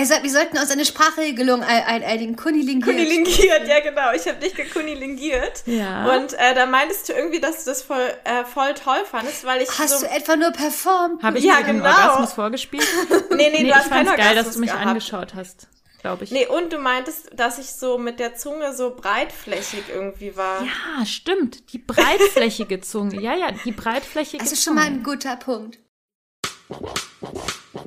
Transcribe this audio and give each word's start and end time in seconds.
Also, 0.00 0.14
wir 0.22 0.30
sollten 0.30 0.56
uns 0.56 0.70
eine 0.70 0.86
Sprachregelung 0.86 1.62
einigen. 1.62 2.34
Kunilingiert. 2.34 2.84
Kunilingiert, 2.84 3.68
ja 3.68 3.80
genau. 3.80 4.12
Ich 4.14 4.26
habe 4.26 4.38
dich 4.38 4.54
gekunilingiert. 4.54 5.62
Ja. 5.66 6.16
Und 6.16 6.32
äh, 6.32 6.54
da 6.54 6.64
meintest 6.64 7.10
du 7.10 7.12
irgendwie, 7.12 7.38
dass 7.38 7.64
du 7.64 7.70
das 7.70 7.82
voll, 7.82 8.10
äh, 8.24 8.44
voll 8.46 8.72
toll 8.72 9.04
fandest, 9.04 9.44
weil 9.44 9.60
ich 9.60 9.68
Hast 9.78 10.00
so 10.00 10.06
du 10.06 10.10
etwa 10.10 10.36
nur 10.36 10.52
performt? 10.52 11.22
Habe 11.22 11.36
ich 11.36 11.44
ja, 11.44 11.60
genau. 11.60 11.84
Orgasmus 11.84 12.32
vorgespielt? 12.32 12.88
nee, 13.30 13.50
nee, 13.50 13.62
nee, 13.62 13.68
du 13.68 13.74
hast 13.74 13.90
keinen 13.90 14.16
geil, 14.16 14.34
dass 14.34 14.54
du 14.54 14.60
mich 14.60 14.70
gehabt. 14.70 14.86
angeschaut 14.86 15.34
hast 15.34 15.68
glaube 16.00 16.24
ich. 16.24 16.30
Nee, 16.30 16.46
und 16.46 16.72
du 16.72 16.78
meintest, 16.78 17.28
dass 17.34 17.58
ich 17.58 17.74
so 17.74 17.98
mit 17.98 18.20
der 18.20 18.34
Zunge 18.34 18.74
so 18.74 18.96
breitflächig 18.96 19.84
irgendwie 19.92 20.34
war. 20.34 20.62
Ja, 20.62 21.04
stimmt. 21.04 21.74
Die 21.74 21.78
breitflächige 21.78 22.80
Zunge. 22.80 23.20
Ja, 23.20 23.34
ja, 23.34 23.50
die 23.52 23.72
breitflächige 23.72 24.38
Zunge. 24.38 24.50
Das 24.50 24.52
ist 24.52 24.64
schon 24.64 24.76
mal 24.76 24.86
ein 24.86 25.02
guter 25.02 25.36
Punkt. 25.36 25.78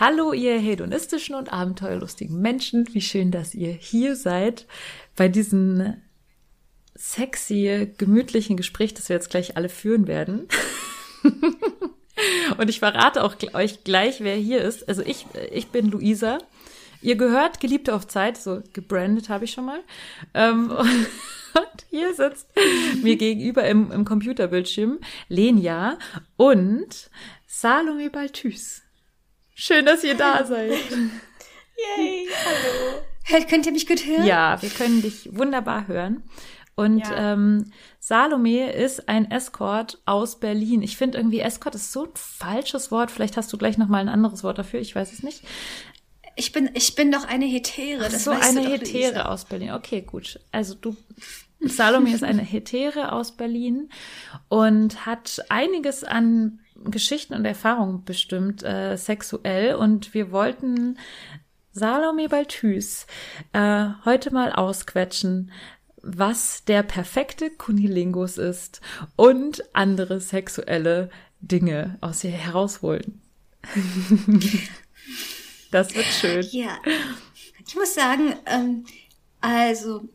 Hallo, 0.00 0.32
ihr 0.32 0.58
hedonistischen 0.58 1.34
und 1.34 1.52
abenteuerlustigen 1.52 2.40
Menschen. 2.40 2.88
Wie 2.94 3.02
schön, 3.02 3.30
dass 3.30 3.54
ihr 3.54 3.70
hier 3.70 4.16
seid 4.16 4.66
bei 5.14 5.28
diesem 5.28 5.92
sexy, 6.94 7.92
gemütlichen 7.98 8.56
Gespräch, 8.56 8.94
das 8.94 9.10
wir 9.10 9.16
jetzt 9.16 9.28
gleich 9.28 9.58
alle 9.58 9.68
führen 9.68 10.06
werden. 10.06 10.48
und 12.56 12.70
ich 12.70 12.78
verrate 12.78 13.22
auch 13.22 13.36
euch 13.52 13.84
gleich, 13.84 14.22
wer 14.22 14.36
hier 14.36 14.62
ist. 14.62 14.88
Also 14.88 15.02
ich, 15.02 15.26
ich 15.52 15.68
bin 15.68 15.90
Luisa. 15.90 16.38
Ihr 17.02 17.16
gehört 17.16 17.60
Geliebte 17.60 17.94
auf 17.94 18.06
Zeit, 18.06 18.38
so 18.38 18.62
gebrandet 18.72 19.28
habe 19.28 19.44
ich 19.44 19.52
schon 19.52 19.66
mal. 19.66 19.80
Ähm, 20.32 20.70
und 21.54 21.86
hier 21.90 22.14
sitzt 22.14 22.48
mir 23.02 23.16
gegenüber 23.16 23.68
im, 23.68 23.92
im 23.92 24.06
Computerbildschirm 24.06 24.98
Lenia 25.28 25.98
und 26.38 27.10
Salome 27.46 28.08
Balthus. 28.08 28.80
Schön, 29.60 29.84
dass 29.84 30.02
ihr 30.04 30.14
da 30.14 30.42
seid. 30.46 30.70
Yay, 30.70 32.26
hallo. 32.28 33.02
Hey, 33.24 33.44
könnt 33.44 33.66
ihr 33.66 33.72
mich 33.72 33.86
gut 33.86 34.06
hören? 34.06 34.24
Ja, 34.24 34.60
wir 34.62 34.70
können 34.70 35.02
dich 35.02 35.28
wunderbar 35.36 35.86
hören. 35.86 36.22
Und 36.76 37.00
ja. 37.00 37.34
ähm, 37.34 37.70
Salome 37.98 38.72
ist 38.72 39.06
ein 39.10 39.30
Escort 39.30 40.00
aus 40.06 40.40
Berlin. 40.40 40.80
Ich 40.80 40.96
finde 40.96 41.18
irgendwie 41.18 41.40
Escort 41.40 41.74
ist 41.74 41.92
so 41.92 42.04
ein 42.04 42.12
falsches 42.14 42.90
Wort. 42.90 43.10
Vielleicht 43.10 43.36
hast 43.36 43.52
du 43.52 43.58
gleich 43.58 43.76
noch 43.76 43.88
mal 43.88 43.98
ein 43.98 44.08
anderes 44.08 44.42
Wort 44.44 44.56
dafür. 44.56 44.80
Ich 44.80 44.96
weiß 44.96 45.12
es 45.12 45.22
nicht. 45.22 45.42
Ich 46.36 46.52
bin, 46.52 46.70
ich 46.72 46.94
bin 46.94 47.12
doch 47.12 47.28
eine 47.28 47.44
Hetere. 47.44 48.08
Das 48.08 48.24
so 48.24 48.30
eine 48.30 48.62
Hetere 48.62 49.28
aus 49.28 49.44
Berlin. 49.44 49.72
Okay, 49.72 50.00
gut. 50.00 50.40
Also 50.52 50.74
du, 50.74 50.96
Salome 51.60 52.14
ist 52.14 52.24
eine 52.24 52.42
Hetere 52.42 53.12
aus 53.12 53.36
Berlin 53.36 53.90
und 54.48 55.04
hat 55.04 55.44
einiges 55.50 56.02
an 56.02 56.60
Geschichten 56.84 57.34
und 57.34 57.44
Erfahrungen 57.44 58.04
bestimmt 58.04 58.62
äh, 58.62 58.96
sexuell 58.96 59.74
und 59.74 60.14
wir 60.14 60.32
wollten 60.32 60.98
Salome 61.72 62.28
Balthus 62.28 63.06
äh, 63.52 63.88
heute 64.04 64.32
mal 64.32 64.52
ausquetschen, 64.52 65.52
was 66.02 66.64
der 66.64 66.82
perfekte 66.82 67.50
Kunilingus 67.50 68.38
ist 68.38 68.80
und 69.16 69.62
andere 69.74 70.20
sexuelle 70.20 71.10
Dinge 71.40 71.98
aus 72.00 72.24
ihr 72.24 72.30
herausholen. 72.30 73.20
das 75.70 75.94
wird 75.94 76.06
schön. 76.06 76.46
Ja, 76.50 76.78
ich 77.66 77.74
muss 77.74 77.94
sagen, 77.94 78.34
ähm, 78.46 78.86
also 79.40 80.08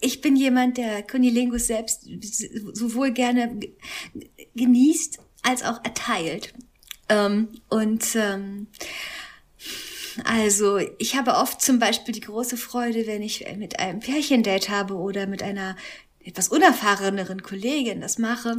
ich 0.00 0.20
bin 0.20 0.36
jemand, 0.36 0.76
der 0.76 1.02
Kunilingus 1.04 1.68
selbst 1.68 2.08
sowohl 2.74 3.12
gerne 3.12 3.58
genießt 4.54 5.20
als 5.42 5.62
auch 5.62 5.82
erteilt. 5.84 6.52
Ähm, 7.08 7.48
und 7.68 8.14
ähm, 8.14 8.68
also 10.24 10.78
ich 10.98 11.16
habe 11.16 11.34
oft 11.34 11.60
zum 11.60 11.78
Beispiel 11.78 12.12
die 12.12 12.20
große 12.20 12.56
Freude, 12.56 13.06
wenn 13.06 13.22
ich 13.22 13.46
mit 13.56 13.78
einem 13.78 14.00
Pärchendate 14.00 14.70
habe 14.70 14.94
oder 14.94 15.26
mit 15.26 15.42
einer 15.42 15.76
etwas 16.24 16.48
unerfahreneren 16.48 17.42
Kollegin 17.42 18.00
das 18.00 18.18
mache, 18.18 18.56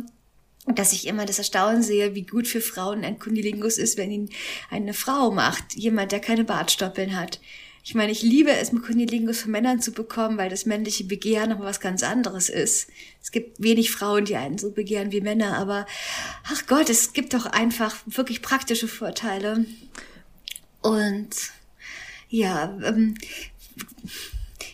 dass 0.66 0.94
ich 0.94 1.07
immer 1.07 1.25
das 1.25 1.38
Erstaunen 1.38 1.84
sehe, 1.84 2.16
wie 2.16 2.25
gut 2.25 2.47
für 2.47 2.62
Frauen 2.62 3.03
ein 3.03 3.19
Kunilingus 3.19 3.78
ist, 3.78 3.97
wenn 3.97 4.12
ihn 4.12 4.29
eine 4.69 4.94
Frau 4.94 5.31
macht, 5.31 5.75
jemand, 5.75 6.12
der 6.12 6.19
keine 6.19 6.44
Bartstoppeln 6.44 7.16
hat. 7.16 7.39
Ich 7.84 7.95
meine, 7.95 8.12
ich 8.12 8.22
liebe 8.22 8.51
es, 8.51 8.72
Kunilingus 8.72 9.41
von 9.41 9.51
Männern 9.51 9.81
zu 9.81 9.91
bekommen, 9.91 10.38
weil 10.38 10.50
das 10.50 10.66
männliche 10.66 11.06
Begehren 11.06 11.51
noch 11.51 11.59
was 11.62 11.79
ganz 11.79 12.03
anderes 12.03 12.50
ist. 12.50 12.90
Es 13.22 13.31
gibt 13.31 13.62
wenig 13.62 13.91
Frauen, 13.91 14.25
die 14.25 14.35
einen 14.35 14.57
so 14.57 14.72
begehren 14.72 15.12
wie 15.12 15.22
Männer, 15.22 15.57
aber 15.57 15.85
ach 16.44 16.66
Gott, 16.68 16.89
es 16.89 17.13
gibt 17.13 17.34
doch 17.34 17.45
einfach 17.45 17.95
wirklich 18.06 18.41
praktische 18.41 18.88
Vorteile. 18.88 19.66
Und 20.81 21.35
ja, 22.29 22.78
ähm, 22.84 23.16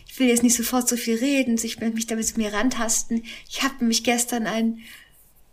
ich 0.08 0.18
will 0.18 0.28
jetzt 0.28 0.42
nicht 0.42 0.56
sofort 0.56 0.88
so 0.88 0.96
viel 0.96 1.16
reden, 1.16 1.58
ich 1.62 1.80
will 1.80 1.90
mich 1.90 2.06
damit 2.06 2.26
zu 2.26 2.38
mir 2.38 2.52
rantasten. 2.52 3.24
Ich 3.48 3.62
habe 3.62 3.74
nämlich 3.80 4.04
gestern 4.04 4.46
ein 4.46 4.80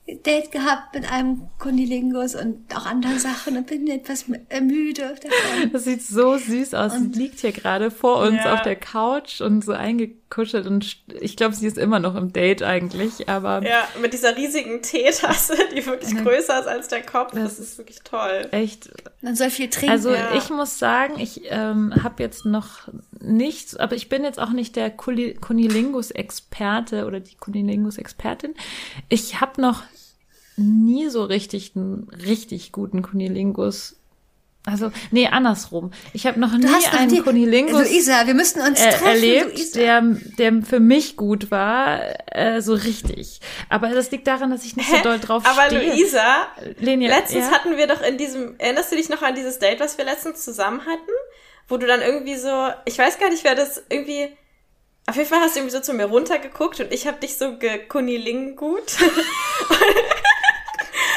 Date 0.05 0.51
gehabt 0.51 0.93
mit 0.93 1.09
einem 1.09 1.47
Kunilingus 1.59 2.35
und 2.35 2.75
auch 2.75 2.85
anderen 2.85 3.19
Sachen 3.19 3.55
und 3.55 3.67
bin 3.67 3.87
etwas 3.87 4.27
müde 4.27 5.15
davon. 5.15 5.71
Das 5.71 5.85
sieht 5.85 6.03
so 6.03 6.37
süß 6.37 6.73
aus. 6.73 6.93
Und 6.93 7.15
sie 7.15 7.21
liegt 7.21 7.39
hier 7.39 7.53
gerade 7.53 7.89
vor 7.89 8.17
uns 8.17 8.43
ja. 8.43 8.53
auf 8.53 8.63
der 8.63 8.75
Couch 8.75 9.39
und 9.39 9.63
so 9.63 9.71
eingekuschelt 9.71 10.67
und 10.67 10.97
ich 11.21 11.37
glaube, 11.37 11.55
sie 11.55 11.67
ist 11.67 11.77
immer 11.77 11.99
noch 11.99 12.15
im 12.15 12.33
Date 12.33 12.63
eigentlich, 12.63 13.29
aber. 13.29 13.63
Ja, 13.63 13.87
mit 14.01 14.11
dieser 14.11 14.35
riesigen 14.35 14.81
Teetasse, 14.81 15.55
die 15.73 15.85
wirklich 15.85 16.17
größer 16.17 16.59
ist 16.59 16.67
als 16.67 16.89
der 16.89 17.03
Kopf. 17.03 17.31
Das, 17.31 17.57
das 17.57 17.59
ist 17.59 17.77
wirklich 17.77 18.01
toll. 18.01 18.49
Echt. 18.51 18.89
Man 19.21 19.37
soll 19.37 19.51
viel 19.51 19.69
trinken. 19.69 19.91
Also 19.91 20.13
ja. 20.13 20.35
ich 20.35 20.49
muss 20.49 20.79
sagen, 20.79 21.17
ich 21.17 21.43
ähm, 21.45 21.93
habe 22.03 22.21
jetzt 22.21 22.45
noch 22.45 22.89
nichts, 23.23 23.75
aber 23.75 23.95
ich 23.95 24.09
bin 24.09 24.23
jetzt 24.23 24.39
auch 24.39 24.51
nicht 24.51 24.75
der 24.75 24.91
Kunilingus-Experte 24.91 27.05
oder 27.05 27.19
die 27.19 27.35
Kunilingus-Expertin. 27.35 28.53
Ich 29.09 29.41
habe 29.41 29.61
noch 29.61 29.83
nie 30.55 31.09
so 31.09 31.23
richtig 31.23 31.75
einen 31.75 32.07
richtig 32.09 32.71
guten 32.71 33.01
Kunilingus 33.01 33.97
also, 34.65 34.91
nee, 35.11 35.27
andersrum. 35.27 35.91
Ich 36.13 36.25
habe 36.25 36.39
noch 36.39 36.53
nie 36.53 36.65
einen 36.91 37.09
die, 37.09 37.19
Kunilingus 37.19 37.89
Luisa, 37.89 38.25
wir 38.25 38.33
müssten 38.33 38.61
uns 38.61 38.79
äh, 38.79 38.91
treffen, 38.91 39.07
erlebt, 39.07 39.75
der, 39.75 40.01
der 40.37 40.61
für 40.61 40.79
mich 40.79 41.17
gut 41.17 41.51
war, 41.51 41.99
äh, 42.33 42.61
so 42.61 42.73
richtig. 42.73 43.41
Aber 43.67 43.89
das 43.89 44.09
liegt 44.11 44.25
daran, 44.25 44.51
dass 44.51 44.63
ich 44.63 44.77
nicht 44.77 44.89
so 44.89 44.95
doll 45.03 45.19
drauf 45.19 45.43
Aber 45.45 45.65
stehe. 45.65 45.81
Aber 45.81 45.93
Luisa, 45.93 46.47
Lenia, 46.79 47.09
letztens 47.09 47.47
ja? 47.47 47.51
hatten 47.51 47.75
wir 47.75 47.87
doch 47.87 48.01
in 48.01 48.17
diesem, 48.17 48.55
erinnerst 48.57 48.89
du 48.89 48.95
dich 48.95 49.09
noch 49.09 49.21
an 49.21 49.35
dieses 49.35 49.59
Date, 49.59 49.81
was 49.81 49.97
wir 49.97 50.05
letztens 50.05 50.45
zusammen 50.45 50.79
hatten? 50.85 51.11
Wo 51.67 51.77
du 51.77 51.87
dann 51.87 52.01
irgendwie 52.01 52.35
so, 52.35 52.69
ich 52.85 52.97
weiß 52.97 53.19
gar 53.19 53.29
nicht, 53.29 53.43
wer 53.43 53.55
das 53.55 53.81
irgendwie, 53.89 54.35
auf 55.07 55.15
jeden 55.15 55.29
Fall 55.29 55.39
hast 55.39 55.55
du 55.55 55.59
irgendwie 55.59 55.75
so 55.75 55.81
zu 55.81 55.93
mir 55.93 56.05
runtergeguckt 56.05 56.79
und 56.79 56.91
ich 56.91 57.07
habe 57.07 57.19
dich 57.19 57.37
so 57.37 57.57
gekunilingut. 57.57 58.97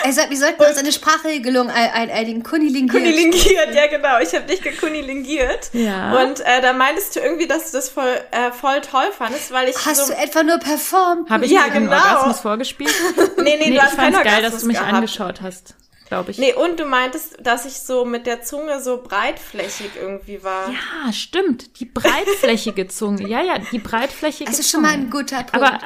Also, 0.05 0.21
wir 0.29 0.37
sollten 0.37 0.63
uns 0.63 0.79
eine 0.79 0.93
Sprachregelung 0.93 1.69
einigen. 1.69 2.45
Kunilingiert. 2.45 2.93
Kunilingiert, 2.93 3.75
ja 3.75 3.89
genau. 3.89 4.21
Ich 4.21 4.33
habe 4.37 4.45
dich 4.45 4.63
gekunilingiert. 4.63 5.71
Ja. 5.73 6.23
Und 6.23 6.41
äh, 6.41 6.61
da 6.63 6.73
meintest 6.75 7.17
du 7.17 7.21
irgendwie, 7.21 7.49
dass 7.49 7.73
du 7.73 7.79
das 7.79 7.89
voll, 7.89 8.21
äh, 8.31 8.53
voll 8.53 8.81
toll 8.83 9.11
fandest, 9.11 9.51
weil 9.51 9.69
ich 9.69 9.77
Hast 9.85 10.07
so 10.07 10.13
du 10.13 10.19
etwa 10.19 10.45
nur 10.45 10.59
performt? 10.59 11.29
Habe 11.29 11.47
ich 11.47 11.51
ja, 11.51 11.67
genau. 11.69 11.91
Orgasmus 11.91 12.39
vorgespielt? 12.41 12.95
nee, 13.39 13.43
nee, 13.43 13.71
nee, 13.71 13.77
du 13.77 13.83
hast 13.83 13.97
keinen 13.97 14.23
geil, 14.23 14.43
dass 14.43 14.61
du 14.61 14.67
mich 14.67 14.77
gehabt. 14.77 14.93
angeschaut 14.93 15.43
hast 15.43 15.75
glaube 16.09 16.31
ich. 16.31 16.39
Nee, 16.39 16.55
und 16.55 16.79
du 16.81 16.85
meintest, 16.85 17.37
dass 17.41 17.67
ich 17.67 17.75
so 17.75 18.05
mit 18.05 18.27
der 18.27 18.43
Zunge 18.43 18.81
so 18.81 19.03
breitflächig 19.03 19.91
irgendwie 20.01 20.43
war. 20.43 20.69
Ja, 20.71 21.13
stimmt. 21.13 21.81
Die 21.81 21.85
breitflächige 21.85 22.89
Zunge. 22.89 23.29
Ja, 23.29 23.43
ja, 23.43 23.59
die 23.59 23.79
breitflächige 23.79 24.51
Das 24.51 24.59
ist 24.59 24.71
Zunge. 24.71 24.89
schon 24.89 24.99
mal 24.99 25.05
ein 25.05 25.11
guter 25.11 25.43
Punkt. 25.43 25.55
Aber 25.55 25.79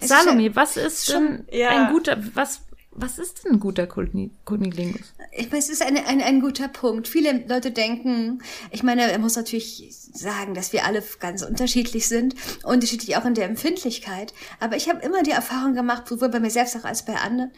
äh, 0.00 0.06
Salome, 0.06 0.54
was 0.54 0.76
ist 0.76 1.06
schon, 1.10 1.46
denn 1.46 1.58
ja. 1.58 1.68
ein 1.68 1.92
guter, 1.92 2.18
was 2.34 2.62
was 3.00 3.18
ist 3.18 3.44
denn 3.44 3.52
ein 3.52 3.60
guter 3.60 3.86
Kunilingus? 3.86 5.14
Ich 5.32 5.46
meine, 5.46 5.58
es 5.58 5.68
ist 5.68 5.82
ein, 5.82 5.96
ein, 5.96 6.20
ein 6.20 6.40
guter 6.40 6.68
Punkt. 6.68 7.08
Viele 7.08 7.44
Leute 7.46 7.70
denken, 7.70 8.42
ich 8.70 8.82
meine, 8.82 9.10
er 9.10 9.18
muss 9.18 9.36
natürlich 9.36 9.88
sagen, 10.12 10.54
dass 10.54 10.72
wir 10.72 10.84
alle 10.84 11.02
ganz 11.20 11.42
unterschiedlich 11.42 12.08
sind, 12.08 12.34
unterschiedlich 12.64 13.16
auch 13.16 13.24
in 13.24 13.34
der 13.34 13.46
Empfindlichkeit. 13.46 14.34
Aber 14.60 14.76
ich 14.76 14.88
habe 14.88 15.04
immer 15.04 15.22
die 15.22 15.30
Erfahrung 15.30 15.74
gemacht, 15.74 16.08
sowohl 16.08 16.28
bei 16.28 16.40
mir 16.40 16.50
selbst 16.50 16.76
auch 16.76 16.84
als 16.84 17.04
bei 17.04 17.16
anderen, 17.16 17.52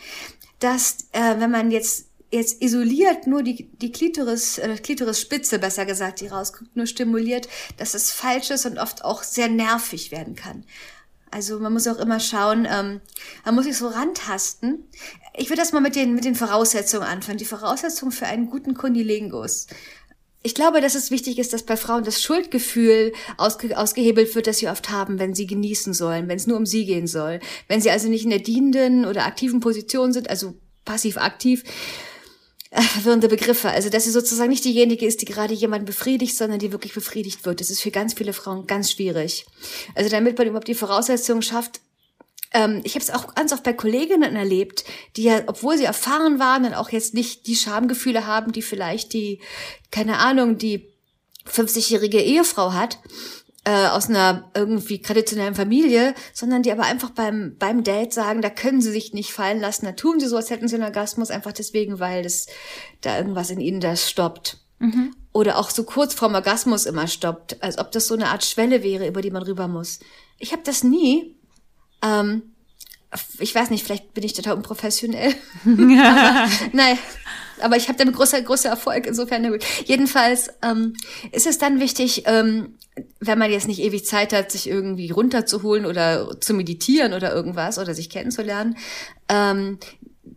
dass 0.58 1.08
äh, 1.12 1.38
wenn 1.38 1.50
man 1.50 1.70
jetzt 1.70 2.06
jetzt 2.32 2.62
isoliert 2.62 3.26
nur 3.26 3.42
die, 3.42 3.70
die 3.72 3.90
Klitoris, 3.90 4.58
äh, 4.58 4.76
Klitorisspitze, 4.76 5.58
besser 5.58 5.84
gesagt, 5.84 6.20
die 6.20 6.28
rauskommt, 6.28 6.76
nur 6.76 6.86
stimuliert, 6.86 7.48
dass 7.76 7.94
es 7.94 8.12
falsch 8.12 8.50
ist 8.50 8.66
und 8.66 8.78
oft 8.78 9.04
auch 9.04 9.22
sehr 9.22 9.48
nervig 9.48 10.12
werden 10.12 10.36
kann. 10.36 10.64
Also 11.30 11.60
man 11.60 11.72
muss 11.72 11.86
auch 11.86 11.98
immer 11.98 12.18
schauen, 12.18 12.66
ähm, 12.70 13.00
man 13.44 13.54
muss 13.54 13.64
sich 13.64 13.76
so 13.76 13.88
rantasten. 13.88 14.84
Ich 15.36 15.48
würde 15.48 15.62
das 15.62 15.72
mal 15.72 15.80
mit 15.80 15.94
den, 15.94 16.14
mit 16.14 16.24
den 16.24 16.34
Voraussetzungen 16.34 17.04
anfangen. 17.04 17.38
Die 17.38 17.44
Voraussetzungen 17.44 18.12
für 18.12 18.26
einen 18.26 18.50
guten 18.50 18.74
Kundilingus. 18.74 19.68
Ich 20.42 20.54
glaube, 20.54 20.80
dass 20.80 20.94
es 20.94 21.10
wichtig 21.10 21.38
ist, 21.38 21.52
dass 21.52 21.64
bei 21.64 21.76
Frauen 21.76 22.02
das 22.02 22.22
Schuldgefühl 22.22 23.12
ausge 23.36 23.76
ausgehebelt 23.76 24.34
wird, 24.34 24.46
das 24.46 24.58
sie 24.58 24.68
oft 24.68 24.88
haben, 24.90 25.18
wenn 25.18 25.34
sie 25.34 25.46
genießen 25.46 25.92
sollen, 25.92 26.28
wenn 26.28 26.38
es 26.38 26.46
nur 26.46 26.56
um 26.56 26.64
sie 26.64 26.86
gehen 26.86 27.06
soll. 27.06 27.40
Wenn 27.68 27.82
sie 27.82 27.90
also 27.90 28.08
nicht 28.08 28.24
in 28.24 28.30
der 28.30 28.38
dienenden 28.38 29.04
oder 29.04 29.26
aktiven 29.26 29.60
Position 29.60 30.12
sind, 30.12 30.30
also 30.30 30.54
passiv-aktiv, 30.86 31.62
verwirrende 32.92 33.28
Begriffe. 33.28 33.70
Also, 33.70 33.90
dass 33.90 34.04
sie 34.04 34.10
sozusagen 34.10 34.50
nicht 34.50 34.64
diejenige 34.64 35.06
ist, 35.06 35.20
die 35.20 35.26
gerade 35.26 35.54
jemanden 35.54 35.86
befriedigt, 35.86 36.36
sondern 36.36 36.58
die 36.58 36.72
wirklich 36.72 36.94
befriedigt 36.94 37.44
wird. 37.44 37.60
Das 37.60 37.70
ist 37.70 37.80
für 37.80 37.90
ganz 37.90 38.14
viele 38.14 38.32
Frauen 38.32 38.66
ganz 38.66 38.92
schwierig. 38.92 39.46
Also, 39.94 40.08
damit 40.10 40.38
man 40.38 40.46
überhaupt 40.46 40.68
die 40.68 40.74
Voraussetzungen 40.74 41.42
schafft, 41.42 41.80
ähm, 42.52 42.80
ich 42.84 42.94
habe 42.94 43.02
es 43.02 43.10
auch 43.10 43.34
ganz 43.34 43.52
oft 43.52 43.62
bei 43.62 43.72
Kolleginnen 43.72 44.36
erlebt, 44.36 44.84
die 45.16 45.24
ja, 45.24 45.42
obwohl 45.46 45.76
sie 45.76 45.84
erfahren 45.84 46.38
waren 46.38 46.64
und 46.64 46.74
auch 46.74 46.90
jetzt 46.90 47.14
nicht 47.14 47.46
die 47.46 47.56
Schamgefühle 47.56 48.26
haben, 48.26 48.52
die 48.52 48.62
vielleicht 48.62 49.12
die, 49.12 49.40
keine 49.90 50.18
Ahnung, 50.18 50.58
die 50.58 50.88
50-jährige 51.48 52.20
Ehefrau 52.20 52.72
hat, 52.72 52.98
äh, 53.64 53.86
aus 53.88 54.08
einer 54.08 54.50
irgendwie 54.54 55.02
traditionellen 55.02 55.54
Familie, 55.54 56.14
sondern 56.32 56.62
die 56.62 56.72
aber 56.72 56.84
einfach 56.84 57.10
beim, 57.10 57.56
beim 57.58 57.84
Date 57.84 58.12
sagen, 58.12 58.40
da 58.40 58.48
können 58.48 58.80
sie 58.80 58.90
sich 58.90 59.12
nicht 59.12 59.32
fallen 59.32 59.60
lassen, 59.60 59.84
da 59.84 59.92
tun 59.92 60.18
sie 60.18 60.28
so, 60.28 60.36
als 60.36 60.50
hätten 60.50 60.68
sie 60.68 60.76
einen 60.76 60.84
Orgasmus, 60.84 61.30
einfach 61.30 61.52
deswegen, 61.52 62.00
weil 62.00 62.22
das 62.22 62.46
da 63.02 63.18
irgendwas 63.18 63.50
in 63.50 63.60
ihnen 63.60 63.80
das 63.80 64.08
stoppt. 64.08 64.58
Mhm. 64.78 65.14
Oder 65.32 65.58
auch 65.58 65.70
so 65.70 65.84
kurz 65.84 66.14
vorm 66.14 66.34
Orgasmus 66.34 66.86
immer 66.86 67.06
stoppt, 67.06 67.62
als 67.62 67.78
ob 67.78 67.92
das 67.92 68.06
so 68.06 68.14
eine 68.14 68.28
Art 68.28 68.44
Schwelle 68.44 68.82
wäre, 68.82 69.06
über 69.06 69.20
die 69.20 69.30
man 69.30 69.42
rüber 69.42 69.68
muss. 69.68 70.00
Ich 70.38 70.52
habe 70.52 70.62
das 70.64 70.82
nie. 70.82 71.36
Ähm, 72.02 72.42
ich 73.38 73.54
weiß 73.54 73.70
nicht, 73.70 73.84
vielleicht 73.84 74.14
bin 74.14 74.24
ich 74.24 74.32
total 74.32 74.54
unprofessionell. 74.54 75.34
aber, 75.64 76.48
nein, 76.72 76.98
aber 77.62 77.76
ich 77.76 77.88
habe 77.88 77.98
damit 77.98 78.14
großer, 78.14 78.40
großer 78.42 78.68
Erfolg, 78.68 79.06
insofern 79.06 79.48
gut. 79.50 79.64
Jedenfalls 79.84 80.50
ähm, 80.62 80.94
ist 81.32 81.46
es 81.46 81.58
dann 81.58 81.80
wichtig, 81.80 82.24
ähm, 82.26 82.76
wenn 83.20 83.38
man 83.38 83.50
jetzt 83.50 83.68
nicht 83.68 83.80
ewig 83.80 84.04
Zeit 84.04 84.32
hat, 84.32 84.50
sich 84.52 84.68
irgendwie 84.68 85.10
runterzuholen 85.10 85.86
oder 85.86 86.40
zu 86.40 86.54
meditieren 86.54 87.12
oder 87.12 87.32
irgendwas 87.32 87.78
oder 87.78 87.94
sich 87.94 88.10
kennenzulernen, 88.10 88.76
ähm, 89.28 89.78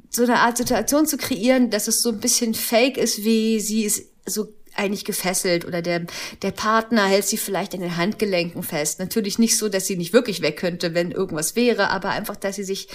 so 0.10 0.24
eine 0.24 0.40
Art 0.40 0.58
Situation 0.58 1.08
zu 1.08 1.18
kreieren, 1.18 1.70
dass 1.70 1.88
es 1.88 2.02
so 2.02 2.10
ein 2.10 2.20
bisschen 2.20 2.54
fake 2.54 2.98
ist, 2.98 3.24
wie 3.24 3.60
sie 3.60 3.84
ist 3.84 4.06
so 4.26 4.48
eigentlich 4.76 5.06
gefesselt 5.06 5.66
oder 5.66 5.82
der, 5.82 6.06
der 6.42 6.52
Partner 6.52 7.06
hält 7.06 7.26
sie 7.26 7.38
vielleicht 7.38 7.74
in 7.74 7.82
den 7.82 7.98
Handgelenken 7.98 8.64
fest. 8.64 9.00
Natürlich 9.00 9.40
nicht 9.40 9.58
so, 9.58 9.70
dass 9.70 9.86
sie 9.86 9.98
nicht 9.98 10.14
wirklich 10.14 10.42
weg 10.42 10.58
könnte, 10.58 10.94
wenn 10.94 11.12
irgendwas 11.12 11.56
wäre, 11.56 11.90
aber 11.90 12.10
einfach, 12.10 12.36
dass 12.36 12.56
sie 12.56 12.64
sich 12.64 12.88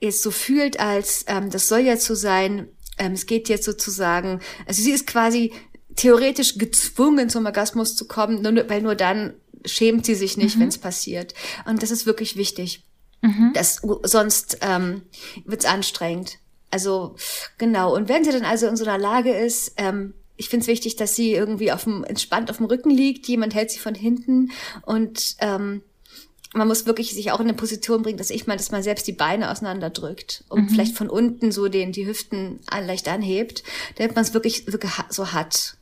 jetzt 0.00 0.22
so 0.22 0.30
fühlt, 0.30 0.80
als 0.80 1.24
ähm, 1.28 1.50
das 1.50 1.68
soll 1.68 1.80
ja 1.80 1.96
so 1.96 2.14
sein, 2.14 2.68
ähm, 2.98 3.12
es 3.12 3.26
geht 3.26 3.48
jetzt 3.48 3.64
sozusagen, 3.64 4.40
also 4.66 4.82
sie 4.82 4.92
ist 4.92 5.06
quasi 5.06 5.52
theoretisch 5.96 6.58
gezwungen 6.58 7.28
zum 7.28 7.46
Orgasmus 7.46 7.96
zu 7.96 8.06
kommen, 8.06 8.42
nur, 8.42 8.68
weil 8.68 8.82
nur 8.82 8.94
dann 8.94 9.34
schämt 9.64 10.06
sie 10.06 10.14
sich 10.14 10.36
nicht, 10.36 10.56
mhm. 10.56 10.62
wenn 10.62 10.68
es 10.68 10.78
passiert. 10.78 11.34
Und 11.66 11.82
das 11.82 11.90
ist 11.90 12.06
wirklich 12.06 12.36
wichtig. 12.36 12.84
Mhm. 13.20 13.52
Das, 13.54 13.80
sonst 14.02 14.58
ähm, 14.62 15.02
wird 15.44 15.60
es 15.60 15.66
anstrengend. 15.66 16.38
Also 16.70 17.16
genau. 17.58 17.94
Und 17.94 18.08
wenn 18.08 18.24
sie 18.24 18.32
dann 18.32 18.44
also 18.44 18.66
in 18.66 18.76
so 18.76 18.84
einer 18.84 18.98
Lage 18.98 19.32
ist, 19.32 19.74
ähm, 19.76 20.14
ich 20.36 20.48
finde 20.48 20.64
es 20.64 20.68
wichtig, 20.68 20.96
dass 20.96 21.14
sie 21.14 21.32
irgendwie 21.32 21.70
auf 21.70 21.84
dem, 21.84 22.02
entspannt 22.04 22.50
auf 22.50 22.56
dem 22.56 22.66
Rücken 22.66 22.90
liegt, 22.90 23.28
jemand 23.28 23.54
hält 23.54 23.70
sie 23.70 23.78
von 23.78 23.94
hinten 23.94 24.50
und 24.82 25.36
ähm, 25.38 25.82
man 26.54 26.68
muss 26.68 26.86
wirklich 26.86 27.14
sich 27.14 27.32
auch 27.32 27.40
in 27.40 27.48
eine 27.48 27.56
Position 27.56 28.02
bringen, 28.02 28.18
dass 28.18 28.30
ich 28.30 28.46
mal, 28.46 28.56
dass 28.56 28.70
man 28.70 28.82
selbst 28.82 29.06
die 29.06 29.12
Beine 29.12 29.50
auseinanderdrückt 29.50 30.44
und 30.48 30.64
mhm. 30.64 30.68
vielleicht 30.68 30.96
von 30.96 31.08
unten 31.08 31.50
so 31.50 31.68
den, 31.68 31.92
die 31.92 32.06
Hüften 32.06 32.60
leicht 32.70 33.08
anhebt, 33.08 33.62
damit 33.96 34.14
man 34.14 34.24
es 34.24 34.34
wirklich, 34.34 34.66
wirklich 34.66 34.92
so 35.08 35.32
hat 35.32 35.76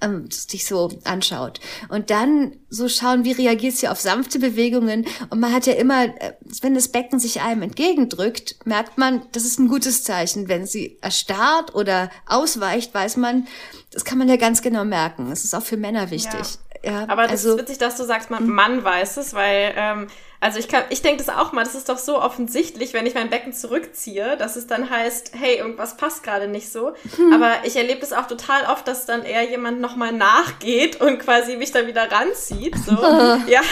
ähm, 0.00 0.30
sich 0.30 0.66
so 0.66 0.90
anschaut. 1.04 1.60
Und 1.88 2.10
dann 2.10 2.56
so 2.68 2.88
schauen, 2.88 3.24
wie 3.24 3.32
reagiert 3.32 3.76
sie 3.76 3.88
auf 3.88 4.00
sanfte 4.00 4.38
Bewegungen. 4.38 5.06
Und 5.30 5.40
man 5.40 5.52
hat 5.52 5.66
ja 5.66 5.74
immer, 5.74 6.04
äh, 6.04 6.34
wenn 6.62 6.74
das 6.74 6.88
Becken 6.88 7.18
sich 7.18 7.40
einem 7.40 7.62
entgegendrückt, 7.62 8.56
merkt 8.64 8.98
man, 8.98 9.22
das 9.32 9.44
ist 9.44 9.58
ein 9.58 9.68
gutes 9.68 10.02
Zeichen. 10.04 10.48
Wenn 10.48 10.66
sie 10.66 10.98
erstarrt 11.00 11.74
oder 11.74 12.10
ausweicht, 12.26 12.94
weiß 12.94 13.16
man, 13.16 13.46
das 13.92 14.04
kann 14.04 14.18
man 14.18 14.28
ja 14.28 14.36
ganz 14.36 14.62
genau 14.62 14.84
merken. 14.84 15.30
Das 15.30 15.44
ist 15.44 15.54
auch 15.54 15.62
für 15.62 15.76
Männer 15.76 16.10
wichtig. 16.10 16.32
Ja. 16.32 16.69
Ja 16.84 17.04
Aber 17.08 17.22
das 17.22 17.32
also, 17.32 17.50
ist 17.52 17.58
witzig, 17.60 17.78
dass 17.78 17.96
du 17.96 18.04
sagst, 18.04 18.30
man, 18.30 18.40
hm. 18.40 18.54
Mann 18.54 18.84
weiß 18.84 19.16
es, 19.18 19.34
weil 19.34 19.72
ähm, 19.76 20.06
also 20.42 20.58
ich 20.58 20.68
kann, 20.68 20.84
ich 20.88 21.02
denke 21.02 21.22
das 21.22 21.34
auch 21.34 21.52
mal, 21.52 21.64
das 21.64 21.74
ist 21.74 21.90
doch 21.90 21.98
so 21.98 22.20
offensichtlich, 22.20 22.94
wenn 22.94 23.04
ich 23.04 23.14
mein 23.14 23.28
Becken 23.28 23.52
zurückziehe, 23.52 24.38
dass 24.38 24.56
es 24.56 24.66
dann 24.66 24.88
heißt, 24.88 25.32
hey, 25.38 25.58
irgendwas 25.58 25.98
passt 25.98 26.22
gerade 26.22 26.48
nicht 26.48 26.72
so. 26.72 26.94
Hm. 27.16 27.34
Aber 27.34 27.52
ich 27.64 27.76
erlebe 27.76 28.00
das 28.00 28.14
auch 28.14 28.26
total 28.26 28.64
oft, 28.64 28.88
dass 28.88 29.04
dann 29.04 29.22
eher 29.22 29.48
jemand 29.50 29.82
nochmal 29.82 30.12
nachgeht 30.12 30.98
und 31.00 31.18
quasi 31.18 31.56
mich 31.56 31.72
da 31.72 31.86
wieder 31.86 32.10
ranzieht. 32.10 32.74
So. 32.78 32.92
ja. 33.46 33.60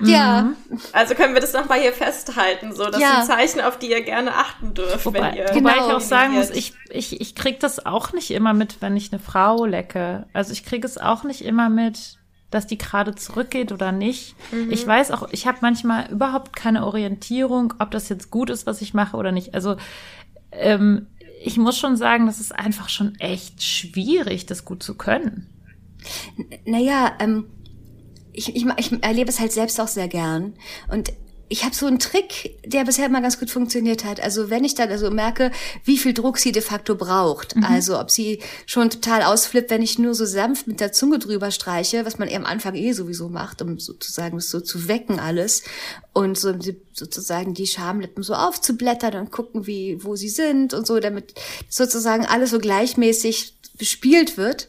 Ja. 0.00 0.42
Mhm. 0.42 0.56
Also 0.92 1.14
können 1.14 1.32
wir 1.32 1.40
das 1.40 1.54
nochmal 1.54 1.80
hier 1.80 1.92
festhalten, 1.92 2.74
so. 2.74 2.84
Das 2.84 3.00
ja. 3.00 3.22
sind 3.22 3.34
Zeichen, 3.34 3.60
auf 3.62 3.78
die 3.78 3.90
ihr 3.90 4.02
gerne 4.02 4.34
achten 4.34 4.74
dürft, 4.74 5.06
wobei, 5.06 5.20
wenn 5.20 5.34
ihr. 5.34 5.48
Wobei 5.54 5.72
genau. 5.72 5.88
ich 5.88 5.94
auch 5.94 6.00
sagen 6.00 6.34
muss, 6.34 6.50
ich, 6.50 6.74
ich, 6.90 7.18
ich 7.18 7.34
krieg 7.34 7.60
das 7.60 7.84
auch 7.84 8.12
nicht 8.12 8.30
immer 8.30 8.52
mit, 8.52 8.82
wenn 8.82 8.94
ich 8.94 9.10
eine 9.10 9.20
Frau 9.20 9.64
lecke. 9.64 10.26
Also 10.34 10.52
ich 10.52 10.64
kriege 10.64 10.86
es 10.86 10.98
auch 10.98 11.24
nicht 11.24 11.42
immer 11.42 11.70
mit, 11.70 12.18
dass 12.56 12.66
die 12.66 12.78
gerade 12.78 13.14
zurückgeht 13.14 13.70
oder 13.70 13.92
nicht. 13.92 14.34
Mhm. 14.50 14.72
Ich 14.72 14.86
weiß 14.86 15.10
auch, 15.10 15.28
ich 15.30 15.46
habe 15.46 15.58
manchmal 15.60 16.10
überhaupt 16.10 16.56
keine 16.56 16.86
Orientierung, 16.86 17.74
ob 17.78 17.90
das 17.90 18.08
jetzt 18.08 18.30
gut 18.30 18.48
ist, 18.50 18.66
was 18.66 18.80
ich 18.80 18.94
mache 18.94 19.16
oder 19.16 19.30
nicht. 19.30 19.54
Also 19.54 19.76
ähm, 20.52 21.06
ich 21.44 21.58
muss 21.58 21.76
schon 21.78 21.96
sagen, 21.96 22.26
das 22.26 22.40
ist 22.40 22.54
einfach 22.54 22.88
schon 22.88 23.14
echt 23.16 23.62
schwierig, 23.62 24.46
das 24.46 24.64
gut 24.64 24.82
zu 24.82 24.96
können. 24.96 25.48
N 26.36 26.46
naja, 26.64 27.12
ähm, 27.20 27.44
ich, 28.32 28.56
ich, 28.56 28.66
ich 28.76 29.02
erlebe 29.02 29.28
es 29.28 29.38
halt 29.38 29.52
selbst 29.52 29.78
auch 29.80 29.88
sehr 29.88 30.08
gern. 30.08 30.54
Und 30.88 31.12
ich 31.48 31.64
habe 31.64 31.74
so 31.74 31.86
einen 31.86 32.00
Trick, 32.00 32.58
der 32.64 32.84
bisher 32.84 33.06
immer 33.06 33.20
ganz 33.20 33.38
gut 33.38 33.50
funktioniert 33.50 34.04
hat. 34.04 34.20
Also 34.20 34.50
wenn 34.50 34.64
ich 34.64 34.74
dann 34.74 34.90
also 34.90 35.10
merke, 35.10 35.52
wie 35.84 35.96
viel 35.96 36.12
Druck 36.12 36.38
sie 36.38 36.50
de 36.50 36.62
facto 36.62 36.96
braucht, 36.96 37.54
mhm. 37.54 37.64
also 37.64 38.00
ob 38.00 38.10
sie 38.10 38.40
schon 38.66 38.90
total 38.90 39.22
ausflippt, 39.22 39.70
wenn 39.70 39.82
ich 39.82 39.98
nur 39.98 40.14
so 40.14 40.24
sanft 40.24 40.66
mit 40.66 40.80
der 40.80 40.92
Zunge 40.92 41.18
drüber 41.20 41.52
streiche, 41.52 42.04
was 42.04 42.18
man 42.18 42.28
eher 42.28 42.38
am 42.38 42.46
Anfang 42.46 42.74
eh 42.74 42.92
sowieso 42.92 43.28
macht, 43.28 43.62
um 43.62 43.78
sozusagen 43.78 44.36
das 44.36 44.50
so 44.50 44.60
zu 44.60 44.88
wecken 44.88 45.20
alles 45.20 45.62
und 46.12 46.36
so 46.36 46.52
sozusagen 46.92 47.54
die 47.54 47.66
Schamlippen 47.66 48.24
so 48.24 48.34
aufzublättern 48.34 49.14
und 49.14 49.30
gucken, 49.30 49.66
wie 49.66 50.02
wo 50.02 50.16
sie 50.16 50.28
sind 50.28 50.74
und 50.74 50.86
so, 50.86 50.98
damit 50.98 51.34
sozusagen 51.68 52.26
alles 52.26 52.50
so 52.50 52.58
gleichmäßig 52.58 53.54
bespielt 53.78 54.36
wird, 54.36 54.68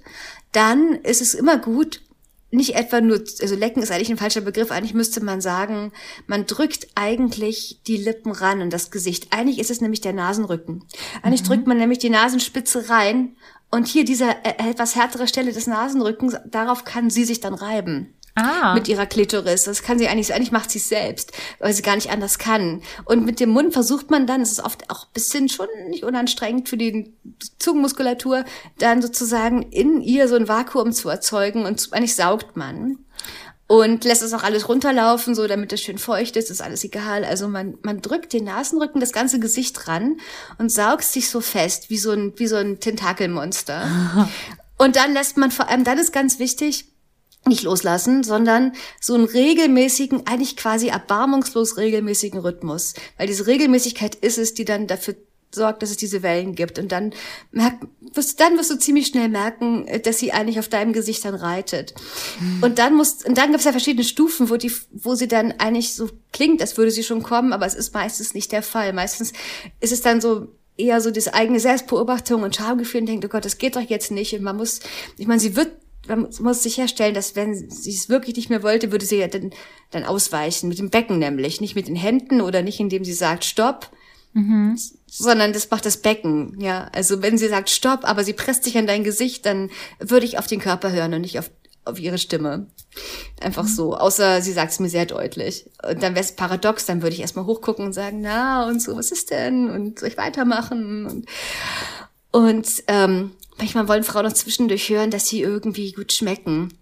dann 0.52 0.94
ist 1.04 1.22
es 1.22 1.34
immer 1.34 1.58
gut, 1.58 2.02
nicht 2.50 2.76
etwa 2.76 3.02
nur, 3.02 3.20
also 3.20 3.56
lecken 3.56 3.84
ist 3.84 3.92
eigentlich 3.92 4.10
ein 4.10 4.18
falscher 4.18 4.42
Begriff, 4.42 4.72
eigentlich 4.72 4.94
müsste 4.94 5.24
man 5.24 5.42
sagen, 5.42 5.92
man 6.28 6.46
drückt 6.46 6.88
eigentlich 6.96 7.82
die 7.88 7.98
Lippen 7.98 8.32
ran 8.32 8.62
in 8.62 8.70
das 8.70 8.90
Gesicht. 8.90 9.28
Eigentlich 9.32 9.60
ist 9.60 9.72
es 9.72 9.82
nämlich 9.82 10.02
der 10.02 10.14
Nasenrücken. 10.14 10.86
Eigentlich 11.22 11.44
mhm. 11.44 11.48
drückt 11.48 11.68
man 11.68 11.78
nämlich 11.78 12.00
die 12.00 12.10
Nasenspitze 12.10 12.90
rein 12.90 13.36
und 13.70 13.88
hier 13.88 14.06
diese 14.06 14.30
äh, 14.30 14.70
etwas 14.70 14.96
härtere 14.96 15.28
Stelle 15.28 15.52
des 15.52 15.68
Nasenrückens, 15.68 16.38
darauf 16.46 16.86
kann 16.86 17.10
sie 17.10 17.26
sich 17.26 17.42
dann 17.42 17.54
reiben 17.54 18.17
ah. 18.38 18.74
mit 18.74 18.88
ihrer 18.88 19.06
Klitoris. 19.06 19.64
Das 19.64 19.84
kann 19.84 20.00
sie 20.00 20.08
eigentlich, 20.08 20.34
eigentlich 20.34 20.52
macht 20.52 20.72
sie 20.72 20.80
es 20.80 20.90
selbst, 20.90 21.32
weil 21.60 21.74
sie 21.74 21.82
gar 21.82 21.96
nicht 21.96 22.12
anders 22.12 22.40
kann. 22.40 22.82
Und 23.06 23.26
mit 23.26 23.40
dem 23.40 23.50
Mund 23.50 23.74
versucht 23.74 24.10
man 24.10 24.28
dann, 24.28 24.42
es 24.42 24.52
ist 24.52 24.64
oft 24.64 24.90
auch 24.90 25.06
ein 25.06 25.14
bisschen 25.14 25.50
schon 25.50 25.68
nicht 25.90 26.04
unanstrengend 26.04 26.70
für 26.70 26.78
die 26.78 27.14
Zungenmuskulatur, 27.60 28.46
dann 28.80 29.02
sozusagen 29.02 29.64
in 29.64 30.02
ihr 30.02 30.28
so 30.28 30.36
ein 30.36 30.48
Vakuum 30.48 30.92
zu 30.92 31.10
erzeugen 31.10 31.66
und 31.66 31.90
eigentlich 31.92 32.16
saugt 32.16 32.56
man 32.56 33.00
und 33.68 34.06
lässt 34.06 34.24
es 34.24 34.34
auch 34.34 34.44
alles 34.44 34.70
runterlaufen, 34.70 35.36
so 35.36 35.46
damit 35.46 35.74
es 35.74 35.82
schön 35.82 35.98
feucht 35.98 36.38
ist, 36.38 36.50
ist 36.50 36.62
alles 36.62 36.86
egal. 36.86 37.26
Also 37.26 37.50
man, 37.50 37.78
man 37.84 38.02
drückt 38.02 38.32
den 38.32 38.46
Nasenrücken, 38.46 39.02
das 39.02 39.12
ganze 39.12 39.40
Gesicht 39.40 39.88
ran 39.90 40.18
und 40.58 40.72
saugt 40.72 41.04
sich 41.04 41.30
so 41.30 41.42
fest, 41.42 41.90
wie 41.90 41.98
so 41.98 42.12
ein, 42.12 42.34
wie 42.38 42.48
so 42.48 42.56
ein 42.56 42.80
Tentakelmonster. 42.80 44.30
und 44.78 44.96
dann 44.96 45.14
lässt 45.14 45.36
man 45.36 45.52
vor 45.52 45.68
allem, 45.68 45.84
dann 45.84 45.98
ist 45.98 46.14
ganz 46.14 46.40
wichtig, 46.40 46.86
nicht 47.48 47.64
loslassen, 47.64 48.24
sondern 48.24 48.74
so 49.00 49.14
einen 49.14 49.26
regelmäßigen, 49.26 50.28
eigentlich 50.28 50.58
quasi 50.58 50.88
erbarmungslos 50.88 51.78
regelmäßigen 51.78 52.40
Rhythmus. 52.40 52.94
Weil 53.18 53.28
diese 53.28 53.48
Regelmäßigkeit 53.48 54.16
ist 54.16 54.38
es, 54.38 54.54
die 54.54 54.66
dann 54.66 54.88
dafür 54.88 55.16
sorgt, 55.52 55.82
dass 55.82 55.92
es 55.92 55.98
diese 55.98 56.24
Wellen 56.24 56.56
gibt. 56.56 56.80
Und 56.80 56.92
dann 56.92 57.14
merkt, 57.52 57.86
wirst, 58.14 58.40
dann 58.40 58.58
wirst 58.58 58.70
du 58.70 58.78
ziemlich 58.78 59.08
schnell 59.08 59.30
merken, 59.30 59.88
äh, 59.88 60.00
dass 60.00 60.20
sie 60.20 60.32
eigentlich 60.32 60.60
auf 60.60 60.68
deinem 60.68 60.94
Gesicht 60.94 61.24
dann 61.26 61.36
reitet. 61.36 61.94
Mhm. 62.40 62.64
Und 62.64 62.80
dann 62.80 62.96
muss, 62.96 63.26
und 63.26 63.38
dann 63.38 63.48
gibt 63.48 63.60
es 63.60 63.66
ja 63.66 63.72
verschiedene 63.72 64.04
Stufen, 64.04 64.50
wo 64.50 64.58
die, 64.58 64.72
wo 64.92 65.16
sie 65.16 65.28
dann 65.28 65.54
eigentlich 65.54 65.94
so 65.94 66.10
klingt, 66.34 66.62
als 66.62 66.78
würde 66.78 66.92
sie 66.92 67.04
schon 67.04 67.24
kommen, 67.24 67.54
aber 67.54 67.66
es 67.66 67.76
ist 67.76 67.94
meistens 67.94 68.34
nicht 68.34 68.52
der 68.52 68.64
Fall. 68.64 68.94
Meistens 68.94 69.34
ist 69.80 69.92
es 69.92 70.02
dann 70.02 70.22
so, 70.22 70.48
eher 70.78 71.02
so 71.02 71.12
diese 71.12 71.34
eigene 71.34 71.60
Selbstbeobachtung 71.60 72.44
und 72.44 72.56
Schamgefühl 72.56 73.02
und 73.02 73.08
denkt, 73.08 73.26
oh 73.26 73.30
Gott, 73.30 73.46
das 73.46 73.58
geht 73.58 73.76
doch 73.76 73.82
jetzt 73.82 74.12
nicht. 74.12 74.34
Und 74.34 74.44
man 74.44 74.58
muss, 74.58 74.80
ich 75.18 75.28
meine, 75.28 75.40
sie 75.40 75.56
wird 75.56 75.72
man 76.08 76.30
muss 76.40 76.64
sicherstellen, 76.64 77.14
dass 77.14 77.36
wenn 77.36 77.70
sie 77.70 77.94
es 77.94 78.10
wirklich 78.10 78.36
nicht 78.36 78.50
mehr 78.50 78.64
wollte, 78.64 78.92
würde 78.92 79.06
sie 79.06 79.18
ja 79.18 79.28
dann, 79.28 79.52
dann 79.92 80.04
ausweichen, 80.04 80.70
mit 80.70 80.80
dem 80.80 80.90
Becken 80.90 81.20
nämlich, 81.20 81.62
nicht 81.62 81.76
mit 81.76 81.88
den 81.88 81.96
Händen 81.96 82.42
oder 82.42 82.62
nicht, 82.62 82.80
indem 82.80 83.04
sie 83.04 83.14
sagt 83.14 83.46
Stopp, 83.46 83.90
mhm. 84.34 84.78
sondern 85.06 85.54
das 85.54 85.70
macht 85.70 85.86
das 85.86 85.98
Becken, 85.98 86.60
ja. 86.60 86.90
Also 86.94 87.22
wenn 87.22 87.38
sie 87.38 87.48
sagt 87.48 87.70
Stopp, 87.70 88.02
aber 88.04 88.24
sie 88.24 88.34
presst 88.34 88.64
sich 88.64 88.78
an 88.78 88.88
dein 88.88 89.04
Gesicht, 89.04 89.46
dann 89.46 89.70
würde 90.00 90.26
ich 90.26 90.38
auf 90.38 90.48
den 90.48 90.60
Körper 90.60 90.92
hören 90.92 91.14
und 91.14 91.22
nicht 91.22 91.40
auf, 91.40 91.50
auf 91.86 92.00
ihre 92.00 92.18
Stimme. 92.18 92.68
Einfach 93.42 93.64
mhm. 93.64 93.68
so, 93.68 93.96
außer 93.96 94.42
sie 94.42 94.54
sagt 94.54 94.72
es 94.72 94.80
mir 94.80 94.90
sehr 94.90 95.06
deutlich. 95.06 95.70
Und 95.88 96.02
dann 96.04 96.16
wäre 96.16 96.26
es 96.26 96.36
paradox, 96.36 96.86
dann 96.86 97.02
würde 97.02 97.16
ich 97.16 97.22
erstmal 97.22 97.46
hochgucken 97.46 97.86
und 97.86 97.94
sagen, 97.94 98.22
na 98.22 98.68
und 98.68 98.82
so, 98.82 98.96
was 98.96 99.12
ist 99.12 99.32
denn? 99.32 99.70
Und 99.70 100.00
soll 100.00 100.10
ich 100.10 100.18
weitermachen? 100.18 101.06
Und, 101.06 101.26
und 102.32 102.84
ähm, 102.88 103.32
manchmal 103.58 103.88
wollen 103.88 104.04
Frauen 104.04 104.26
noch 104.26 104.34
zwischendurch 104.34 104.90
hören, 104.90 105.12
dass 105.12 105.28
sie 105.28 105.42
irgendwie 105.42 105.92
gut 105.94 106.12
schmecken. 106.14 106.74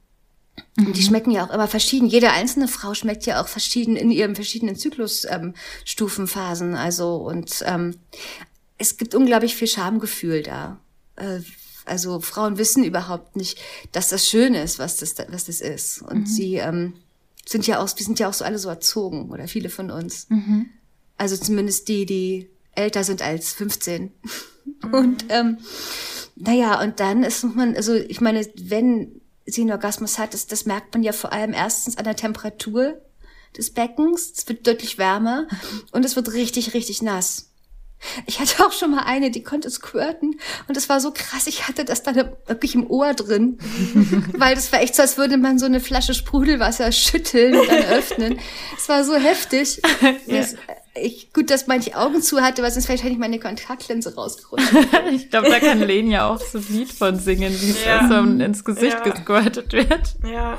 Mhm. 0.77 0.87
Und 0.87 0.97
die 0.97 1.01
mhm. 1.01 1.05
schmecken 1.05 1.31
ja 1.31 1.45
auch 1.45 1.53
immer 1.53 1.67
verschieden. 1.67 2.07
Jede 2.07 2.31
einzelne 2.31 2.67
Frau 2.67 2.93
schmeckt 2.93 3.25
ja 3.25 3.41
auch 3.41 3.47
verschieden 3.47 3.95
in 3.95 4.11
ihren 4.11 4.35
verschiedenen 4.35 4.75
Zyklusstufenphasen. 4.75 6.69
Ähm, 6.71 6.75
also 6.75 7.15
und 7.15 7.63
ähm, 7.65 7.97
es 8.77 8.97
gibt 8.97 9.15
unglaublich 9.15 9.55
viel 9.55 9.67
Schamgefühl 9.67 10.43
da. 10.43 10.79
Äh, 11.15 11.39
also 11.85 12.19
Frauen 12.19 12.57
wissen 12.57 12.83
überhaupt 12.83 13.35
nicht, 13.35 13.59
dass 13.91 14.09
das 14.09 14.27
schön 14.27 14.55
ist, 14.55 14.79
was 14.79 14.97
das, 14.97 15.15
was 15.29 15.45
das 15.45 15.61
ist. 15.61 16.01
Und 16.01 16.21
mhm. 16.21 16.25
sie 16.25 16.55
ähm, 16.55 16.93
sind 17.45 17.67
ja 17.67 17.79
auch, 17.79 17.87
wir 17.95 18.05
sind 18.05 18.19
ja 18.19 18.27
auch 18.27 18.33
so 18.33 18.43
alle 18.43 18.57
so 18.59 18.69
erzogen 18.69 19.29
oder 19.29 19.47
viele 19.47 19.69
von 19.69 19.91
uns. 19.91 20.27
Mhm. 20.29 20.69
Also 21.17 21.37
zumindest 21.37 21.87
die, 21.87 22.05
die 22.05 22.49
älter 22.71 23.03
sind 23.03 23.21
als 23.21 23.53
15. 23.53 24.11
Mhm. 24.83 24.93
Und 24.93 25.25
ähm, 25.29 25.59
naja, 26.35 26.81
und 26.81 26.99
dann 26.99 27.23
ist 27.23 27.43
man, 27.43 27.75
also 27.75 27.93
ich 27.93 28.21
meine, 28.21 28.45
wenn 28.55 29.21
sie 29.45 29.61
einen 29.61 29.71
Orgasmus 29.71 30.19
hat, 30.19 30.33
das, 30.33 30.47
das 30.47 30.65
merkt 30.65 30.93
man 30.93 31.03
ja 31.03 31.13
vor 31.13 31.31
allem 31.31 31.53
erstens 31.53 31.97
an 31.97 32.03
der 32.03 32.15
Temperatur 32.15 33.01
des 33.57 33.73
Beckens. 33.73 34.33
Es 34.35 34.47
wird 34.49 34.67
deutlich 34.67 34.97
wärmer 34.97 35.47
und 35.91 36.03
es 36.03 36.15
wird 36.15 36.33
richtig, 36.33 36.73
richtig 36.73 37.01
nass. 37.01 37.51
Ich 38.25 38.39
hatte 38.39 38.65
auch 38.65 38.73
schon 38.73 38.91
mal 38.91 39.03
eine, 39.03 39.31
die 39.31 39.41
konnte 39.41 39.69
squirten 39.69 40.39
und 40.67 40.75
es 40.75 40.89
war 40.89 40.99
so 40.99 41.11
krass, 41.11 41.47
ich 41.47 41.67
hatte 41.67 41.85
das 41.85 42.03
dann 42.03 42.15
wirklich 42.45 42.75
im 42.75 42.89
Ohr 42.89 43.13
drin, 43.13 43.57
weil 44.37 44.53
das 44.53 44.71
war 44.71 44.81
echt 44.81 44.95
so, 44.95 45.01
als 45.01 45.17
würde 45.17 45.37
man 45.37 45.57
so 45.57 45.65
eine 45.65 45.79
Flasche 45.79 46.13
Sprudelwasser 46.13 46.91
schütteln 46.91 47.55
und 47.57 47.67
dann 47.67 47.83
öffnen. 47.85 48.39
Es 48.77 48.89
war 48.89 49.03
so 49.03 49.15
heftig. 49.15 49.81
Ja. 50.27 50.41
Das, 50.41 50.55
ich, 50.95 51.33
gut, 51.33 51.49
dass 51.49 51.67
manche 51.67 51.95
Augen 51.95 52.21
zu 52.21 52.41
hatte, 52.41 52.63
weil 52.63 52.71
sonst 52.71 52.87
wahrscheinlich 52.87 53.17
meine 53.17 53.39
Kontaktlinse 53.39 54.15
rausgerutscht. 54.15 54.71
ich 55.11 55.29
glaube, 55.29 55.49
da 55.49 55.59
kann 55.59 55.79
Lenia 55.79 56.29
auch 56.29 56.39
so 56.39 56.57
ein 56.57 56.65
Lied 56.69 56.91
von 56.91 57.19
singen, 57.19 57.51
wie 57.51 57.71
es 57.71 57.85
ja. 57.85 58.07
so 58.07 58.15
ins 58.15 58.63
Gesicht 58.63 58.97
ja. 59.05 59.11
gesquirtet 59.11 59.73
wird. 59.73 60.15
Ja. 60.25 60.57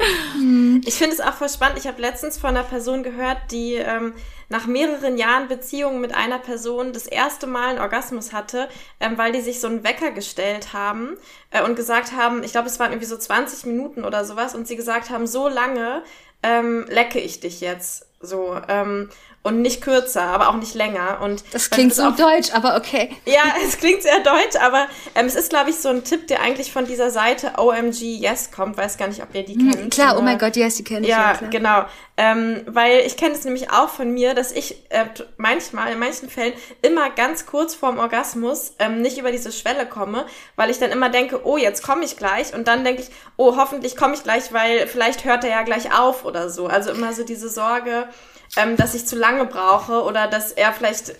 Ich 0.84 0.94
finde 0.94 1.14
es 1.14 1.20
auch 1.20 1.34
voll 1.34 1.48
spannend. 1.48 1.78
Ich 1.78 1.86
habe 1.86 2.00
letztens 2.00 2.36
von 2.36 2.50
einer 2.50 2.64
Person 2.64 3.02
gehört, 3.02 3.38
die 3.50 3.74
ähm, 3.74 4.12
nach 4.48 4.66
mehreren 4.66 5.16
Jahren 5.16 5.48
Beziehung 5.48 6.00
mit 6.00 6.14
einer 6.14 6.38
Person 6.38 6.92
das 6.92 7.06
erste 7.06 7.46
Mal 7.46 7.70
einen 7.70 7.78
Orgasmus 7.78 8.32
hatte, 8.32 8.68
ähm, 9.00 9.18
weil 9.18 9.32
die 9.32 9.40
sich 9.40 9.60
so 9.60 9.66
einen 9.66 9.84
Wecker 9.84 10.10
gestellt 10.10 10.72
haben 10.72 11.16
äh, 11.50 11.62
und 11.62 11.76
gesagt 11.76 12.12
haben, 12.12 12.42
ich 12.44 12.52
glaube, 12.52 12.68
es 12.68 12.78
waren 12.78 12.92
irgendwie 12.92 13.08
so 13.08 13.16
20 13.16 13.66
Minuten 13.66 14.04
oder 14.04 14.24
sowas, 14.24 14.54
und 14.54 14.68
sie 14.68 14.76
gesagt 14.76 15.10
haben, 15.10 15.26
so 15.26 15.48
lange 15.48 16.02
ähm, 16.42 16.84
lecke 16.88 17.18
ich 17.18 17.40
dich 17.40 17.60
jetzt. 17.60 18.06
So, 18.20 18.58
ähm, 18.68 19.10
und 19.46 19.62
nicht 19.62 19.80
kürzer, 19.80 20.22
aber 20.22 20.48
auch 20.48 20.56
nicht 20.56 20.74
länger. 20.74 21.20
Und 21.22 21.44
das 21.52 21.70
klingt 21.70 21.94
so 21.94 22.02
auch, 22.02 22.16
deutsch, 22.16 22.52
aber 22.52 22.76
okay. 22.76 23.10
Ja, 23.24 23.42
es 23.66 23.78
klingt 23.78 24.02
sehr 24.02 24.18
deutsch, 24.18 24.56
aber 24.60 24.88
ähm, 25.14 25.26
es 25.26 25.36
ist, 25.36 25.50
glaube 25.50 25.70
ich, 25.70 25.76
so 25.76 25.88
ein 25.88 26.02
Tipp, 26.02 26.26
der 26.26 26.42
eigentlich 26.42 26.72
von 26.72 26.84
dieser 26.84 27.10
Seite 27.10 27.52
OMG 27.56 28.02
Yes 28.02 28.50
kommt. 28.50 28.76
Weiß 28.76 28.98
gar 28.98 29.06
nicht, 29.06 29.22
ob 29.22 29.32
ihr 29.34 29.44
die 29.44 29.54
hm, 29.54 29.70
kennt. 29.70 29.94
Klar, 29.94 30.18
oh 30.18 30.22
mein 30.22 30.38
Gott, 30.38 30.56
yes, 30.56 30.74
die 30.74 30.84
kenne 30.84 31.02
ich. 31.02 31.08
Ja, 31.08 31.38
ja 31.40 31.48
genau. 31.48 31.84
Ähm, 32.16 32.62
weil 32.66 33.00
ich 33.06 33.16
kenne 33.16 33.34
es 33.34 33.44
nämlich 33.44 33.70
auch 33.70 33.88
von 33.88 34.10
mir, 34.10 34.34
dass 34.34 34.50
ich 34.50 34.90
äh, 34.90 35.04
manchmal, 35.36 35.92
in 35.92 35.98
manchen 35.98 36.28
Fällen, 36.28 36.54
immer 36.82 37.10
ganz 37.10 37.46
kurz 37.46 37.74
vorm 37.74 37.98
Orgasmus 37.98 38.72
ähm, 38.78 39.02
nicht 39.02 39.18
über 39.18 39.30
diese 39.30 39.52
Schwelle 39.52 39.86
komme, 39.86 40.26
weil 40.56 40.70
ich 40.70 40.78
dann 40.78 40.90
immer 40.90 41.10
denke, 41.10 41.46
oh, 41.46 41.56
jetzt 41.56 41.82
komme 41.82 42.04
ich 42.04 42.16
gleich. 42.16 42.52
Und 42.52 42.66
dann 42.66 42.84
denke 42.84 43.02
ich, 43.02 43.10
oh, 43.36 43.56
hoffentlich 43.56 43.96
komme 43.96 44.14
ich 44.14 44.24
gleich, 44.24 44.52
weil 44.52 44.88
vielleicht 44.88 45.24
hört 45.24 45.44
er 45.44 45.50
ja 45.50 45.62
gleich 45.62 45.96
auf 45.96 46.24
oder 46.24 46.50
so. 46.50 46.66
Also 46.66 46.90
immer 46.90 47.12
so 47.12 47.22
diese 47.22 47.48
Sorge, 47.48 48.08
ähm, 48.56 48.76
dass 48.76 48.94
ich 48.94 49.06
zu 49.06 49.16
lange 49.16 49.46
brauche 49.46 50.02
oder 50.02 50.26
dass 50.26 50.52
er 50.52 50.72
vielleicht 50.72 51.14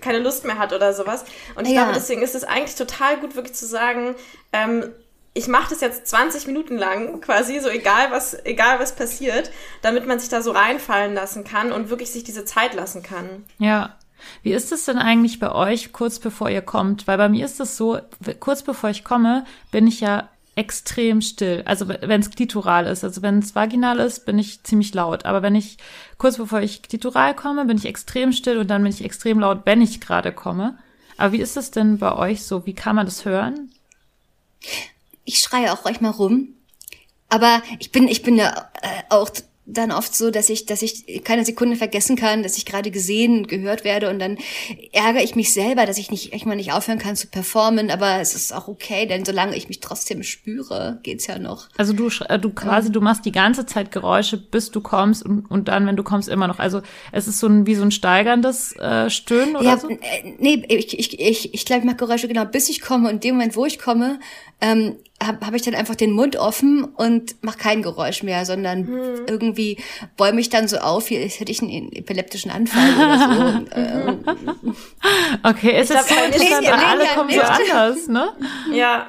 keine 0.00 0.18
Lust 0.18 0.44
mehr 0.44 0.58
hat 0.58 0.72
oder 0.72 0.92
sowas. 0.92 1.24
Und 1.54 1.66
ich 1.66 1.74
ja. 1.74 1.82
glaube, 1.82 1.94
deswegen 1.94 2.22
ist 2.22 2.34
es 2.34 2.44
eigentlich 2.44 2.74
total 2.74 3.18
gut, 3.18 3.36
wirklich 3.36 3.54
zu 3.54 3.66
sagen, 3.66 4.14
ähm, 4.52 4.90
ich 5.34 5.48
mache 5.48 5.70
das 5.70 5.80
jetzt 5.80 6.06
20 6.08 6.46
Minuten 6.46 6.76
lang, 6.76 7.20
quasi, 7.22 7.58
so 7.60 7.68
egal 7.68 8.10
was, 8.10 8.34
egal 8.44 8.78
was 8.80 8.94
passiert, 8.94 9.50
damit 9.80 10.06
man 10.06 10.18
sich 10.18 10.28
da 10.28 10.42
so 10.42 10.50
reinfallen 10.50 11.14
lassen 11.14 11.44
kann 11.44 11.72
und 11.72 11.88
wirklich 11.88 12.10
sich 12.10 12.24
diese 12.24 12.44
Zeit 12.44 12.74
lassen 12.74 13.02
kann. 13.02 13.44
Ja. 13.58 13.96
Wie 14.42 14.52
ist 14.52 14.70
es 14.70 14.84
denn 14.84 14.98
eigentlich 14.98 15.40
bei 15.40 15.50
euch 15.50 15.92
kurz 15.92 16.18
bevor 16.18 16.48
ihr 16.48 16.62
kommt? 16.62 17.08
Weil 17.08 17.18
bei 17.18 17.28
mir 17.28 17.44
ist 17.44 17.58
es 17.60 17.76
so, 17.76 17.98
kurz 18.38 18.62
bevor 18.62 18.90
ich 18.90 19.04
komme, 19.04 19.44
bin 19.72 19.86
ich 19.86 20.00
ja 20.00 20.28
extrem 20.54 21.22
still. 21.22 21.62
Also 21.64 21.88
wenn 21.88 22.20
es 22.20 22.30
klitoral 22.30 22.86
ist. 22.86 23.04
Also 23.04 23.22
wenn 23.22 23.38
es 23.38 23.54
vaginal 23.54 23.98
ist, 24.00 24.26
bin 24.26 24.38
ich 24.38 24.62
ziemlich 24.64 24.92
laut. 24.92 25.24
Aber 25.24 25.42
wenn 25.42 25.54
ich 25.54 25.78
kurz 26.18 26.36
bevor 26.36 26.60
ich 26.60 26.82
klitoral 26.82 27.34
komme, 27.34 27.64
bin 27.64 27.78
ich 27.78 27.86
extrem 27.86 28.32
still 28.32 28.58
und 28.58 28.68
dann 28.68 28.82
bin 28.82 28.92
ich 28.92 29.04
extrem 29.04 29.40
laut, 29.40 29.62
wenn 29.64 29.80
ich 29.80 30.00
gerade 30.00 30.32
komme. 30.32 30.78
Aber 31.16 31.32
wie 31.32 31.40
ist 31.40 31.56
es 31.56 31.70
denn 31.70 31.98
bei 31.98 32.14
euch 32.14 32.44
so? 32.44 32.66
Wie 32.66 32.74
kann 32.74 32.96
man 32.96 33.06
das 33.06 33.24
hören? 33.24 33.70
Ich 35.24 35.38
schreie 35.38 35.72
auch 35.72 35.84
euch 35.84 36.00
mal 36.00 36.10
rum. 36.10 36.48
Aber 37.28 37.62
ich 37.78 37.90
bin, 37.92 38.08
ich 38.08 38.22
bin 38.22 38.36
ja 38.36 38.70
äh, 38.82 39.02
auch 39.08 39.30
dann 39.72 39.92
oft 39.92 40.14
so, 40.14 40.30
dass 40.30 40.48
ich, 40.48 40.66
dass 40.66 40.82
ich 40.82 41.24
keine 41.24 41.44
Sekunde 41.44 41.76
vergessen 41.76 42.16
kann, 42.16 42.42
dass 42.42 42.56
ich 42.56 42.66
gerade 42.66 42.90
gesehen 42.90 43.38
und 43.38 43.48
gehört 43.48 43.84
werde 43.84 44.10
und 44.10 44.18
dann 44.18 44.38
ärgere 44.92 45.22
ich 45.22 45.34
mich 45.34 45.52
selber, 45.52 45.86
dass 45.86 45.98
ich 45.98 46.10
nicht, 46.10 46.32
ich 46.32 46.46
mal 46.46 46.56
nicht 46.56 46.72
aufhören 46.72 46.98
kann 46.98 47.16
zu 47.16 47.26
performen, 47.26 47.90
aber 47.90 48.20
es 48.20 48.34
ist 48.34 48.54
auch 48.54 48.68
okay, 48.68 49.06
denn 49.06 49.24
solange 49.24 49.56
ich 49.56 49.68
mich 49.68 49.80
trotzdem 49.80 50.22
spüre, 50.22 51.00
geht's 51.02 51.26
ja 51.26 51.38
noch. 51.38 51.68
Also 51.76 51.92
du, 51.92 52.08
äh, 52.28 52.38
du 52.38 52.50
quasi, 52.50 52.92
du 52.92 53.00
machst 53.00 53.24
die 53.24 53.32
ganze 53.32 53.66
Zeit 53.66 53.90
Geräusche, 53.92 54.36
bis 54.36 54.70
du 54.70 54.80
kommst 54.80 55.24
und, 55.24 55.50
und 55.50 55.68
dann, 55.68 55.86
wenn 55.86 55.96
du 55.96 56.02
kommst, 56.02 56.28
immer 56.28 56.48
noch. 56.48 56.58
Also 56.58 56.82
es 57.12 57.28
ist 57.28 57.38
so 57.38 57.46
ein, 57.46 57.66
wie 57.66 57.74
so 57.74 57.82
ein 57.82 57.90
steigerndes 57.90 58.76
äh, 58.76 59.10
Stöhnen 59.10 59.56
oder 59.56 59.64
ja, 59.64 59.78
so? 59.78 59.88
Äh, 59.88 59.98
nee, 60.38 60.62
ich, 60.68 60.98
ich, 60.98 61.20
ich, 61.20 61.54
ich 61.54 61.64
glaube, 61.64 61.80
ich 61.80 61.86
mache 61.86 61.96
Geräusche 61.96 62.28
genau, 62.28 62.44
bis 62.44 62.68
ich 62.68 62.80
komme 62.80 63.08
und 63.08 63.14
in 63.14 63.20
dem 63.20 63.34
Moment, 63.36 63.56
wo 63.56 63.66
ich 63.66 63.78
komme, 63.78 64.20
ähm, 64.60 64.96
habe 65.26 65.46
hab 65.46 65.54
ich 65.54 65.62
dann 65.62 65.74
einfach 65.74 65.94
den 65.94 66.12
Mund 66.12 66.36
offen 66.36 66.84
und 66.84 67.42
mache 67.42 67.58
kein 67.58 67.82
Geräusch 67.82 68.22
mehr, 68.22 68.44
sondern 68.44 68.86
hm. 68.86 69.26
irgendwie 69.26 69.78
bäume 70.16 70.40
ich 70.40 70.50
dann 70.50 70.68
so 70.68 70.78
auf, 70.78 71.10
wie 71.10 71.16
hätte 71.16 71.50
ich 71.50 71.62
einen 71.62 71.92
epileptischen 71.92 72.50
Anfall 72.50 72.94
oder 72.94 73.18
so. 73.18 73.42
und, 73.58 73.72
äh, 73.72 74.16
okay, 75.48 75.80
ist 75.80 75.90
das 75.90 76.08
so 76.08 76.14
interessant, 76.14 76.66
alle 76.68 77.06
kommen 77.06 77.30
so 77.30 77.40
anders, 77.40 78.08
ne? 78.08 78.32
Ja. 78.72 79.06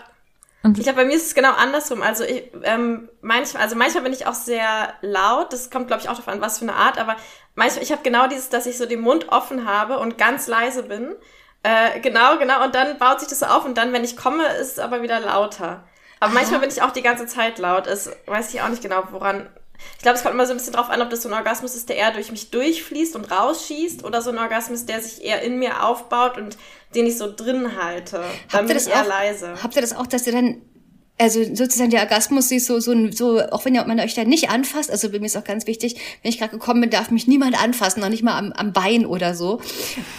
Und 0.63 0.77
ich 0.77 0.86
glaube, 0.86 1.01
bei 1.01 1.05
mir 1.05 1.15
ist 1.15 1.27
es 1.27 1.36
genau 1.36 1.51
andersrum. 1.51 2.01
Also 2.01 2.24
ich, 2.24 2.46
ähm, 2.63 3.10
manchmal, 3.22 3.63
also 3.63 3.75
manchmal 3.75 4.03
bin 4.03 4.13
ich 4.13 4.27
auch 4.27 4.34
sehr 4.34 4.93
laut. 5.01 5.51
Das 5.51 5.70
kommt, 5.70 5.88
glaube 5.88 6.01
ich, 6.01 6.08
auch 6.08 6.13
darauf 6.13 6.29
an, 6.29 6.39
was 6.39 6.60
für 6.60 6.63
eine 6.63 6.75
Art. 6.75 6.98
Aber 6.98 7.17
manchmal, 7.55 7.84
ich 7.84 7.91
habe 7.91 8.01
genau 8.01 8.27
dieses, 8.27 8.48
dass 8.48 8.65
ich 8.65 8.77
so 8.77 8.86
den 8.86 9.01
Mund 9.01 9.27
offen 9.27 9.67
habe 9.67 10.00
und 10.00 10.17
ganz 10.17 10.48
leise 10.48 10.84
bin. 10.84 11.15
Äh, 11.63 12.00
genau, 12.00 12.38
genau. 12.38 12.63
Und 12.63 12.75
dann 12.75 12.98
baut 12.98 13.20
sich 13.20 13.29
das 13.29 13.39
so 13.39 13.46
auf 13.46 13.65
und 13.65 13.77
dann, 13.77 13.91
wenn 13.91 14.05
ich 14.05 14.15
komme, 14.15 14.46
ist 14.46 14.74
es 14.74 14.79
aber 14.79 15.01
wieder 15.01 15.20
lauter. 15.20 15.84
Aber 16.24 16.34
manchmal 16.34 16.62
bin 16.62 16.70
ich 16.70 16.82
auch 16.82 16.92
die 16.92 17.01
ganze 17.01 17.27
Zeit 17.27 17.60
laut. 17.60 17.86
Es 17.86 18.10
weiß 18.27 18.53
ich 18.53 18.62
auch 18.62 18.70
nicht 18.70 18.82
genau, 18.82 19.03
woran. 19.12 19.50
Ich 19.98 20.03
glaube, 20.03 20.15
es 20.18 20.24
kommt 20.24 20.36
immer 20.36 20.46
so 20.46 20.53
ein 20.53 20.58
bisschen 20.58 20.72
drauf 20.72 20.89
an, 20.89 21.01
ob 21.01 21.10
das 21.10 21.22
so 21.24 21.27
ein 21.27 21.34
Orgasmus 21.34 21.75
ist, 21.75 21.89
der 21.89 21.98
eher 21.98 22.12
durch 22.12 22.32
mich 22.32 22.50
durchfließt 22.50 23.18
und 23.18 23.30
rausschießt 23.30 24.06
oder 24.06 24.22
so 24.22 24.30
ein 24.30 24.38
Orgasmus, 24.38 24.86
der 24.86 25.01
sich 25.01 25.24
eher 25.24 25.42
in 25.42 25.60
mir 25.60 25.84
aufbaut 25.84 26.38
und 26.38 26.58
den 26.96 27.06
ich 27.08 27.18
so 27.18 27.30
drin 27.30 27.75
halte. 27.82 28.24
Dann 28.51 28.68
bin 28.68 28.77
ich 28.77 28.88
eher 28.88 29.01
auch, 29.01 29.08
leise. 29.08 29.62
Habt 29.62 29.75
ihr 29.75 29.82
das 29.82 29.94
auch, 29.94 30.08
dass 30.08 30.25
ihr 30.25 30.32
dann 30.32 30.62
also 31.18 31.44
sozusagen 31.44 31.92
der 31.92 32.01
Orgasmus 32.01 32.51
ist 32.51 32.65
so, 32.65 32.80
so, 32.80 33.12
so, 33.12 33.42
auch 33.50 33.65
wenn 33.65 33.74
man 33.74 34.00
euch 34.00 34.15
da 34.15 34.24
nicht 34.24 34.50
anfasst, 34.50 34.89
also 34.89 35.12
bei 35.12 35.20
mir 35.20 35.27
ist 35.27 35.38
auch 35.38 35.44
ganz 35.44 35.68
wichtig, 35.68 35.96
wenn 36.22 36.30
ich 36.30 36.39
gerade 36.39 36.51
gekommen 36.51 36.82
bin, 36.82 36.89
darf 36.89 37.12
mich 37.12 37.27
niemand 37.27 37.62
anfassen, 37.62 38.01
noch 38.01 38.10
nicht 38.10 38.24
mal 38.24 38.38
am, 38.38 38.51
am 38.53 38.74
Bein 38.74 39.06
oder 39.06 39.36
so. 39.36 39.62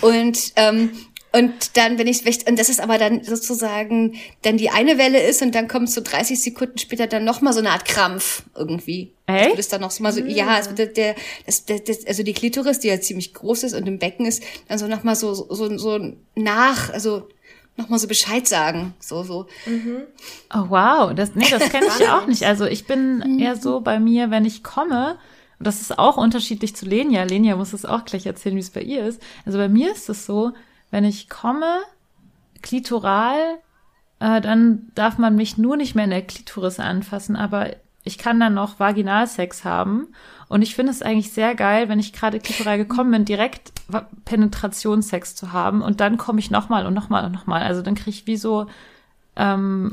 Und 0.02 0.52
ähm, 0.56 0.92
Und 1.34 1.76
dann, 1.76 1.98
wenn 1.98 2.06
ich, 2.06 2.24
und 2.46 2.56
das 2.60 2.68
ist 2.68 2.80
aber 2.80 2.96
dann 2.96 3.24
sozusagen 3.24 4.14
dann 4.42 4.56
die 4.56 4.70
eine 4.70 4.98
Welle 4.98 5.20
ist 5.20 5.42
und 5.42 5.52
dann 5.52 5.66
kommt 5.66 5.90
so 5.90 6.00
30 6.00 6.40
Sekunden 6.40 6.78
später 6.78 7.08
dann 7.08 7.24
noch 7.24 7.40
mal 7.40 7.52
so 7.52 7.58
eine 7.58 7.70
Art 7.70 7.84
Krampf 7.84 8.44
irgendwie. 8.54 9.10
Echt? 9.26 9.54
Das 9.54 9.58
ist 9.58 9.72
dann 9.72 9.80
noch 9.80 9.90
so 9.90 10.04
mal 10.04 10.12
so, 10.12 10.20
ja, 10.20 10.46
also 10.46 10.70
der, 10.70 10.86
der, 10.86 11.16
das, 11.44 11.64
das, 11.64 12.06
also 12.06 12.22
die 12.22 12.34
Klitoris, 12.34 12.78
die 12.78 12.86
ja 12.86 13.00
ziemlich 13.00 13.34
groß 13.34 13.64
ist 13.64 13.74
und 13.74 13.88
im 13.88 13.98
Becken 13.98 14.26
ist, 14.26 14.44
dann 14.68 14.78
so 14.78 14.86
noch 14.86 15.02
mal 15.02 15.16
so, 15.16 15.34
so, 15.34 15.76
so 15.76 16.12
nach, 16.36 16.90
also 16.90 17.26
noch 17.76 17.88
mal 17.88 17.98
so 17.98 18.06
Bescheid 18.06 18.46
sagen, 18.46 18.94
so, 19.00 19.24
so. 19.24 19.46
Oh 20.54 20.66
wow, 20.68 21.12
das, 21.16 21.34
nee, 21.34 21.50
das 21.50 21.68
kenne 21.70 21.86
ich 21.98 22.08
auch 22.10 22.28
nicht. 22.28 22.44
Also 22.44 22.64
ich 22.64 22.86
bin 22.86 23.40
eher 23.40 23.56
so 23.56 23.80
bei 23.80 23.98
mir, 23.98 24.30
wenn 24.30 24.44
ich 24.44 24.62
komme, 24.62 25.18
und 25.58 25.66
das 25.66 25.80
ist 25.80 25.98
auch 25.98 26.16
unterschiedlich 26.16 26.76
zu 26.76 26.86
Lenia. 26.86 27.24
Lenia 27.24 27.56
muss 27.56 27.72
es 27.72 27.84
auch 27.84 28.04
gleich 28.04 28.24
erzählen, 28.24 28.54
wie 28.54 28.60
es 28.60 28.70
bei 28.70 28.82
ihr 28.82 29.04
ist. 29.04 29.20
Also 29.44 29.58
bei 29.58 29.68
mir 29.68 29.90
ist 29.90 30.08
es 30.08 30.26
so, 30.26 30.52
wenn 30.90 31.04
ich 31.04 31.28
komme, 31.28 31.80
klitoral, 32.62 33.58
äh, 34.20 34.40
dann 34.40 34.90
darf 34.94 35.18
man 35.18 35.36
mich 35.36 35.58
nur 35.58 35.76
nicht 35.76 35.94
mehr 35.94 36.04
in 36.04 36.10
der 36.10 36.22
Klitoris 36.22 36.80
anfassen, 36.80 37.36
aber 37.36 37.70
ich 38.04 38.18
kann 38.18 38.38
dann 38.38 38.54
noch 38.54 38.78
Vaginalsex 38.78 39.64
haben. 39.64 40.08
Und 40.48 40.62
ich 40.62 40.74
finde 40.74 40.92
es 40.92 41.02
eigentlich 41.02 41.32
sehr 41.32 41.54
geil, 41.54 41.88
wenn 41.88 41.98
ich 41.98 42.12
gerade 42.12 42.38
klitoral 42.38 42.76
gekommen 42.76 43.10
bin, 43.10 43.24
direkt 43.24 43.72
Penetrationssex 44.26 45.34
zu 45.34 45.52
haben. 45.52 45.80
Und 45.80 46.00
dann 46.00 46.18
komme 46.18 46.38
ich 46.38 46.50
nochmal 46.50 46.86
und 46.86 46.92
nochmal 46.92 47.24
und 47.24 47.32
nochmal. 47.32 47.62
Also 47.62 47.80
dann 47.80 47.94
kriege 47.94 48.10
ich 48.10 48.26
wie 48.26 48.36
so, 48.36 48.66
ähm, 49.36 49.90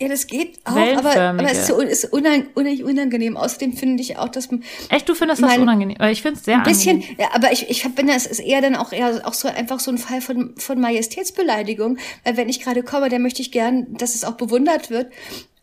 Ja, 0.00 0.08
das 0.08 0.26
geht 0.26 0.58
auch, 0.64 0.72
aber, 0.72 1.16
aber 1.16 1.50
es 1.50 1.68
ist, 1.68 2.12
unang, 2.12 2.48
unangenehm. 2.54 3.36
Außerdem 3.36 3.74
finde 3.74 4.02
ich 4.02 4.18
auch, 4.18 4.28
dass 4.28 4.50
man 4.50 4.64
echt, 4.90 5.08
du 5.08 5.14
findest 5.14 5.40
das 5.40 5.56
unangenehm. 5.56 5.96
Ich 6.10 6.20
finde 6.20 6.38
es 6.38 6.44
sehr 6.44 6.56
ein 6.56 6.64
bisschen, 6.64 6.96
angenehm. 6.96 7.16
ja, 7.20 7.28
aber 7.32 7.52
ich, 7.52 7.70
ich 7.70 7.94
bin 7.94 8.08
das 8.08 8.26
ist 8.26 8.40
eher 8.40 8.60
dann 8.60 8.74
auch 8.74 8.92
eher 8.92 9.22
auch 9.24 9.34
so 9.34 9.46
einfach 9.46 9.78
so 9.78 9.92
ein 9.92 9.98
Fall 9.98 10.20
von, 10.20 10.54
von 10.56 10.80
Majestätsbeleidigung, 10.80 11.98
weil 12.24 12.36
wenn 12.36 12.48
ich 12.48 12.60
gerade 12.60 12.82
komme, 12.82 13.08
dann 13.08 13.22
möchte 13.22 13.40
ich 13.40 13.52
gern, 13.52 13.86
dass 13.96 14.16
es 14.16 14.24
auch 14.24 14.34
bewundert 14.34 14.90
wird 14.90 15.12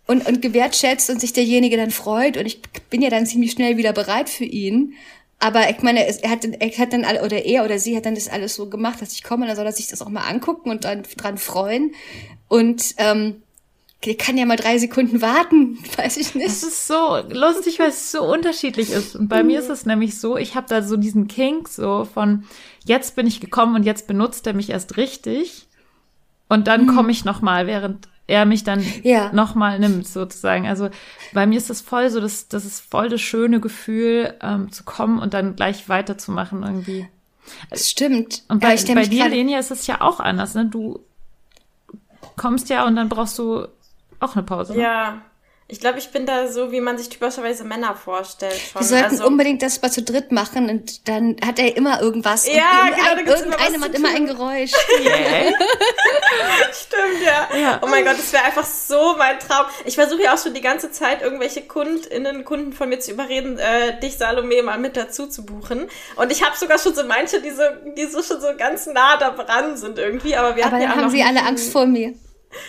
und, 0.07 0.25
und 0.25 0.41
gewertschätzt 0.41 1.09
und 1.09 1.19
sich 1.19 1.33
derjenige 1.33 1.75
dann 1.75 1.91
freut 1.91 2.37
und 2.37 2.45
ich 2.45 2.61
bin 2.89 3.01
ja 3.01 3.09
dann 3.09 3.25
ziemlich 3.25 3.51
schnell 3.51 3.75
wieder 3.75 3.91
bereit 3.91 4.29
für 4.29 4.45
ihn. 4.45 4.93
Aber 5.39 5.69
ich 5.69 5.81
meine, 5.81 6.05
er 6.05 6.29
hat, 6.29 6.45
er 6.45 6.77
hat 6.77 6.93
dann 6.93 7.03
alle, 7.03 7.23
oder 7.23 7.43
er 7.43 7.65
oder 7.65 7.79
sie 7.79 7.97
hat 7.97 8.05
dann 8.05 8.15
das 8.15 8.29
alles 8.29 8.55
so 8.55 8.69
gemacht, 8.69 9.01
dass 9.01 9.11
ich 9.11 9.23
komme, 9.23 9.47
dann 9.47 9.55
soll 9.55 9.65
er 9.65 9.71
sich 9.71 9.87
das 9.87 10.01
auch 10.01 10.09
mal 10.09 10.21
angucken 10.21 10.69
und 10.69 10.85
dann 10.85 11.03
dran 11.17 11.37
freuen. 11.37 11.95
Und 12.47 12.93
ähm, 12.97 13.41
ich 14.03 14.17
kann 14.17 14.37
ja 14.37 14.45
mal 14.45 14.57
drei 14.57 14.77
Sekunden 14.77 15.21
warten, 15.21 15.77
weiß 15.97 16.17
ich 16.17 16.33
nicht. 16.35 16.47
Es 16.47 16.63
ist 16.63 16.87
so 16.87 17.19
lustig, 17.29 17.79
weil 17.79 17.89
es 17.89 18.11
so 18.11 18.23
unterschiedlich 18.23 18.89
ist. 18.91 19.15
Und 19.15 19.27
bei 19.27 19.43
mir 19.43 19.59
ist 19.59 19.69
es 19.69 19.85
nämlich 19.85 20.19
so, 20.19 20.37
ich 20.37 20.55
habe 20.55 20.67
da 20.67 20.81
so 20.81 20.97
diesen 20.97 21.27
Kink 21.27 21.67
so 21.67 22.07
von, 22.11 22.45
jetzt 22.85 23.15
bin 23.15 23.27
ich 23.27 23.39
gekommen 23.39 23.75
und 23.75 23.83
jetzt 23.83 24.07
benutzt 24.07 24.47
er 24.47 24.53
mich 24.53 24.69
erst 24.69 24.97
richtig. 24.97 25.67
Und 26.49 26.67
dann 26.67 26.87
komme 26.87 27.11
ich 27.11 27.23
noch 27.25 27.41
mal, 27.41 27.67
während 27.67 28.07
er 28.27 28.45
mich 28.45 28.63
dann 28.63 28.83
Ja. 29.03 29.31
noch 29.33 29.55
mal 29.55 29.77
nimmt, 29.79 30.07
sozusagen. 30.07 30.67
Also 30.67 30.89
bei 31.33 31.45
mir 31.45 31.57
ist 31.57 31.69
es 31.69 31.81
voll 31.81 32.09
so, 32.09 32.19
das, 32.19 32.47
das 32.47 32.65
ist 32.65 32.79
voll 32.79 33.09
das 33.09 33.21
schöne 33.21 33.59
Gefühl, 33.59 34.33
ähm, 34.41 34.71
zu 34.71 34.83
kommen 34.83 35.19
und 35.19 35.33
dann 35.33 35.55
gleich 35.55 35.89
weiterzumachen 35.89 36.63
irgendwie. 36.63 37.07
Das 37.69 37.89
stimmt. 37.89 38.43
Und 38.47 38.59
bei, 38.61 38.75
bei 38.95 39.05
dir, 39.05 39.27
Lenia, 39.27 39.59
ist 39.59 39.71
es 39.71 39.85
ja 39.87 40.01
auch 40.01 40.19
anders, 40.19 40.55
ne? 40.55 40.65
Du 40.65 40.99
kommst 42.37 42.69
ja 42.69 42.85
und 42.85 42.95
dann 42.95 43.09
brauchst 43.09 43.37
du 43.39 43.67
auch 44.21 44.35
eine 44.35 44.43
Pause. 44.43 44.73
Ne? 44.73 44.81
Ja. 44.81 45.21
Ich 45.71 45.79
glaube, 45.79 45.97
ich 45.99 46.09
bin 46.09 46.25
da 46.25 46.49
so, 46.49 46.73
wie 46.73 46.81
man 46.81 46.97
sich 46.97 47.07
typischerweise 47.07 47.63
Männer 47.63 47.95
vorstellt 47.95 48.59
schon. 48.59 48.81
Wir 48.81 48.87
sollten 48.87 49.05
also, 49.05 49.25
unbedingt 49.25 49.61
das 49.61 49.81
mal 49.81 49.89
zu 49.89 50.01
dritt 50.01 50.33
machen 50.33 50.69
und 50.69 51.07
dann 51.07 51.37
hat 51.45 51.59
er 51.59 51.77
immer 51.77 52.01
irgendwas. 52.01 52.45
Ja, 52.45 52.53
und 52.53 52.57
genau, 52.57 52.67
da 52.97 53.11
irgendein, 53.11 53.25
gibt's 53.25 53.41
immer 53.41 53.53
irgendeine 53.53 53.73
was 53.73 53.79
macht 53.79 53.95
immer 53.95 54.09
ein 54.09 54.27
Geräusch. 54.27 54.71
Stimmt, 56.73 57.23
ja. 57.23 57.47
Ja. 57.57 57.79
Oh 57.81 57.87
mein 57.87 58.03
Gott, 58.03 58.19
das 58.19 58.33
wäre 58.33 58.43
einfach 58.43 58.65
so 58.65 59.15
mein 59.17 59.39
Traum. 59.39 59.65
Ich 59.85 59.95
versuche 59.95 60.23
ja 60.23 60.33
auch 60.33 60.37
schon 60.37 60.53
die 60.53 60.59
ganze 60.59 60.91
Zeit, 60.91 61.21
irgendwelche 61.21 61.61
KundInnen, 61.61 62.43
Kunden 62.43 62.73
von 62.73 62.89
mir 62.89 62.99
zu 62.99 63.11
überreden, 63.11 63.57
äh, 63.57 63.97
dich, 64.01 64.17
Salome, 64.17 64.61
mal 64.63 64.77
mit 64.77 64.97
dazu 64.97 65.27
zu 65.27 65.45
buchen. 65.45 65.87
Und 66.17 66.33
ich 66.33 66.43
habe 66.43 66.57
sogar 66.57 66.79
schon 66.79 66.95
so 66.95 67.05
manche, 67.05 67.41
die 67.41 67.51
so, 67.51 67.63
die 67.95 68.07
so 68.07 68.21
schon 68.21 68.41
so 68.41 68.47
ganz 68.57 68.87
nah 68.87 69.15
da 69.15 69.29
dran 69.29 69.77
sind 69.77 69.97
irgendwie. 69.97 70.35
Aber 70.35 70.57
wir 70.57 70.65
Aber 70.65 70.73
hatten 70.73 70.83
ja 70.83 70.89
dann 70.89 70.99
auch 70.99 71.03
haben 71.03 71.11
sie 71.11 71.23
alle 71.23 71.43
Angst 71.43 71.71
vor 71.71 71.85
mir. 71.85 72.13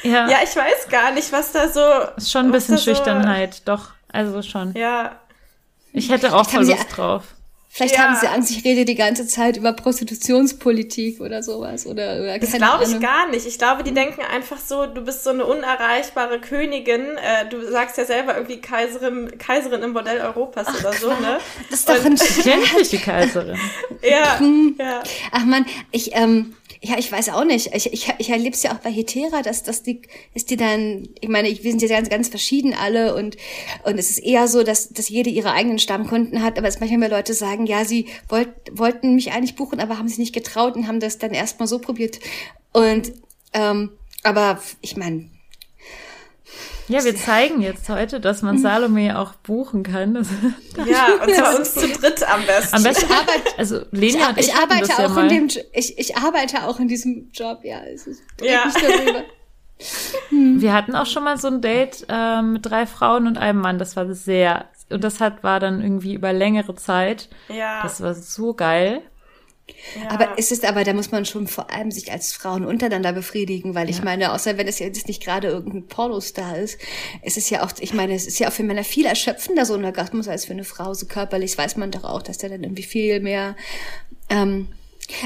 Ja, 0.03 0.29
Ja, 0.31 0.39
ich 0.43 0.55
weiß 0.55 0.89
gar 0.91 1.13
nicht, 1.13 1.31
was 1.33 1.53
da 1.53 1.69
so. 1.69 1.81
ist 2.17 2.31
schon 2.31 2.47
ein 2.47 2.53
bisschen 2.53 2.75
da 2.77 2.81
so- 2.81 2.85
Schüchternheit, 2.91 3.63
doch. 3.67 3.91
Also 4.13 4.43
schon. 4.43 4.75
Ja. 4.75 5.21
Ich 5.93 6.11
hätte 6.11 6.35
auch 6.35 6.49
voll 6.49 6.65
Lust 6.67 6.87
drauf. 6.97 7.23
Vielleicht 7.75 7.95
Ja. 7.97 8.03
haben 8.03 8.17
sie 8.21 8.27
Angst, 8.27 8.51
ich 8.51 8.63
rede 8.67 8.85
die 8.85 8.95
ganze 8.95 9.27
Zeit 9.27 9.57
über 9.57 9.73
Prostitutionspolitik 9.73 11.21
oder 11.21 11.43
sowas. 11.43 11.87
Oder, 11.87 12.17
oder 12.21 12.39
Das 12.39 12.53
glaube 12.53 12.85
ich 12.85 13.01
gar 13.01 13.29
nicht. 13.31 13.47
Ich 13.47 13.59
glaube, 13.59 13.83
die 13.83 13.95
denken 13.95 14.21
einfach 14.21 14.59
so, 14.59 14.85
du 14.87 15.01
bist 15.03 15.25
so 15.25 15.31
eine 15.31 15.47
unerreichbare 15.47 16.39
Königin. 16.41 17.17
Äh, 17.17 17.49
du 17.49 17.71
sagst 17.71 17.97
ja 17.99 18.05
selber 18.05 18.35
irgendwie 18.37 18.61
Kaiserin, 18.61 19.39
Kaiserin 19.39 19.83
im 19.83 19.95
Bordell 19.95 20.21
Europas 20.21 20.69
oder 20.81 20.93
so, 20.93 21.09
ne? 21.09 21.39
Das 21.71 21.81
ist 21.81 21.89
doch 21.89 22.05
ein 22.05 22.13
Ich 22.15 22.43
kenne 22.43 22.63
nicht 22.77 22.93
die 22.93 22.99
Kaiserin. 22.99 23.59
Ja, 24.03 24.39
ja. 24.79 25.03
Ach 25.31 25.45
man, 25.45 25.65
ich, 25.93 26.15
ähm, 26.15 26.55
ja, 26.85 26.99
ich 26.99 27.13
weiß 27.13 27.29
auch 27.29 27.45
nicht. 27.45 27.73
Ich, 27.75 27.93
ich, 27.93 28.13
ich 28.19 28.31
erlebe 28.31 28.57
es 28.57 28.63
ja 28.65 28.73
auch 28.73 28.81
bei 28.81 28.91
Hetera, 28.91 29.43
dass, 29.43 29.63
dass 29.63 29.85
die, 29.85 30.03
dass 30.35 30.45
die 30.45 30.57
dann, 30.57 31.09
ich 31.21 31.29
meine, 31.29 31.49
ich, 31.49 31.63
wir 31.63 31.71
sind 31.71 31.81
ja 31.81 31.89
ganz, 31.89 32.09
ganz 32.09 32.29
verschieden 32.29 32.75
alle 32.75 33.15
und, 33.15 33.37
und 33.85 33.99
es 33.99 34.11
ist 34.11 34.19
eher 34.19 34.49
so, 34.49 34.65
dass, 34.65 34.89
dass 34.89 35.09
jede 35.09 35.31
ihre 35.31 35.53
eigenen 35.53 35.79
Stammkunden 35.79 36.43
hat, 36.43 36.59
aber 36.59 36.67
es 36.67 36.81
manchmal 36.81 36.99
mehr 36.99 37.09
Leute 37.09 37.35
sagen, 37.35 37.67
ja, 37.67 37.85
sie 37.85 38.07
wollt, 38.29 38.49
wollten 38.73 39.15
mich 39.15 39.31
eigentlich 39.31 39.55
buchen, 39.55 39.79
aber 39.79 39.97
haben 39.97 40.09
sich 40.09 40.19
nicht 40.19 40.35
getraut 40.35 40.75
und 40.75 40.89
haben 40.89 40.99
das 40.99 41.19
dann 41.19 41.33
erstmal 41.33 41.69
so 41.69 41.79
probiert. 41.79 42.19
Und, 42.73 43.13
ähm, 43.53 43.91
aber 44.25 44.61
ich 44.81 44.97
meine, 44.97 45.31
Ja, 46.89 47.05
wir 47.05 47.15
zeigen 47.17 47.61
jetzt 47.63 47.89
heute, 47.89 48.21
dass 48.21 48.43
man 48.43 48.59
Salome 48.59 49.19
auch 49.19 49.35
buchen 49.35 49.83
kann. 49.83 50.27
Ja, 50.87 51.09
und 51.23 51.33
zwar 51.35 51.57
uns 51.59 51.75
zu 51.75 51.87
dritt 51.89 52.23
am 52.29 52.45
besten. 52.47 52.75
am 52.77 52.83
besten, 52.83 53.07
also 53.59 53.81
ich, 53.83 53.87
Lenia 53.93 54.29
und 54.31 54.39
ich, 54.39 54.49
ich 54.49 54.55
hatten 54.55 54.63
arbeite 54.73 54.89
das 54.89 54.99
ja 54.99 55.07
auch 55.07 55.15
mal. 55.15 55.31
in 55.33 55.49
dem, 55.49 55.63
ich, 55.73 55.99
ich 55.99 56.17
arbeite 56.17 56.65
auch 56.65 56.81
in 56.81 56.89
diesem 56.89 57.31
Job, 57.33 57.61
ja, 57.63 57.81
es 57.85 58.07
ist, 58.07 58.23
Ja. 58.41 58.65
darüber. 58.75 59.23
Wir 60.31 60.73
hatten 60.73 60.95
auch 60.95 61.07
schon 61.07 61.25
mal 61.25 61.37
so 61.39 61.49
ein 61.49 61.61
Date 61.61 62.07
ähm, 62.09 62.55
mit 62.55 62.67
drei 62.67 62.87
Frauen 62.87 63.27
und 63.27 63.37
einem 63.37 63.61
Mann. 63.61 63.79
Das 63.79 63.97
war 63.97 64.13
sehr, 64.15 64.67
und 64.91 65.03
das 65.03 65.19
hat 65.21 65.43
war 65.43 65.59
dann 65.61 65.83
irgendwie 65.83 66.15
über 66.15 66.33
längere 66.33 66.75
Zeit. 66.77 67.29
ja, 67.49 67.83
Das 67.83 68.01
war 68.01 68.15
so 68.15 68.55
geil. 68.55 69.03
Ja. 70.01 70.11
Aber 70.11 70.35
es 70.37 70.53
ist 70.53 70.65
aber, 70.65 70.85
da 70.85 70.93
muss 70.93 71.11
man 71.11 71.25
schon 71.25 71.47
vor 71.47 71.71
allem 71.71 71.91
sich 71.91 72.11
als 72.13 72.33
Frauen 72.33 72.65
untereinander 72.65 73.13
befriedigen, 73.13 73.75
weil 73.75 73.91
ich 73.91 74.03
meine, 74.03 74.33
außer 74.33 74.59
wenn 74.59 74.69
es 74.69 74.79
jetzt 74.79 75.09
nicht 75.09 75.23
gerade 75.23 75.49
irgendein 75.49 75.87
Pornostar 75.87 76.59
ist, 76.59 76.79
es 77.23 77.37
ist 77.37 77.51
ja 77.51 77.65
auch, 77.65 77.73
ich 77.81 77.95
meine, 77.95 78.15
es 78.15 78.27
ist 78.27 78.39
ja 78.39 78.49
auch 78.49 78.53
für 78.53 78.63
Männer 78.63 78.85
viel 78.85 79.07
erschöpfender 79.07 79.67
so 79.67 79.75
ein 79.75 79.85
Orgasmus 79.85 80.29
als 80.29 80.45
für 80.45 80.53
eine 80.53 80.65
Frau. 80.65 80.95
So 80.95 81.07
körperlich 81.07 81.57
weiß 81.57 81.77
man 81.77 81.91
doch 81.91 82.05
auch, 82.05 82.23
dass 82.23 82.39
der 82.39 82.51
dann 82.51 82.63
irgendwie 82.63 82.83
viel 82.83 83.21
mehr. 83.21 83.57
Ähm, 84.29 84.69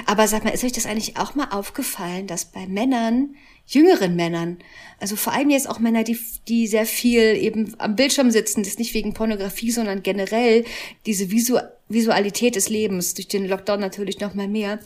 aber 0.06 0.26
sag 0.26 0.44
mal, 0.44 0.50
ist 0.50 0.64
euch 0.64 0.72
das 0.72 0.86
eigentlich 0.86 1.16
auch 1.16 1.34
mal 1.34 1.48
aufgefallen, 1.50 2.26
dass 2.26 2.46
bei 2.46 2.66
Männern, 2.66 3.36
jüngeren 3.66 4.16
Männern, 4.16 4.58
also 4.98 5.16
vor 5.16 5.32
allem 5.32 5.50
jetzt 5.50 5.68
auch 5.68 5.78
Männer, 5.78 6.04
die, 6.04 6.18
die 6.48 6.66
sehr 6.66 6.86
viel 6.86 7.36
eben 7.36 7.74
am 7.78 7.96
Bildschirm 7.96 8.30
sitzen, 8.30 8.62
das 8.62 8.78
nicht 8.78 8.94
wegen 8.94 9.12
Pornografie, 9.12 9.70
sondern 9.70 10.02
generell 10.02 10.64
diese 11.04 11.30
Visu 11.30 11.58
Visualität 11.88 12.56
des 12.56 12.68
Lebens, 12.68 13.14
durch 13.14 13.28
den 13.28 13.46
Lockdown 13.46 13.78
natürlich 13.78 14.18
noch 14.18 14.34
mal 14.34 14.48
mehr, 14.48 14.80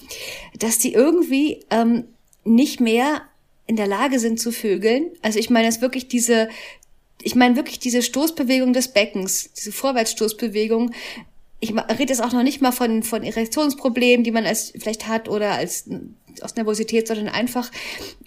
dass 0.59 0.77
die 0.77 0.93
irgendwie 0.93 1.65
ähm, 1.71 2.05
nicht 2.45 2.79
mehr 2.79 3.23
in 3.67 3.77
der 3.77 3.87
Lage 3.87 4.19
sind 4.19 4.39
zu 4.39 4.53
vögeln. 4.53 5.11
Also 5.23 5.39
ich 5.39 5.49
meine, 5.49 5.69
es 5.69 5.81
wirklich 5.81 6.09
diese, 6.09 6.51
ich 7.23 7.35
meine 7.35 7.57
wirklich 7.57 7.79
diese 7.79 8.03
Stoßbewegung 8.03 8.75
des 8.75 8.89
Beckens, 8.89 9.51
diese 9.57 9.73
Vorwärtsstoßbewegung. 9.73 10.93
Ich 11.61 11.73
rede 11.75 12.13
jetzt 12.13 12.23
auch 12.23 12.33
noch 12.33 12.43
nicht 12.43 12.61
mal 12.61 12.73
von, 12.73 13.03
von 13.03 13.23
Erektionsproblemen, 13.23 14.25
die 14.25 14.31
man 14.31 14.45
als 14.45 14.73
vielleicht 14.79 15.09
hat 15.09 15.29
oder 15.29 15.53
als 15.53 15.89
aus 16.43 16.57
Nervosität, 16.57 17.09
sondern 17.09 17.29
einfach, 17.29 17.71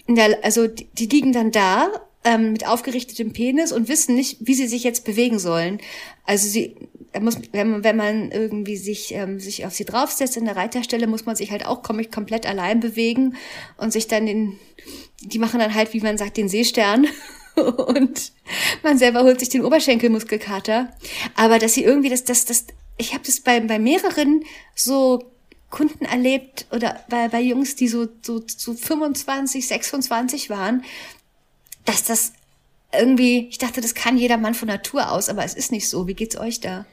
in 0.06 0.14
der, 0.16 0.44
also 0.44 0.66
die, 0.66 0.86
die 0.92 1.06
liegen 1.06 1.32
dann 1.32 1.50
da 1.50 1.88
ähm, 2.24 2.52
mit 2.52 2.66
aufgerichtetem 2.66 3.32
Penis 3.32 3.72
und 3.72 3.88
wissen 3.88 4.14
nicht, 4.14 4.38
wie 4.40 4.54
sie 4.54 4.66
sich 4.66 4.82
jetzt 4.82 5.04
bewegen 5.04 5.38
sollen. 5.38 5.78
Also 6.24 6.48
sie, 6.48 6.74
muss, 7.20 7.38
wenn 7.52 7.70
man, 7.70 7.84
wenn 7.84 7.96
man 7.96 8.30
irgendwie 8.30 8.76
sich, 8.76 9.12
ähm, 9.14 9.38
sich 9.38 9.66
auf 9.66 9.74
sie 9.74 9.84
draufsetzt 9.84 10.36
in 10.36 10.46
der 10.46 10.56
Reiterstelle, 10.56 11.06
muss 11.06 11.26
man 11.26 11.36
sich 11.36 11.50
halt 11.50 11.66
auch 11.66 11.82
kom 11.82 12.02
komplett 12.10 12.46
allein 12.46 12.80
bewegen 12.80 13.36
und 13.76 13.92
sich 13.92 14.08
dann 14.08 14.26
den, 14.26 14.58
die 15.20 15.38
machen 15.38 15.60
dann 15.60 15.74
halt, 15.74 15.92
wie 15.92 16.00
man 16.00 16.18
sagt, 16.18 16.36
den 16.36 16.48
Seestern. 16.48 17.06
Und 17.56 18.32
man 18.82 18.98
selber 18.98 19.22
holt 19.22 19.38
sich 19.38 19.48
den 19.48 19.64
Oberschenkelmuskelkater. 19.64 20.92
Aber 21.36 21.60
dass 21.60 21.74
sie 21.74 21.84
irgendwie 21.84 22.10
das, 22.10 22.24
das, 22.24 22.46
das, 22.46 22.66
ich 22.96 23.14
habe 23.14 23.22
das 23.24 23.40
bei, 23.40 23.60
bei 23.60 23.78
mehreren 23.78 24.42
so 24.74 25.33
Kunden 25.70 26.04
erlebt 26.04 26.66
oder 26.70 27.00
bei, 27.08 27.28
bei 27.28 27.40
Jungs, 27.40 27.76
die 27.76 27.88
so, 27.88 28.06
so, 28.22 28.42
so 28.46 28.74
25, 28.74 29.66
26 29.66 30.50
waren, 30.50 30.84
dass 31.84 32.04
das 32.04 32.32
irgendwie, 32.92 33.48
ich 33.48 33.58
dachte, 33.58 33.80
das 33.80 33.94
kann 33.94 34.16
jeder 34.16 34.36
Mann 34.36 34.54
von 34.54 34.68
Natur 34.68 35.10
aus, 35.10 35.28
aber 35.28 35.44
es 35.44 35.54
ist 35.54 35.72
nicht 35.72 35.88
so. 35.88 36.06
Wie 36.06 36.14
geht's 36.14 36.36
euch 36.36 36.60
da? 36.60 36.86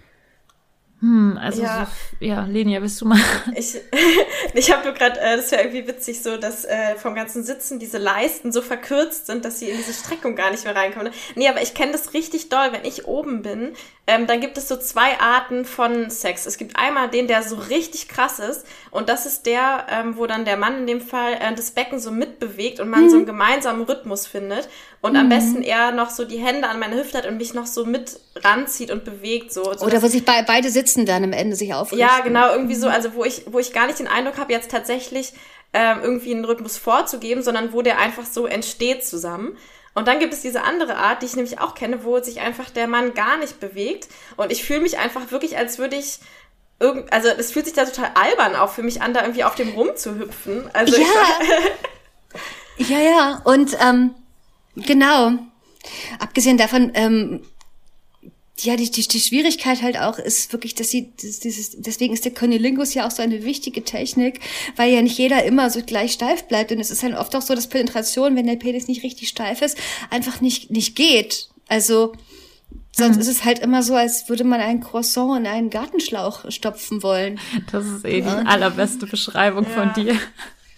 Hm, 1.01 1.35
also 1.41 1.63
ja, 1.63 1.89
so, 2.19 2.25
ja 2.25 2.45
Lenia, 2.45 2.79
bist 2.79 3.01
du 3.01 3.05
mal? 3.05 3.19
Ich, 3.55 3.75
ich 4.53 4.71
habe 4.71 4.83
nur 4.83 4.93
gerade, 4.93 5.19
äh, 5.19 5.35
das 5.35 5.51
wäre 5.51 5.63
irgendwie 5.63 5.87
witzig, 5.87 6.21
so 6.21 6.37
dass 6.37 6.63
äh, 6.63 6.95
vom 6.95 7.15
ganzen 7.15 7.43
Sitzen 7.43 7.79
diese 7.79 7.97
Leisten 7.97 8.51
so 8.51 8.61
verkürzt 8.61 9.25
sind, 9.25 9.43
dass 9.43 9.59
sie 9.59 9.69
in 9.69 9.77
diese 9.77 9.93
Streckung 9.93 10.35
gar 10.35 10.51
nicht 10.51 10.63
mehr 10.63 10.75
reinkommen. 10.75 11.11
Nee, 11.35 11.47
aber 11.47 11.61
ich 11.63 11.73
kenne 11.73 11.91
das 11.91 12.13
richtig 12.13 12.49
doll, 12.49 12.71
wenn 12.71 12.85
ich 12.85 13.05
oben 13.05 13.41
bin, 13.41 13.73
ähm, 14.11 14.27
dann 14.27 14.41
gibt 14.41 14.57
es 14.57 14.67
so 14.67 14.75
zwei 14.75 15.19
Arten 15.19 15.63
von 15.63 16.09
Sex. 16.09 16.45
Es 16.45 16.57
gibt 16.57 16.75
einmal 16.75 17.09
den, 17.09 17.27
der 17.27 17.43
so 17.43 17.55
richtig 17.55 18.09
krass 18.09 18.39
ist 18.39 18.65
und 18.89 19.07
das 19.07 19.25
ist 19.25 19.45
der, 19.45 19.85
ähm, 19.89 20.17
wo 20.17 20.27
dann 20.27 20.43
der 20.43 20.57
Mann 20.57 20.79
in 20.79 20.87
dem 20.87 21.01
Fall 21.01 21.33
äh, 21.33 21.55
das 21.55 21.71
Becken 21.71 21.97
so 21.99 22.11
mitbewegt 22.11 22.81
und 22.81 22.89
man 22.89 23.05
mhm. 23.05 23.09
so 23.09 23.15
einen 23.17 23.25
gemeinsamen 23.25 23.83
Rhythmus 23.83 24.27
findet 24.27 24.67
und 24.99 25.13
mhm. 25.13 25.19
am 25.19 25.29
besten 25.29 25.61
er 25.63 25.93
noch 25.93 26.09
so 26.09 26.25
die 26.25 26.39
Hände 26.39 26.67
an 26.67 26.79
meine 26.79 26.97
Hüfte 26.97 27.19
hat 27.19 27.25
und 27.25 27.37
mich 27.37 27.53
noch 27.53 27.65
so 27.65 27.85
mit 27.85 28.19
ranzieht 28.35 28.91
und 28.91 29.05
bewegt 29.05 29.53
so. 29.53 29.63
so 29.73 29.85
Oder 29.85 30.01
wo 30.01 30.07
sich 30.07 30.25
be 30.25 30.43
beide 30.45 30.69
sitzen 30.69 31.05
dann 31.05 31.23
am 31.23 31.33
Ende 31.33 31.55
sich 31.55 31.73
aufrichten. 31.73 31.99
Ja, 31.99 32.19
genau, 32.19 32.51
irgendwie 32.51 32.75
so, 32.75 32.89
also 32.89 33.13
wo 33.13 33.23
ich, 33.23 33.43
wo 33.47 33.59
ich 33.59 33.71
gar 33.71 33.87
nicht 33.87 33.99
den 33.99 34.07
Eindruck 34.07 34.37
habe, 34.37 34.51
jetzt 34.51 34.69
tatsächlich 34.71 35.33
ähm, 35.73 35.99
irgendwie 36.03 36.33
einen 36.33 36.43
Rhythmus 36.43 36.77
vorzugeben, 36.77 37.43
sondern 37.43 37.71
wo 37.71 37.81
der 37.81 37.97
einfach 37.97 38.25
so 38.25 38.45
entsteht 38.45 39.05
zusammen. 39.05 39.57
Und 39.93 40.07
dann 40.07 40.19
gibt 40.19 40.33
es 40.33 40.41
diese 40.41 40.63
andere 40.63 40.95
Art, 40.95 41.21
die 41.21 41.25
ich 41.25 41.35
nämlich 41.35 41.59
auch 41.59 41.75
kenne, 41.75 42.03
wo 42.03 42.19
sich 42.19 42.39
einfach 42.39 42.69
der 42.69 42.87
Mann 42.87 43.13
gar 43.13 43.37
nicht 43.37 43.59
bewegt. 43.59 44.07
Und 44.37 44.51
ich 44.51 44.63
fühle 44.63 44.81
mich 44.81 44.97
einfach 44.97 45.31
wirklich, 45.31 45.57
als 45.57 45.79
würde 45.79 45.97
ich 45.97 46.19
irgend, 46.79 47.11
also 47.11 47.27
es 47.27 47.51
fühlt 47.51 47.65
sich 47.65 47.75
da 47.75 47.85
total 47.85 48.11
albern 48.15 48.55
auch 48.55 48.71
für 48.71 48.83
mich 48.83 49.01
an, 49.01 49.13
da 49.13 49.21
irgendwie 49.21 49.43
auf 49.43 49.55
dem 49.55 49.69
rumzuhüpfen. 49.69 50.69
Also 50.73 50.97
ja. 50.97 51.07
ja, 52.77 52.99
ja. 52.99 53.41
Und 53.43 53.77
ähm, 53.81 54.15
genau. 54.75 55.33
Abgesehen 56.19 56.57
davon, 56.57 56.91
ähm, 56.93 57.43
ja, 58.63 58.75
die, 58.75 58.89
die, 58.89 59.07
die 59.07 59.19
Schwierigkeit 59.19 59.81
halt 59.81 59.97
auch 59.99 60.19
ist 60.19 60.51
wirklich, 60.53 60.75
dass 60.75 60.89
sie, 60.89 61.11
das, 61.21 61.39
dieses, 61.39 61.81
deswegen 61.81 62.13
ist 62.13 62.25
der 62.25 62.33
Conilingus 62.33 62.93
ja 62.93 63.07
auch 63.07 63.11
so 63.11 63.21
eine 63.21 63.43
wichtige 63.43 63.83
Technik, 63.83 64.39
weil 64.75 64.93
ja 64.93 65.01
nicht 65.01 65.17
jeder 65.17 65.43
immer 65.43 65.69
so 65.69 65.81
gleich 65.81 66.13
steif 66.13 66.47
bleibt. 66.47 66.71
Und 66.71 66.79
es 66.79 66.91
ist 66.91 67.03
halt 67.03 67.15
oft 67.15 67.35
auch 67.35 67.41
so, 67.41 67.55
dass 67.55 67.67
Penetration, 67.67 68.35
wenn 68.35 68.47
der 68.47 68.55
Penis 68.55 68.87
nicht 68.87 69.03
richtig 69.03 69.29
steif 69.29 69.61
ist, 69.61 69.77
einfach 70.09 70.41
nicht, 70.41 70.71
nicht 70.71 70.95
geht. 70.95 71.49
Also, 71.67 72.13
sonst 72.91 73.15
mhm. 73.15 73.21
ist 73.21 73.27
es 73.27 73.45
halt 73.45 73.59
immer 73.59 73.83
so, 73.83 73.95
als 73.95 74.29
würde 74.29 74.43
man 74.43 74.59
ein 74.59 74.81
Croissant 74.81 75.39
in 75.39 75.47
einen 75.47 75.69
Gartenschlauch 75.69 76.51
stopfen 76.51 77.03
wollen. 77.03 77.39
Das 77.71 77.85
ist 77.85 78.05
eh 78.05 78.19
ja. 78.19 78.41
die 78.41 78.47
allerbeste 78.47 79.05
Beschreibung 79.07 79.65
ja. 79.65 79.69
von 79.69 79.93
dir. 79.93 80.15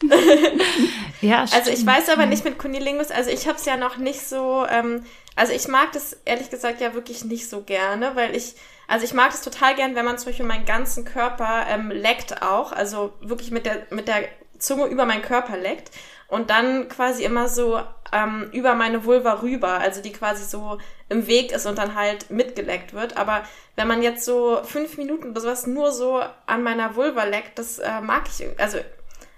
ja, 1.22 1.48
stimmt. 1.48 1.62
Also 1.62 1.72
ich 1.72 1.86
weiß 1.86 2.10
aber 2.10 2.26
nicht 2.26 2.44
mit 2.44 2.58
Cunilingus, 2.58 3.12
also 3.12 3.30
ich 3.30 3.48
habe 3.48 3.58
es 3.58 3.66
ja 3.66 3.78
noch 3.78 3.98
nicht 3.98 4.22
so, 4.22 4.66
ähm, 4.70 5.06
also 5.36 5.54
ich 5.54 5.68
mag 5.68 5.92
das 5.94 6.18
ehrlich 6.26 6.50
gesagt 6.50 6.82
ja 6.82 6.94
wirklich 6.94 7.24
nicht 7.26 7.50
so 7.50 7.62
gerne, 7.62 8.16
weil 8.16 8.36
ich, 8.36 8.56
also 8.88 9.06
ich 9.06 9.14
mag 9.14 9.32
es 9.34 9.42
total 9.42 9.76
gern, 9.76 9.96
wenn 9.96 10.06
man 10.06 10.18
zum 10.18 10.28
Beispiel 10.28 10.46
meinen 10.46 10.66
ganzen 10.66 11.06
Körper 11.06 11.66
ähm, 11.70 11.90
leckt 11.92 12.42
auch, 12.42 12.72
also 12.72 13.14
wirklich 13.22 13.52
mit 13.52 13.66
der, 13.66 13.88
mit 13.92 14.08
der 14.08 14.28
Zunge 14.60 14.86
über 14.88 15.06
meinen 15.06 15.22
Körper 15.22 15.58
leckt 15.58 15.92
und 16.28 16.50
dann 16.50 16.90
quasi 16.90 17.24
immer 17.24 17.48
so 17.48 17.80
ähm, 18.12 18.50
über 18.54 18.76
meine 18.76 19.06
Vulva 19.06 19.42
rüber, 19.42 19.80
also 19.80 20.02
die 20.02 20.12
quasi 20.12 20.44
so 20.46 20.78
im 21.10 21.28
Weg 21.28 21.52
ist 21.52 21.66
und 21.66 21.78
dann 21.78 21.96
halt 21.96 22.30
mitgeleckt 22.30 22.94
wird. 22.94 23.18
Aber 23.18 23.44
wenn 23.76 23.88
man 23.88 24.02
jetzt 24.02 24.26
so 24.26 24.60
fünf 24.64 24.98
Minuten 24.98 25.32
oder 25.32 25.42
sowas 25.42 25.68
nur 25.68 25.92
so 25.92 26.22
an 26.46 26.64
meiner 26.64 26.96
Vulva 26.96 27.24
leckt, 27.24 27.60
das 27.60 27.80
äh, 27.80 28.02
mag 28.02 28.24
ich, 28.28 28.48
also 28.60 28.80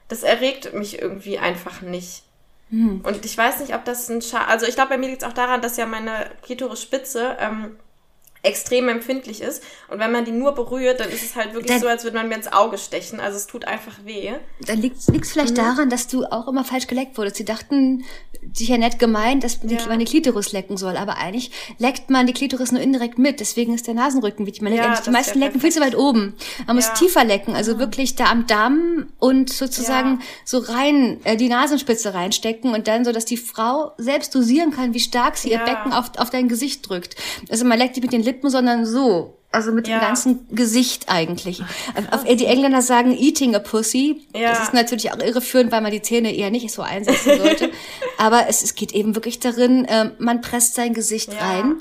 das 0.08 0.24
erregt 0.24 0.74
mich 0.74 1.02
irgendwie 1.02 1.40
einfach 1.40 1.82
nicht. 1.82 2.24
Hm. 2.70 3.02
Und 3.02 3.26
ich 3.26 3.38
weiß 3.38 3.60
nicht, 3.60 3.76
ob 3.76 3.86
das 3.86 4.10
ein 4.10 4.22
Scha 4.22 4.46
Also 4.46 4.66
ich 4.66 4.76
glaube, 4.76 4.90
bei 4.90 4.98
mir 4.98 5.10
liegt 5.10 5.22
es 5.22 5.28
auch 5.28 5.34
daran, 5.34 5.62
dass 5.62 5.78
ja 5.78 5.86
meine 5.86 6.32
Klitoris-Spitze 6.44 7.38
ähm, 7.40 7.78
extrem 8.46 8.88
empfindlich 8.88 9.42
ist. 9.42 9.64
Und 9.90 10.00
wenn 10.00 10.12
man 10.12 10.26
die 10.26 10.32
nur 10.32 10.54
berührt, 10.54 11.00
dann 11.00 11.10
ist 11.10 11.24
es 11.24 11.36
halt 11.36 11.54
wirklich 11.54 11.72
dann, 11.72 11.82
so, 11.82 11.88
als 11.88 12.04
würde 12.04 12.18
man 12.18 12.28
mir 12.28 12.36
ins 12.36 12.52
Auge 12.52 12.78
stechen. 12.78 13.20
Also 13.20 13.38
es 13.38 13.48
tut 13.48 13.66
einfach 13.66 13.94
weh. 14.04 14.34
Dann 14.66 14.82
liegt 14.82 14.98
es 14.98 15.32
vielleicht 15.32 15.52
mhm. 15.52 15.56
daran, 15.56 15.90
dass 15.90 16.08
du 16.08 16.26
auch 16.26 16.48
immer 16.48 16.64
falsch 16.64 16.88
geleckt 16.88 17.18
wurdest. 17.18 17.38
Sie 17.38 17.46
dachten, 17.46 18.04
sich 18.54 18.70
ja 18.70 18.78
nett 18.78 19.00
gemeint, 19.00 19.44
dass 19.44 19.64
man 19.64 19.70
ja. 19.74 19.98
die 19.98 20.06
Klitoris 20.06 20.52
lecken 20.52 20.78
soll. 20.78 20.98
Aber 20.98 21.18
eigentlich 21.18 21.52
leckt 21.80 22.10
man 22.10 22.28
die 22.28 22.34
Klitoris 22.34 22.72
nur 22.72 22.82
indirekt 22.82 23.18
mit. 23.18 23.40
Deswegen 23.40 23.74
ist 23.74 23.88
der 23.88 23.94
Nasenrücken 23.94 24.46
wichtig. 24.46 24.62
Man 24.62 24.74
ja, 24.74 24.92
leckt, 24.92 25.08
die 25.08 25.12
meisten 25.12 25.40
lecken 25.40 25.60
viel 25.60 25.72
zu 25.72 25.82
weit 25.82 25.96
oben. 25.96 26.36
Man 26.60 26.68
ja. 26.68 26.74
muss 26.76 26.94
tiefer 26.94 27.24
lecken. 27.24 27.56
Also 27.56 27.80
wirklich 27.80 28.16
da 28.16 28.26
am 28.26 28.48
Damm 28.48 29.08
und 29.20 29.52
sozusagen 29.52 30.22
so 30.44 30.60
rein, 30.60 31.20
äh, 31.24 31.38
die 31.38 31.50
Nasenspitze 31.50 32.14
reinstecken 32.14 32.74
und 32.74 32.88
dann 32.88 33.06
so, 33.06 33.12
dass 33.12 33.26
die 33.26 33.38
Frau 33.38 33.94
selbst 33.98 34.34
dosieren 34.36 34.72
kann, 34.72 34.94
wie 34.94 35.00
stark 35.00 35.38
sie 35.38 35.52
ihr 35.52 35.60
Becken 35.60 35.94
auf, 35.94 36.12
auf 36.18 36.30
dein 36.30 36.48
Gesicht 36.48 36.88
drückt. 36.88 37.16
Also 37.50 37.66
man 37.66 37.80
leckt 37.80 37.96
die 37.96 38.02
mit 38.02 38.14
den 38.14 38.22
Lippen 38.22 38.35
Lippen, 38.36 38.50
sondern 38.50 38.86
so. 38.86 39.38
Also 39.52 39.72
mit 39.72 39.88
ja. 39.88 40.00
dem 40.00 40.02
ganzen 40.02 40.48
Gesicht 40.54 41.06
eigentlich. 41.08 41.64
Auf, 42.12 42.26
die 42.26 42.46
Engländer 42.46 42.82
sagen 42.82 43.18
eating 43.18 43.56
a 43.56 43.60
pussy. 43.60 44.28
Ja. 44.36 44.50
Das 44.50 44.64
ist 44.64 44.74
natürlich 44.74 45.14
auch 45.14 45.20
irreführend, 45.20 45.72
weil 45.72 45.80
man 45.80 45.92
die 45.92 46.02
Zähne 46.02 46.36
eher 46.36 46.52
nicht 46.52 46.70
so 46.72 46.82
einsetzen 46.82 47.38
sollte. 47.42 47.72
Aber 48.18 48.48
es, 48.50 48.64
es 48.64 48.76
geht 48.76 48.92
eben 48.92 49.16
wirklich 49.16 49.40
darin, 49.40 49.86
äh, 49.86 50.12
man 50.20 50.42
presst 50.42 50.76
sein 50.76 50.94
Gesicht 50.94 51.32
ja. 51.32 51.40
rein. 51.40 51.76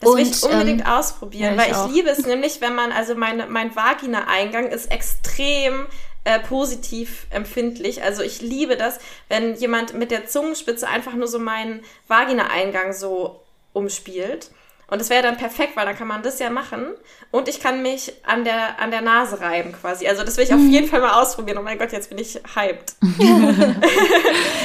Das 0.00 0.10
und, 0.10 0.16
will 0.16 0.26
ich 0.26 0.42
unbedingt 0.42 0.80
ähm, 0.80 0.86
ausprobieren, 0.86 1.58
weil 1.58 1.70
ich, 1.70 1.76
ich 1.76 1.94
liebe 1.94 2.08
es 2.08 2.26
nämlich, 2.26 2.62
wenn 2.62 2.74
man, 2.74 2.90
also 2.90 3.14
meine, 3.14 3.46
mein 3.46 3.76
Vagina-Eingang 3.76 4.68
ist 4.68 4.90
extrem 4.90 5.86
äh, 6.24 6.40
positiv 6.40 7.26
empfindlich. 7.30 8.02
Also 8.02 8.22
ich 8.22 8.40
liebe 8.40 8.76
das, 8.76 8.98
wenn 9.28 9.56
jemand 9.56 9.92
mit 9.92 10.10
der 10.10 10.26
Zungenspitze 10.26 10.88
einfach 10.88 11.12
nur 11.14 11.28
so 11.28 11.38
meinen 11.38 11.82
Vagina-Eingang 12.08 12.94
so 12.94 13.42
umspielt. 13.74 14.50
Und 14.92 15.00
das 15.00 15.08
wäre 15.08 15.22
dann 15.22 15.38
perfekt, 15.38 15.74
weil 15.74 15.86
dann 15.86 15.96
kann 15.96 16.06
man 16.06 16.22
das 16.22 16.38
ja 16.38 16.50
machen. 16.50 16.84
Und 17.30 17.48
ich 17.48 17.60
kann 17.60 17.80
mich 17.80 18.12
an 18.24 18.44
der, 18.44 18.78
an 18.78 18.90
der 18.90 19.00
Nase 19.00 19.40
reiben 19.40 19.72
quasi. 19.72 20.06
Also 20.06 20.22
das 20.22 20.36
will 20.36 20.44
ich 20.44 20.52
auf 20.52 20.60
jeden 20.60 20.86
Fall 20.86 21.00
mal 21.00 21.18
ausprobieren. 21.18 21.56
Oh 21.56 21.62
mein 21.62 21.78
Gott, 21.78 21.92
jetzt 21.92 22.10
bin 22.10 22.18
ich 22.18 22.38
hyped. 22.54 22.96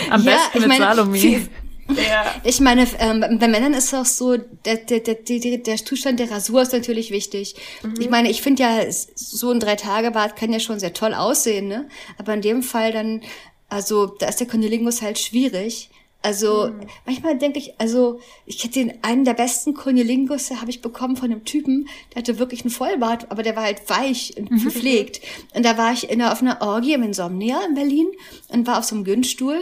Am 0.10 0.22
ja, 0.22 0.34
besten 0.34 0.60
mit 0.60 0.68
meine, 0.68 0.84
Salome. 0.84 1.18
Ja. 1.18 2.36
Ich 2.44 2.60
meine, 2.60 2.86
ähm, 3.00 3.38
bei 3.40 3.48
Männern 3.48 3.74
ist 3.74 3.86
es 3.86 3.94
auch 3.94 4.06
so, 4.06 4.36
der, 4.36 4.76
der, 4.76 5.00
der, 5.00 5.16
der, 5.16 5.60
der 5.60 5.78
Zustand 5.78 6.20
der 6.20 6.30
Rasur 6.30 6.62
ist 6.62 6.74
natürlich 6.74 7.12
wichtig. 7.12 7.56
Mhm. 7.82 7.96
Ich 7.98 8.10
meine, 8.10 8.30
ich 8.30 8.42
finde 8.42 8.64
ja, 8.64 8.82
so 8.92 9.52
ein 9.52 9.62
Drei-Tage-Bart 9.62 10.36
kann 10.36 10.52
ja 10.52 10.60
schon 10.60 10.82
sehr 10.82 10.94
toll 10.94 11.14
aussehen, 11.14 11.70
ne? 11.70 11.88
Aber 12.18 12.34
in 12.34 12.42
dem 12.42 12.64
Fall 12.64 12.92
dann, 12.92 13.22
also 13.70 14.08
da 14.08 14.28
ist 14.28 14.42
der 14.42 14.48
Kondilingus 14.48 15.02
halt 15.02 15.20
schwierig. 15.20 15.90
Also 16.28 16.68
mhm. 16.68 16.82
manchmal 17.06 17.38
denke 17.38 17.58
ich, 17.58 17.80
also 17.80 18.20
ich 18.46 18.62
hätte 18.62 18.74
den 18.74 19.02
einen 19.02 19.24
der 19.24 19.34
besten 19.34 19.74
Kunilingus 19.74 20.52
habe 20.52 20.70
ich 20.70 20.82
bekommen 20.82 21.16
von 21.16 21.32
einem 21.32 21.46
Typen, 21.46 21.88
der 22.14 22.22
hatte 22.22 22.38
wirklich 22.38 22.64
einen 22.64 22.70
Vollbart, 22.70 23.32
aber 23.32 23.44
der 23.44 23.56
war 23.56 23.64
halt 23.64 23.90
weich 23.90 24.34
und 24.38 24.52
mhm. 24.52 24.62
gepflegt. 24.62 25.22
Und 25.54 25.64
da 25.64 25.78
war 25.78 25.94
ich 25.94 26.10
in 26.10 26.22
einer, 26.22 26.34
auf 26.34 26.42
einer 26.42 26.62
Orgie 26.62 26.92
im 26.92 27.04
Insomnia 27.04 27.62
in 27.66 27.76
Berlin 27.76 28.08
und 28.50 28.68
war 28.68 28.80
auf 28.80 28.84
so 28.84 28.96
einem 28.96 29.06
Günststuhl 29.06 29.58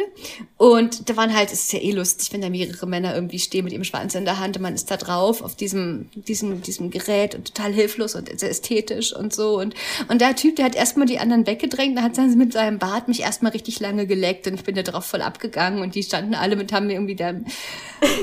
und 0.57 1.07
da 1.07 1.15
waren 1.15 1.35
halt, 1.35 1.51
es 1.51 1.65
ist 1.65 1.73
ja 1.73 1.81
eh 1.81 1.91
lustig, 1.91 2.33
wenn 2.33 2.41
da 2.41 2.49
mehrere 2.49 2.87
Männer 2.87 3.13
irgendwie 3.13 3.37
stehen 3.37 3.63
mit 3.63 3.73
ihrem 3.73 3.83
Schwanz 3.83 4.15
in 4.15 4.25
der 4.25 4.39
Hand 4.39 4.57
und 4.57 4.63
man 4.63 4.73
ist 4.73 4.89
da 4.89 4.97
drauf 4.97 5.43
auf 5.43 5.53
diesem 5.55 6.09
diesem 6.15 6.63
diesem 6.63 6.89
Gerät 6.89 7.35
und 7.35 7.45
total 7.53 7.73
hilflos 7.73 8.15
und 8.15 8.39
sehr 8.39 8.49
ästhetisch 8.49 9.15
und 9.15 9.35
so 9.35 9.59
und 9.59 9.75
und 10.07 10.19
der 10.19 10.35
Typ, 10.35 10.55
der 10.55 10.65
hat 10.65 10.75
erstmal 10.75 11.05
die 11.05 11.19
anderen 11.19 11.45
weggedrängt, 11.45 11.95
dann 11.95 12.03
hat 12.03 12.17
er 12.17 12.25
mit 12.25 12.53
seinem 12.53 12.79
Bart 12.79 13.07
mich 13.07 13.21
erstmal 13.21 13.51
richtig 13.51 13.79
lange 13.79 14.07
geleckt 14.07 14.47
und 14.47 14.55
ich 14.55 14.63
bin 14.63 14.73
da 14.73 14.81
drauf 14.81 15.05
voll 15.05 15.21
abgegangen 15.21 15.83
und 15.83 15.93
die 15.93 16.01
standen 16.01 16.33
alle 16.33 16.54
mit, 16.55 16.71
haben 16.73 16.87
mir 16.87 16.93
irgendwie 16.93 17.15
dann, 17.15 17.45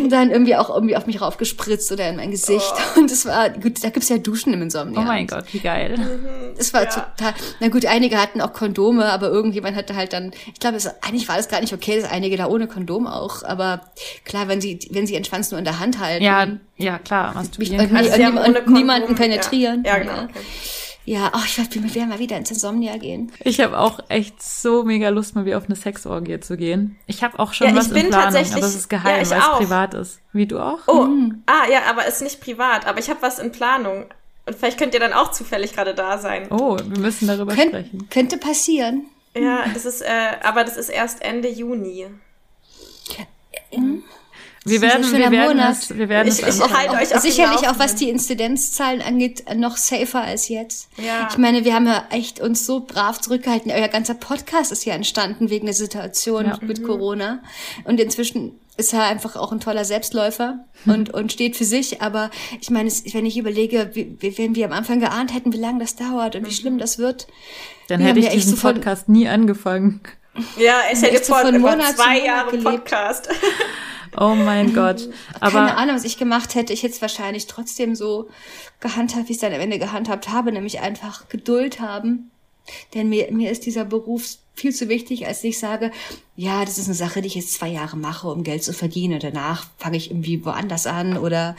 dann 0.08 0.30
irgendwie 0.30 0.56
auch 0.56 0.70
irgendwie 0.70 0.96
auf 0.96 1.06
mich 1.06 1.20
raufgespritzt 1.20 1.90
oder 1.92 2.08
in 2.08 2.16
mein 2.16 2.30
Gesicht. 2.30 2.72
Oh. 2.96 3.00
Und 3.00 3.10
es 3.10 3.26
war, 3.26 3.50
gut, 3.50 3.82
da 3.82 3.90
gibt's 3.90 4.08
ja 4.08 4.18
Duschen 4.18 4.52
im 4.52 4.62
Insomnia. 4.62 5.00
Oh 5.00 5.04
mein 5.04 5.26
Gott, 5.26 5.44
wie 5.52 5.60
geil. 5.60 5.98
Es 6.58 6.72
war 6.74 6.84
ja. 6.84 6.90
total, 6.90 7.34
na 7.60 7.68
gut, 7.68 7.86
einige 7.86 8.20
hatten 8.20 8.40
auch 8.40 8.52
Kondome, 8.52 9.06
aber 9.06 9.28
irgendjemand 9.28 9.76
hatte 9.76 9.96
halt 9.96 10.12
dann, 10.12 10.32
ich 10.52 10.60
glaube, 10.60 10.76
es, 10.76 10.86
eigentlich 11.02 11.28
war 11.28 11.36
das 11.36 11.48
gar 11.48 11.60
nicht 11.60 11.72
okay, 11.72 12.00
dass 12.00 12.10
einige 12.10 12.36
da 12.36 12.46
ohne 12.46 12.66
Kondom 12.66 13.06
auch, 13.06 13.42
aber 13.42 13.82
klar, 14.24 14.48
wenn 14.48 14.60
sie, 14.60 14.78
wenn 14.90 15.06
sie 15.06 15.14
ihren 15.14 15.24
Schwanz 15.24 15.50
nur 15.50 15.58
in 15.58 15.64
der 15.64 15.78
Hand 15.78 15.98
halten. 15.98 16.24
Ja, 16.24 16.46
ja, 16.76 16.98
klar, 16.98 17.34
masturbieren 17.34 17.90
und, 17.90 17.96
also 17.96 18.22
und, 18.22 18.58
und 18.58 18.68
niemanden 18.68 19.14
penetrieren. 19.14 19.82
Ja, 19.84 19.96
ja 19.96 20.02
genau. 20.02 20.22
Okay. 20.24 20.40
Ja, 21.04 21.32
oh, 21.34 21.40
ich 21.44 21.58
will, 21.58 21.94
will 21.94 22.06
mal 22.06 22.18
wieder 22.18 22.36
ins 22.36 22.50
Insomnia 22.50 22.96
gehen. 22.96 23.32
Ich 23.40 23.60
habe 23.60 23.76
auch 23.78 23.98
echt 24.08 24.40
so 24.40 24.84
mega 24.84 25.08
Lust, 25.08 25.34
mal 25.34 25.44
wieder 25.44 25.58
auf 25.58 25.64
eine 25.64 25.74
Sexorgie 25.74 26.38
zu 26.38 26.56
gehen. 26.56 26.96
Ich 27.06 27.24
habe 27.24 27.38
auch 27.40 27.52
schon 27.52 27.68
ja, 27.68 27.74
was 27.74 27.88
in 27.88 28.08
Planung, 28.08 28.36
aber 28.36 28.66
es 28.66 28.76
ist 28.76 28.88
geheim, 28.88 29.24
ja, 29.24 29.30
weil 29.30 29.38
es 29.38 29.58
privat 29.58 29.94
ist. 29.94 30.20
Wie 30.32 30.46
du 30.46 30.60
auch? 30.60 30.78
Oh, 30.86 31.04
mhm. 31.04 31.42
ah 31.46 31.68
ja, 31.70 31.82
aber 31.88 32.06
es 32.06 32.16
ist 32.16 32.22
nicht 32.22 32.40
privat, 32.40 32.86
aber 32.86 33.00
ich 33.00 33.10
habe 33.10 33.20
was 33.20 33.40
in 33.40 33.50
Planung. 33.50 34.06
Und 34.46 34.56
vielleicht 34.56 34.78
könnt 34.78 34.94
ihr 34.94 35.00
dann 35.00 35.12
auch 35.12 35.32
zufällig 35.32 35.72
gerade 35.74 35.94
da 35.94 36.18
sein. 36.18 36.46
Oh, 36.50 36.76
wir 36.76 36.98
müssen 36.98 37.26
darüber 37.26 37.54
Kön 37.54 37.68
sprechen. 37.68 38.08
Könnte 38.08 38.38
passieren. 38.38 39.06
Ja, 39.34 39.64
das 39.72 39.84
ist, 39.84 40.02
äh, 40.02 40.36
aber 40.42 40.64
das 40.64 40.76
ist 40.76 40.88
erst 40.88 41.22
Ende 41.22 41.48
Juni. 41.48 42.06
Mhm. 43.74 44.02
Wir 44.64 44.80
werden, 44.80 45.10
wir 45.10 45.30
werden 45.32 45.58
es, 45.58 45.96
wir 45.96 46.08
werden 46.08 46.28
ich, 46.28 46.40
es 46.40 46.58
ich 46.58 46.72
halte 46.72 46.94
euch 46.94 47.14
auf 47.14 47.22
sicherlich 47.22 47.68
auch 47.68 47.80
was 47.80 47.96
die 47.96 48.08
Inzidenzzahlen 48.08 49.02
angeht 49.02 49.44
noch 49.56 49.76
safer 49.76 50.20
als 50.20 50.48
jetzt. 50.48 50.88
Ja. 50.98 51.28
Ich 51.30 51.36
meine, 51.36 51.64
wir 51.64 51.74
haben 51.74 51.86
ja 51.86 52.06
echt 52.10 52.38
uns 52.38 52.64
so 52.64 52.80
brav 52.80 53.20
zurückgehalten. 53.20 53.72
Euer 53.72 53.88
ganzer 53.88 54.14
Podcast 54.14 54.70
ist 54.70 54.84
ja 54.84 54.94
entstanden 54.94 55.50
wegen 55.50 55.66
der 55.66 55.74
Situation 55.74 56.46
ja. 56.46 56.58
mit 56.60 56.80
mhm. 56.80 56.84
Corona 56.84 57.42
und 57.84 57.98
inzwischen 57.98 58.52
ist 58.76 58.94
er 58.94 59.04
einfach 59.04 59.34
auch 59.34 59.50
ein 59.50 59.58
toller 59.58 59.84
Selbstläufer 59.84 60.64
und, 60.86 61.10
und 61.14 61.32
steht 61.32 61.56
für 61.56 61.64
sich. 61.64 62.00
Aber 62.00 62.30
ich 62.60 62.70
meine, 62.70 62.88
wenn 62.90 63.26
ich 63.26 63.36
überlege, 63.36 63.90
wie, 63.94 64.38
wenn 64.38 64.54
wir 64.54 64.66
am 64.66 64.72
Anfang 64.72 65.00
geahnt 65.00 65.34
hätten, 65.34 65.52
wie 65.52 65.58
lange 65.58 65.80
das 65.80 65.96
dauert 65.96 66.36
und 66.36 66.46
wie 66.46 66.52
schlimm 66.52 66.78
das 66.78 66.98
wird. 66.98 67.26
Dann 67.88 68.00
hätte 68.00 68.20
ich 68.20 68.28
diesen 68.28 68.56
so 68.56 68.62
Podcast 68.62 69.08
nie 69.08 69.26
angefangen. 69.28 70.00
Ja, 70.56 70.80
ich 70.90 71.02
hätte 71.02 71.22
vor, 71.24 71.44
so 71.44 71.58
vor 71.58 71.78
zwei 71.94 72.24
Jahren 72.24 72.62
Podcast. 72.62 73.28
Oh 74.16 74.34
mein 74.34 74.74
Gott. 74.74 75.08
Aber 75.40 75.66
Keine 75.66 75.76
Ahnung, 75.76 75.96
was 75.96 76.04
ich 76.04 76.18
gemacht 76.18 76.54
hätte. 76.54 76.72
Ich 76.72 76.82
hätte 76.82 76.94
es 76.94 77.02
wahrscheinlich 77.02 77.46
trotzdem 77.46 77.94
so 77.94 78.28
gehandhabt, 78.80 79.28
wie 79.28 79.32
ich 79.32 79.38
es 79.38 79.40
dann 79.40 79.54
am 79.54 79.60
Ende 79.60 79.78
gehandhabt 79.78 80.28
habe, 80.28 80.52
nämlich 80.52 80.80
einfach 80.80 81.28
Geduld 81.28 81.80
haben. 81.80 82.30
Denn 82.94 83.08
mir, 83.08 83.32
mir 83.32 83.50
ist 83.50 83.66
dieser 83.66 83.84
Beruf 83.84 84.36
viel 84.54 84.74
zu 84.74 84.88
wichtig, 84.88 85.26
als 85.26 85.42
ich 85.42 85.58
sage, 85.58 85.90
ja, 86.36 86.64
das 86.64 86.78
ist 86.78 86.86
eine 86.86 86.94
Sache, 86.94 87.22
die 87.22 87.26
ich 87.26 87.34
jetzt 87.34 87.54
zwei 87.54 87.68
Jahre 87.68 87.96
mache, 87.96 88.28
um 88.28 88.42
Geld 88.42 88.62
zu 88.62 88.72
verdienen. 88.72 89.14
Und 89.14 89.24
danach 89.24 89.66
fange 89.78 89.96
ich 89.96 90.10
irgendwie 90.10 90.44
woanders 90.44 90.86
an 90.86 91.16
oder, 91.16 91.56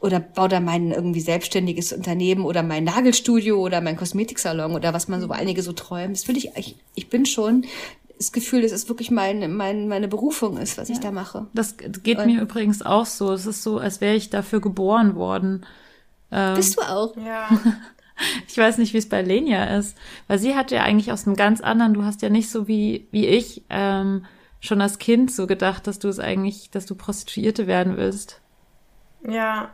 oder 0.00 0.20
baue 0.20 0.48
da 0.48 0.58
mein 0.58 0.90
irgendwie 0.90 1.20
selbstständiges 1.20 1.92
Unternehmen 1.92 2.44
oder 2.44 2.62
mein 2.62 2.84
Nagelstudio 2.84 3.60
oder 3.60 3.80
mein 3.80 3.96
Kosmetiksalon 3.96 4.72
oder 4.72 4.94
was 4.94 5.06
man 5.08 5.20
so 5.20 5.28
einige 5.30 5.62
so 5.62 5.72
träumen. 5.72 6.14
Das 6.14 6.26
will 6.28 6.36
ich, 6.36 6.56
ich, 6.56 6.76
ich 6.94 7.08
bin 7.08 7.26
schon 7.26 7.66
das 8.20 8.32
Gefühl, 8.32 8.60
dass 8.60 8.72
es 8.72 8.86
wirklich 8.86 9.10
mein, 9.10 9.56
mein, 9.56 9.88
meine 9.88 10.06
Berufung 10.06 10.58
ist, 10.58 10.76
was 10.76 10.90
ja. 10.90 10.94
ich 10.94 11.00
da 11.00 11.10
mache. 11.10 11.46
Das 11.54 11.76
geht 11.78 12.18
Und 12.18 12.26
mir 12.26 12.42
übrigens 12.42 12.82
auch 12.82 13.06
so. 13.06 13.32
Es 13.32 13.46
ist 13.46 13.62
so, 13.62 13.78
als 13.78 14.02
wäre 14.02 14.14
ich 14.14 14.28
dafür 14.28 14.60
geboren 14.60 15.14
worden. 15.16 15.64
Ähm, 16.30 16.54
Bist 16.54 16.76
du 16.76 16.82
auch? 16.82 17.16
Ja. 17.16 17.48
Ich 18.46 18.58
weiß 18.58 18.76
nicht, 18.76 18.92
wie 18.92 18.98
es 18.98 19.08
bei 19.08 19.22
Lenia 19.22 19.78
ist, 19.78 19.96
weil 20.28 20.38
sie 20.38 20.54
hat 20.54 20.70
ja 20.70 20.82
eigentlich 20.82 21.10
aus 21.10 21.26
einem 21.26 21.36
ganz 21.36 21.62
anderen, 21.62 21.94
du 21.94 22.04
hast 22.04 22.20
ja 22.20 22.28
nicht 22.28 22.50
so 22.50 22.68
wie, 22.68 23.08
wie 23.12 23.26
ich 23.26 23.64
ähm, 23.70 24.26
schon 24.60 24.82
als 24.82 24.98
Kind 24.98 25.32
so 25.32 25.46
gedacht, 25.46 25.86
dass 25.86 26.00
du 26.00 26.08
es 26.08 26.18
eigentlich, 26.18 26.70
dass 26.70 26.84
du 26.84 26.94
Prostituierte 26.94 27.66
werden 27.66 27.96
willst. 27.96 28.42
Ja. 29.26 29.70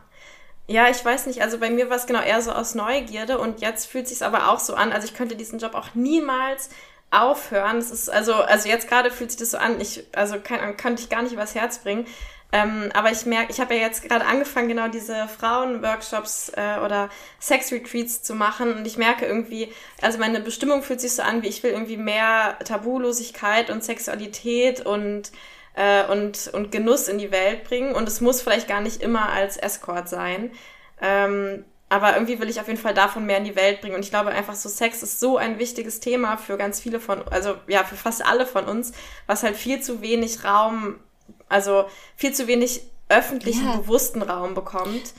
Ja, 0.65 0.89
ich 0.89 1.03
weiß 1.03 1.27
nicht, 1.27 1.41
also 1.41 1.57
bei 1.57 1.69
mir 1.69 1.89
war 1.89 1.97
es 1.97 2.07
genau 2.07 2.21
eher 2.21 2.41
so 2.41 2.53
aus 2.53 2.73
Neugierde 2.73 3.37
und 3.37 3.59
jetzt 3.59 3.85
fühlt 3.85 4.05
es 4.05 4.11
sich 4.11 4.25
aber 4.25 4.49
auch 4.49 4.59
so 4.59 4.75
an, 4.75 4.93
also 4.93 5.05
ich 5.05 5.13
könnte 5.13 5.35
diesen 5.35 5.59
Job 5.59 5.73
auch 5.73 5.93
niemals 5.93 6.69
aufhören. 7.11 7.77
Es 7.77 7.91
ist 7.91 8.09
also, 8.09 8.33
also 8.33 8.67
jetzt 8.67 8.87
gerade 8.89 9.11
fühlt 9.11 9.31
sich 9.31 9.39
das 9.39 9.51
so 9.51 9.57
an, 9.57 9.79
ich, 9.79 10.05
also 10.13 10.39
kann, 10.39 10.77
könnte 10.77 11.01
ich 11.01 11.09
gar 11.09 11.21
nicht 11.21 11.33
übers 11.33 11.55
Herz 11.55 11.79
bringen. 11.79 12.05
Ähm, 12.53 12.89
aber 12.93 13.11
ich 13.11 13.25
merke, 13.25 13.51
ich 13.51 13.59
habe 13.59 13.75
ja 13.75 13.81
jetzt 13.81 14.03
gerade 14.03 14.25
angefangen, 14.25 14.69
genau 14.69 14.87
diese 14.87 15.27
Frauenworkshops 15.27 16.49
äh, 16.55 16.79
oder 16.83 17.09
Sex-Retreats 17.39 18.23
zu 18.23 18.35
machen 18.35 18.73
und 18.73 18.87
ich 18.87 18.97
merke 18.97 19.25
irgendwie, 19.25 19.73
also 20.01 20.17
meine 20.17 20.39
Bestimmung 20.39 20.81
fühlt 20.81 21.01
sich 21.01 21.13
so 21.13 21.23
an, 21.23 21.43
wie 21.43 21.47
ich 21.47 21.61
will 21.63 21.71
irgendwie 21.71 21.97
mehr 21.97 22.57
Tabulosigkeit 22.63 23.69
und 23.69 23.83
Sexualität 23.83 24.85
und 24.85 25.31
äh, 25.75 26.05
und, 26.05 26.49
und 26.53 26.71
Genuss 26.71 27.07
in 27.07 27.17
die 27.17 27.31
Welt 27.31 27.65
bringen 27.65 27.93
und 27.93 28.07
es 28.07 28.21
muss 28.21 28.41
vielleicht 28.41 28.67
gar 28.67 28.81
nicht 28.81 29.01
immer 29.01 29.29
als 29.29 29.57
Escort 29.57 30.09
sein. 30.09 30.51
Ähm, 31.01 31.65
aber 31.89 32.13
irgendwie 32.13 32.39
will 32.39 32.49
ich 32.49 32.59
auf 32.59 32.67
jeden 32.67 32.79
Fall 32.79 32.93
davon 32.93 33.25
mehr 33.25 33.37
in 33.37 33.45
die 33.45 33.55
Welt 33.55 33.81
bringen. 33.81 33.95
Und 33.95 34.03
ich 34.03 34.09
glaube 34.09 34.29
einfach 34.29 34.55
so, 34.55 34.67
Sex 34.67 35.03
ist 35.03 35.19
so 35.19 35.37
ein 35.37 35.57
wichtiges 35.57 35.99
Thema 35.99 36.37
für 36.37 36.57
ganz 36.57 36.79
viele 36.79 36.99
von, 36.99 37.25
also 37.29 37.55
ja, 37.67 37.83
für 37.83 37.95
fast 37.95 38.25
alle 38.25 38.45
von 38.45 38.65
uns, 38.65 38.91
was 39.25 39.43
halt 39.43 39.55
viel 39.55 39.81
zu 39.81 40.01
wenig 40.01 40.43
Raum 40.43 40.99
also 41.49 41.85
viel 42.15 42.33
zu 42.33 42.47
wenig 42.47 42.81
öffentlichen, 43.09 43.65
ja. 43.65 43.77
bewussten 43.77 44.21
Raum 44.21 44.53
bekommt. 44.53 45.13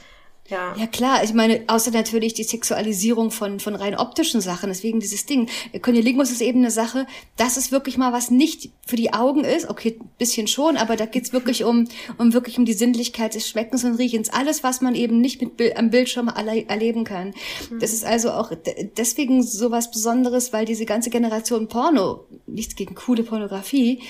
Ja. 0.49 0.75
ja, 0.77 0.87
klar. 0.87 1.23
Ich 1.25 1.35
meine, 1.35 1.63
außer 1.67 1.91
natürlich 1.91 2.33
die 2.33 2.45
Sexualisierung 2.45 3.31
von, 3.31 3.61
von 3.61 3.75
rein 3.75 3.95
optischen 3.95 4.41
Sachen. 4.41 4.71
Deswegen 4.71 4.99
dieses 4.99 5.27
Ding. 5.27 5.49
Kunilingus 5.83 6.31
ist 6.31 6.41
eben 6.41 6.61
eine 6.61 6.71
Sache, 6.71 7.07
das 7.37 7.59
ist 7.59 7.71
wirklich 7.71 7.99
mal 7.99 8.15
was 8.15 8.31
nicht 8.31 8.71
für 8.87 8.97
die 8.97 9.13
Augen 9.13 9.45
ist. 9.45 9.69
Okay, 9.69 9.99
bisschen 10.17 10.47
schon, 10.47 10.79
aber 10.79 10.97
da 10.97 11.05
geht's 11.05 11.35
wirklich 11.35 11.65
um, 11.65 11.87
um 12.17 12.33
wirklich 12.33 12.59
um 12.59 12.65
die 12.65 12.73
Sinnlichkeit 12.73 13.35
des 13.35 13.47
Schmeckens 13.47 13.85
und 13.85 13.97
Riechens. 13.97 14.31
Alles, 14.31 14.63
was 14.65 14.81
man 14.81 14.95
eben 14.95 15.21
nicht 15.21 15.43
mit 15.43 15.77
am 15.77 15.91
Bildschirm 15.91 16.29
erleben 16.29 17.05
kann. 17.05 17.35
Mhm. 17.71 17.81
Das 17.81 17.93
ist 17.93 18.05
also 18.05 18.31
auch 18.31 18.51
deswegen 18.97 19.43
sowas 19.43 19.91
Besonderes, 19.91 20.55
weil 20.55 20.65
diese 20.65 20.87
ganze 20.87 21.11
Generation 21.11 21.69
Porno, 21.69 22.25
nichts 22.47 22.75
gegen 22.75 22.95
coole 22.95 23.23
Pornografie, 23.23 24.01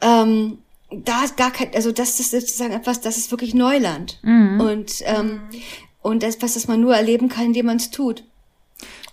ähm, 0.00 0.58
da 0.94 1.24
ist 1.24 1.36
gar 1.36 1.50
kein, 1.50 1.74
also 1.74 1.92
das 1.92 2.20
ist 2.20 2.30
sozusagen 2.30 2.72
etwas, 2.72 3.00
das 3.00 3.16
ist 3.16 3.30
wirklich 3.30 3.54
Neuland. 3.54 4.18
Mhm. 4.22 4.60
Und, 4.60 4.92
ähm, 5.04 5.26
mhm. 5.26 5.40
und 6.02 6.22
das, 6.22 6.40
was 6.42 6.54
das 6.54 6.68
man 6.68 6.80
nur 6.80 6.94
erleben 6.94 7.28
kann, 7.28 7.46
indem 7.46 7.66
man 7.66 7.76
es 7.76 7.90
tut. 7.90 8.24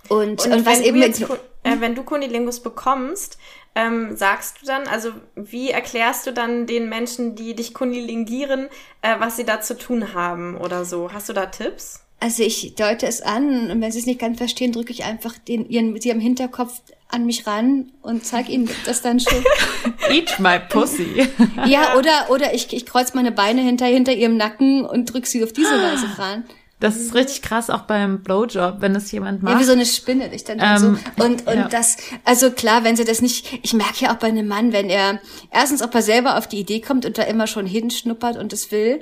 Und, 0.09 0.43
und, 0.45 0.51
und 0.51 0.65
was 0.65 0.81
eben 0.81 0.97
jetzt, 0.97 1.21
äh, 1.21 1.79
wenn 1.79 1.95
du 1.95 2.03
Kunilingus 2.03 2.61
bekommst, 2.61 3.37
ähm, 3.75 4.15
sagst 4.15 4.61
du 4.61 4.65
dann, 4.65 4.87
also 4.87 5.11
wie 5.35 5.69
erklärst 5.69 6.25
du 6.25 6.33
dann 6.33 6.65
den 6.65 6.89
Menschen, 6.89 7.35
die 7.35 7.53
dich 7.53 7.73
kunilingieren, 7.73 8.67
äh, 9.01 9.15
was 9.19 9.37
sie 9.37 9.45
da 9.45 9.61
zu 9.61 9.77
tun 9.77 10.13
haben 10.13 10.57
oder 10.57 10.85
so? 10.85 11.13
Hast 11.13 11.29
du 11.29 11.33
da 11.33 11.45
Tipps? 11.45 12.01
Also 12.19 12.43
ich 12.43 12.75
deute 12.75 13.07
es 13.07 13.21
an 13.21 13.71
und 13.71 13.81
wenn 13.81 13.91
sie 13.91 13.99
es 13.99 14.05
nicht 14.05 14.19
ganz 14.19 14.37
verstehen, 14.37 14.71
drücke 14.71 14.91
ich 14.91 15.05
einfach 15.05 15.37
den, 15.37 15.69
ihren, 15.69 15.99
sie 16.01 16.11
am 16.11 16.19
Hinterkopf 16.19 16.81
an 17.09 17.25
mich 17.25 17.47
ran 17.47 17.91
und 18.01 18.25
zeig 18.25 18.49
ihnen 18.49 18.69
das 18.85 19.01
dann 19.01 19.19
schon. 19.19 19.43
Eat 20.09 20.39
my 20.39 20.59
pussy. 20.59 21.27
ja, 21.65 21.95
oder, 21.97 22.29
oder 22.29 22.53
ich, 22.53 22.71
ich 22.71 22.85
kreuz 22.85 23.13
meine 23.13 23.31
Beine 23.31 23.61
hinter, 23.61 23.87
hinter 23.87 24.13
ihrem 24.13 24.37
Nacken 24.37 24.85
und 24.85 25.11
drück 25.11 25.25
sie 25.25 25.43
auf 25.43 25.51
diese 25.51 25.71
Weise 25.71 26.19
ran. 26.19 26.43
Das 26.79 26.95
ist 26.95 27.13
richtig 27.13 27.41
krass 27.41 27.69
auch 27.69 27.81
beim 27.81 28.23
Blowjob, 28.23 28.77
wenn 28.79 28.95
es 28.95 29.11
jemand 29.11 29.43
macht. 29.43 29.55
Ja, 29.55 29.59
wie 29.59 29.65
so 29.65 29.73
eine 29.73 29.85
Spinne, 29.85 30.33
ich 30.33 30.45
dann 30.45 30.59
ähm, 30.61 30.77
so. 30.77 31.23
Und, 31.23 31.45
und 31.45 31.55
ja. 31.55 31.67
das, 31.67 31.97
also 32.23 32.51
klar, 32.51 32.85
wenn 32.85 32.95
sie 32.95 33.03
das 33.03 33.21
nicht, 33.21 33.59
ich 33.63 33.73
merke 33.73 34.05
ja 34.05 34.13
auch 34.13 34.17
bei 34.17 34.27
einem 34.27 34.47
Mann, 34.47 34.71
wenn 34.71 34.89
er, 34.89 35.19
erstens, 35.51 35.81
ob 35.81 35.93
er 35.93 36.01
selber 36.01 36.37
auf 36.37 36.47
die 36.47 36.59
Idee 36.59 36.79
kommt 36.79 37.05
und 37.05 37.17
da 37.17 37.23
immer 37.23 37.47
schon 37.47 37.65
hinschnuppert 37.65 38.37
und 38.37 38.53
es 38.53 38.71
will. 38.71 39.01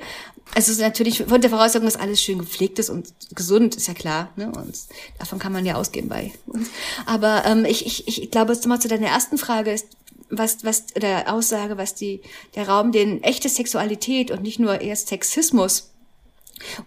Also 0.56 0.82
natürlich 0.82 1.24
von 1.24 1.42
der 1.42 1.50
Voraussetzung, 1.50 1.86
dass 1.86 1.98
alles 1.98 2.22
schön 2.22 2.40
gepflegt 2.40 2.80
ist 2.80 2.90
und 2.90 3.14
gesund, 3.36 3.76
ist 3.76 3.88
ja 3.88 3.94
klar. 3.94 4.32
Ne? 4.36 4.48
Und 4.48 4.76
davon 5.20 5.40
kann 5.40 5.54
man 5.54 5.66
ja 5.66 5.76
ausgehen 5.76 6.10
bei 6.10 6.32
uns. 6.48 6.70
Aber 7.06 7.46
ähm, 7.46 7.66
ich, 7.66 7.86
ich, 7.86 8.08
ich 8.08 8.32
glaube, 8.32 8.58
mal 8.66 8.80
zu 8.80 8.88
deiner 8.88 9.08
ersten 9.08 9.38
Frage 9.38 9.72
ist, 9.72 9.88
was, 10.30 10.64
was 10.64 10.88
der 10.88 11.34
Aussage, 11.34 11.78
was 11.78 11.96
die, 11.96 12.22
der 12.56 12.68
Raum, 12.68 12.92
den 12.92 13.24
echte 13.24 13.50
Sexualität 13.50 14.32
und 14.32 14.42
nicht 14.42 14.60
nur 14.60 14.82
erst 14.82 15.10
Sexismus 15.10 15.92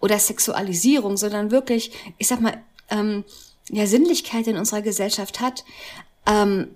oder 0.00 0.18
Sexualisierung, 0.18 1.16
sondern 1.16 1.50
wirklich, 1.50 1.92
ich 2.18 2.26
sag 2.26 2.40
mal, 2.40 2.62
ähm, 2.90 3.24
ja, 3.68 3.86
Sinnlichkeit 3.86 4.46
in 4.46 4.56
unserer 4.56 4.82
Gesellschaft 4.82 5.40
hat. 5.40 5.64
Ähm, 6.26 6.68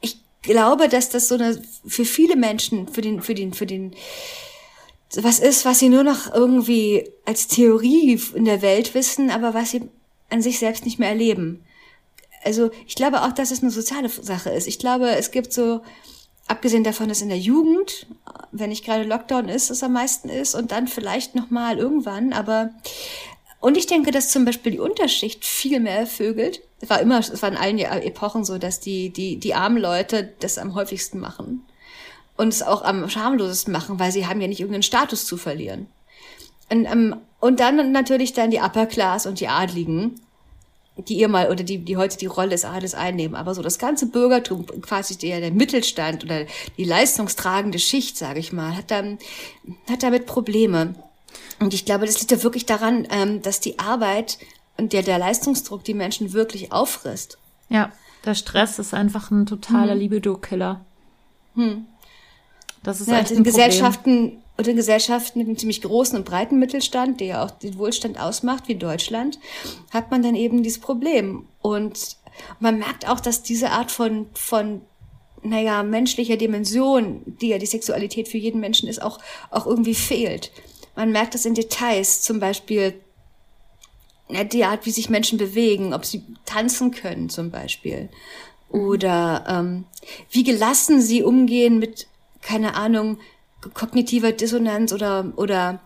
ich 0.00 0.16
glaube, 0.42 0.88
dass 0.88 1.10
das 1.10 1.28
so 1.28 1.34
eine, 1.34 1.62
für 1.86 2.04
viele 2.04 2.36
Menschen, 2.36 2.88
für 2.88 3.02
den, 3.02 3.22
für 3.22 3.34
den, 3.34 3.52
für 3.52 3.66
den, 3.66 3.94
was 5.22 5.38
ist, 5.38 5.64
was 5.64 5.78
sie 5.78 5.88
nur 5.88 6.04
noch 6.04 6.32
irgendwie 6.32 7.10
als 7.24 7.46
Theorie 7.46 8.20
in 8.34 8.44
der 8.44 8.62
Welt 8.62 8.94
wissen, 8.94 9.30
aber 9.30 9.54
was 9.54 9.70
sie 9.70 9.82
an 10.30 10.42
sich 10.42 10.58
selbst 10.58 10.84
nicht 10.84 10.98
mehr 10.98 11.10
erleben. 11.10 11.64
Also 12.44 12.70
ich 12.86 12.94
glaube 12.94 13.22
auch, 13.22 13.32
dass 13.32 13.50
es 13.50 13.62
eine 13.62 13.70
soziale 13.70 14.08
Sache 14.08 14.50
ist. 14.50 14.66
Ich 14.66 14.78
glaube, 14.78 15.10
es 15.10 15.30
gibt 15.30 15.52
so, 15.52 15.80
abgesehen 16.46 16.84
davon, 16.84 17.08
dass 17.08 17.22
in 17.22 17.28
der 17.28 17.38
Jugend, 17.38 18.06
wenn 18.52 18.70
nicht 18.70 18.84
gerade 18.84 19.04
Lockdown 19.04 19.48
ist, 19.48 19.70
es 19.70 19.82
am 19.82 19.92
meisten 19.92 20.28
ist 20.28 20.54
und 20.54 20.72
dann 20.72 20.88
vielleicht 20.88 21.34
noch 21.34 21.50
mal 21.50 21.78
irgendwann, 21.78 22.32
aber 22.32 22.70
und 23.60 23.78
ich 23.78 23.86
denke, 23.86 24.10
dass 24.10 24.28
zum 24.28 24.44
Beispiel 24.44 24.72
die 24.72 24.78
Unterschicht 24.78 25.42
viel 25.42 25.80
mehr 25.80 26.06
vögelt. 26.06 26.60
Es 26.82 26.90
war 26.90 27.00
immer, 27.00 27.20
es 27.20 27.40
war 27.40 27.48
in 27.48 27.56
allen 27.56 27.78
Epochen 27.78 28.44
so, 28.44 28.58
dass 28.58 28.78
die, 28.78 29.08
die, 29.08 29.38
die 29.38 29.54
armen 29.54 29.78
Leute 29.78 30.34
das 30.40 30.58
am 30.58 30.74
häufigsten 30.74 31.18
machen. 31.18 31.64
Und 32.36 32.48
es 32.48 32.62
auch 32.62 32.82
am 32.82 33.08
schamlosesten 33.08 33.72
machen, 33.72 33.98
weil 33.98 34.10
sie 34.10 34.26
haben 34.26 34.40
ja 34.40 34.48
nicht 34.48 34.60
irgendeinen 34.60 34.82
Status 34.82 35.24
zu 35.26 35.36
verlieren. 35.36 35.86
Und, 36.70 36.86
ähm, 36.86 37.16
und 37.40 37.60
dann 37.60 37.92
natürlich 37.92 38.32
dann 38.32 38.50
die 38.50 38.58
Upper 38.58 38.86
Class 38.86 39.26
und 39.26 39.38
die 39.38 39.48
Adligen, 39.48 40.20
die 40.96 41.14
ihr 41.14 41.28
mal 41.28 41.50
oder 41.50 41.64
die, 41.64 41.78
die 41.78 41.96
heute 41.96 42.16
die 42.16 42.26
Rolle 42.26 42.50
des 42.50 42.64
Adels 42.64 42.94
einnehmen. 42.94 43.36
Aber 43.36 43.54
so 43.54 43.62
das 43.62 43.78
ganze 43.78 44.06
Bürgertum, 44.06 44.66
quasi 44.80 45.16
der, 45.16 45.40
der 45.40 45.50
Mittelstand 45.50 46.24
oder 46.24 46.46
die 46.76 46.84
leistungstragende 46.84 47.78
Schicht, 47.78 48.16
sage 48.16 48.40
ich 48.40 48.52
mal, 48.52 48.76
hat, 48.76 48.90
dann, 48.90 49.18
hat 49.90 50.02
damit 50.02 50.26
Probleme. 50.26 50.94
Und 51.60 51.74
ich 51.74 51.84
glaube, 51.84 52.06
das 52.06 52.18
liegt 52.20 52.30
ja 52.30 52.42
wirklich 52.42 52.66
daran, 52.66 53.06
ähm, 53.10 53.42
dass 53.42 53.60
die 53.60 53.78
Arbeit 53.78 54.38
und 54.76 54.92
der, 54.92 55.02
der 55.02 55.18
Leistungsdruck 55.18 55.84
die 55.84 55.94
Menschen 55.94 56.32
wirklich 56.32 56.72
auffrisst. 56.72 57.38
Ja, 57.68 57.92
der 58.24 58.34
Stress 58.34 58.78
ist 58.78 58.94
einfach 58.94 59.30
ein 59.30 59.46
totaler 59.46 59.92
hm. 59.92 59.98
Libido-Killer. 59.98 60.84
Hm. 61.54 61.86
Das 62.84 63.00
ist 63.00 63.08
ja, 63.08 63.18
echt 63.18 63.32
ein 63.32 63.38
in 63.38 63.44
Gesellschaften 63.44 64.42
und 64.56 64.68
in 64.68 64.76
Gesellschaften 64.76 65.40
mit 65.40 65.48
einem 65.48 65.58
ziemlich 65.58 65.82
großen 65.82 66.16
und 66.16 66.24
breiten 66.24 66.60
Mittelstand, 66.60 67.18
der 67.20 67.26
ja 67.26 67.44
auch 67.44 67.50
den 67.50 67.76
Wohlstand 67.76 68.20
ausmacht, 68.20 68.68
wie 68.68 68.76
Deutschland, 68.76 69.40
hat 69.90 70.12
man 70.12 70.22
dann 70.22 70.36
eben 70.36 70.62
dieses 70.62 70.78
Problem. 70.78 71.48
Und 71.60 72.16
man 72.60 72.78
merkt 72.78 73.08
auch, 73.08 73.18
dass 73.18 73.42
diese 73.42 73.70
Art 73.70 73.90
von, 73.90 74.26
von 74.34 74.82
naja, 75.42 75.82
menschlicher 75.82 76.36
Dimension, 76.36 77.22
die 77.40 77.48
ja 77.48 77.58
die 77.58 77.66
Sexualität 77.66 78.28
für 78.28 78.38
jeden 78.38 78.60
Menschen 78.60 78.88
ist, 78.88 79.02
auch, 79.02 79.18
auch 79.50 79.66
irgendwie 79.66 79.94
fehlt. 79.94 80.52
Man 80.94 81.10
merkt 81.10 81.34
das 81.34 81.46
in 81.46 81.54
Details, 81.54 82.22
zum 82.22 82.38
Beispiel 82.38 82.94
ja, 84.28 84.44
die 84.44 84.64
Art, 84.64 84.86
wie 84.86 84.90
sich 84.90 85.10
Menschen 85.10 85.38
bewegen, 85.38 85.92
ob 85.92 86.04
sie 86.04 86.22
tanzen 86.44 86.92
können 86.92 87.28
zum 87.28 87.50
Beispiel. 87.50 88.08
Oder 88.70 89.44
ähm, 89.48 89.84
wie 90.30 90.44
gelassen 90.44 91.00
sie 91.00 91.22
umgehen 91.22 91.78
mit, 91.78 92.06
keine 92.44 92.74
Ahnung, 92.74 93.18
kognitiver 93.72 94.32
Dissonanz 94.32 94.92
oder, 94.92 95.32
oder 95.36 95.80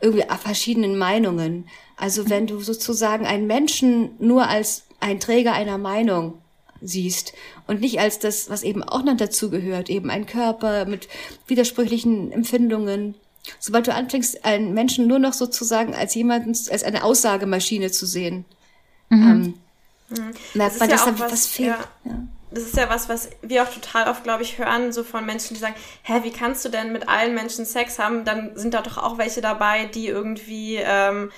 irgendwie 0.00 0.24
verschiedenen 0.38 0.96
Meinungen. 0.96 1.68
Also 1.96 2.30
wenn 2.30 2.46
du 2.46 2.60
sozusagen 2.60 3.26
einen 3.26 3.46
Menschen 3.46 4.10
nur 4.18 4.48
als 4.48 4.84
ein 5.00 5.20
Träger 5.20 5.52
einer 5.52 5.78
Meinung 5.78 6.38
siehst 6.80 7.32
und 7.66 7.80
nicht 7.80 7.98
als 7.98 8.18
das, 8.18 8.50
was 8.50 8.62
eben 8.62 8.82
auch 8.82 9.02
noch 9.02 9.16
dazu 9.16 9.50
gehört, 9.50 9.90
eben 9.90 10.10
ein 10.10 10.26
Körper 10.26 10.86
mit 10.86 11.08
widersprüchlichen 11.46 12.30
Empfindungen. 12.30 13.14
Sobald 13.58 13.86
du 13.86 13.94
anfängst, 13.94 14.44
einen 14.44 14.72
Menschen 14.74 15.06
nur 15.06 15.18
noch 15.18 15.32
sozusagen 15.32 15.94
als 15.94 16.14
jemanden, 16.14 16.50
als 16.50 16.82
eine 16.84 17.04
Aussagemaschine 17.04 17.90
zu 17.90 18.06
sehen, 18.06 18.44
mhm. 19.08 19.22
ähm, 19.22 19.54
mhm. 20.10 20.34
merkt 20.54 20.78
man, 20.78 20.88
dass 20.88 21.04
da 21.04 21.18
was, 21.18 21.32
was 21.32 21.46
fehlt. 21.46 21.68
Ja. 22.04 22.10
Ja 22.10 22.26
das 22.54 22.64
ist 22.64 22.76
ja 22.76 22.88
was, 22.88 23.08
was 23.08 23.30
wir 23.42 23.62
auch 23.62 23.68
total 23.68 24.08
oft, 24.08 24.24
glaube 24.24 24.42
ich, 24.42 24.58
hören, 24.58 24.92
so 24.92 25.04
von 25.04 25.26
Menschen, 25.26 25.54
die 25.54 25.60
sagen, 25.60 25.74
hä, 26.02 26.20
wie 26.22 26.30
kannst 26.30 26.64
du 26.64 26.68
denn 26.68 26.92
mit 26.92 27.08
allen 27.08 27.34
Menschen 27.34 27.66
Sex 27.66 27.98
haben? 27.98 28.24
Dann 28.24 28.52
sind 28.54 28.74
da 28.74 28.82
doch 28.82 28.98
auch 28.98 29.18
welche 29.18 29.40
dabei, 29.40 29.86
die 29.86 30.06
irgendwie, 30.06 30.76
ähm, 30.76 31.30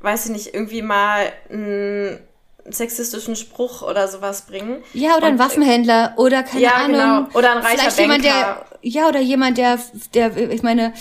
weiß 0.00 0.26
ich 0.26 0.32
nicht, 0.32 0.54
irgendwie 0.54 0.82
mal 0.82 1.32
einen 1.50 2.20
sexistischen 2.68 3.36
Spruch 3.36 3.82
oder 3.82 4.08
sowas 4.08 4.42
bringen. 4.42 4.82
Ja, 4.92 5.16
oder 5.16 5.26
Und, 5.26 5.32
ein 5.34 5.38
Waffenhändler 5.38 6.14
oder 6.16 6.42
keine 6.42 6.62
ja, 6.62 6.74
Ahnung. 6.74 7.26
Genau. 7.26 7.38
Oder 7.38 7.52
ein 7.52 7.58
reicher 7.58 7.90
Vielleicht 7.90 7.96
Banker. 7.96 8.02
jemand, 8.02 8.24
der, 8.24 8.66
ja, 8.82 9.08
oder 9.08 9.20
jemand, 9.20 9.58
der, 9.58 9.78
der, 10.14 10.36
ich 10.36 10.62
meine, 10.62 10.92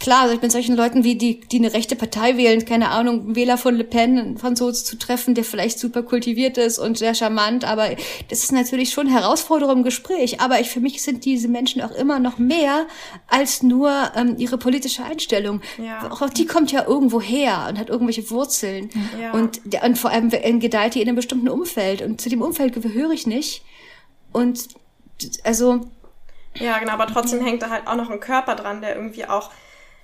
klar, 0.00 0.22
also 0.22 0.34
ich 0.34 0.40
bin 0.40 0.50
solchen 0.50 0.74
Leuten 0.74 1.04
wie 1.04 1.14
die, 1.14 1.40
die 1.40 1.58
eine 1.58 1.72
rechte 1.72 1.94
Partei 1.94 2.36
wählen, 2.36 2.64
keine 2.64 2.88
Ahnung, 2.88 3.36
Wähler 3.36 3.58
von 3.58 3.76
Le 3.76 3.84
Pen, 3.84 4.18
einen 4.18 4.38
Franzosen 4.38 4.84
zu 4.84 4.98
treffen, 4.98 5.34
der 5.34 5.44
vielleicht 5.44 5.78
super 5.78 6.02
kultiviert 6.02 6.58
ist 6.58 6.78
und 6.78 6.98
sehr 6.98 7.14
charmant, 7.14 7.64
aber 7.64 7.90
das 8.28 8.42
ist 8.42 8.52
natürlich 8.52 8.90
schon 8.90 9.06
Herausforderung 9.06 9.78
im 9.78 9.84
Gespräch. 9.84 10.40
Aber 10.40 10.58
ich, 10.60 10.70
für 10.70 10.80
mich 10.80 11.02
sind 11.02 11.24
diese 11.24 11.48
Menschen 11.48 11.82
auch 11.82 11.92
immer 11.92 12.18
noch 12.18 12.38
mehr 12.38 12.86
als 13.28 13.62
nur 13.62 13.92
ähm, 14.16 14.36
ihre 14.38 14.58
politische 14.58 15.04
Einstellung. 15.04 15.60
Ja. 15.78 16.10
Auch 16.10 16.28
die 16.30 16.46
kommt 16.46 16.72
ja 16.72 16.86
irgendwo 16.86 17.20
her 17.20 17.66
und 17.68 17.78
hat 17.78 17.90
irgendwelche 17.90 18.30
Wurzeln. 18.30 18.90
Ja. 19.20 19.32
Und, 19.32 19.60
und 19.82 19.98
vor 19.98 20.10
allem 20.10 20.30
gedeiht 20.30 20.94
die 20.94 21.02
in 21.02 21.08
einem 21.08 21.16
bestimmten 21.16 21.48
Umfeld. 21.48 22.02
Und 22.02 22.20
zu 22.20 22.28
dem 22.28 22.42
Umfeld 22.42 22.72
gehöre 22.74 23.10
ich 23.10 23.26
nicht. 23.26 23.62
Und 24.32 24.68
also. 25.44 25.80
Ja, 26.54 26.78
genau, 26.78 26.92
aber 26.92 27.06
trotzdem 27.06 27.44
hängt 27.44 27.62
da 27.62 27.70
halt 27.70 27.86
auch 27.86 27.96
noch 27.96 28.10
ein 28.10 28.20
Körper 28.20 28.56
dran, 28.56 28.80
der 28.80 28.96
irgendwie 28.96 29.26
auch 29.26 29.50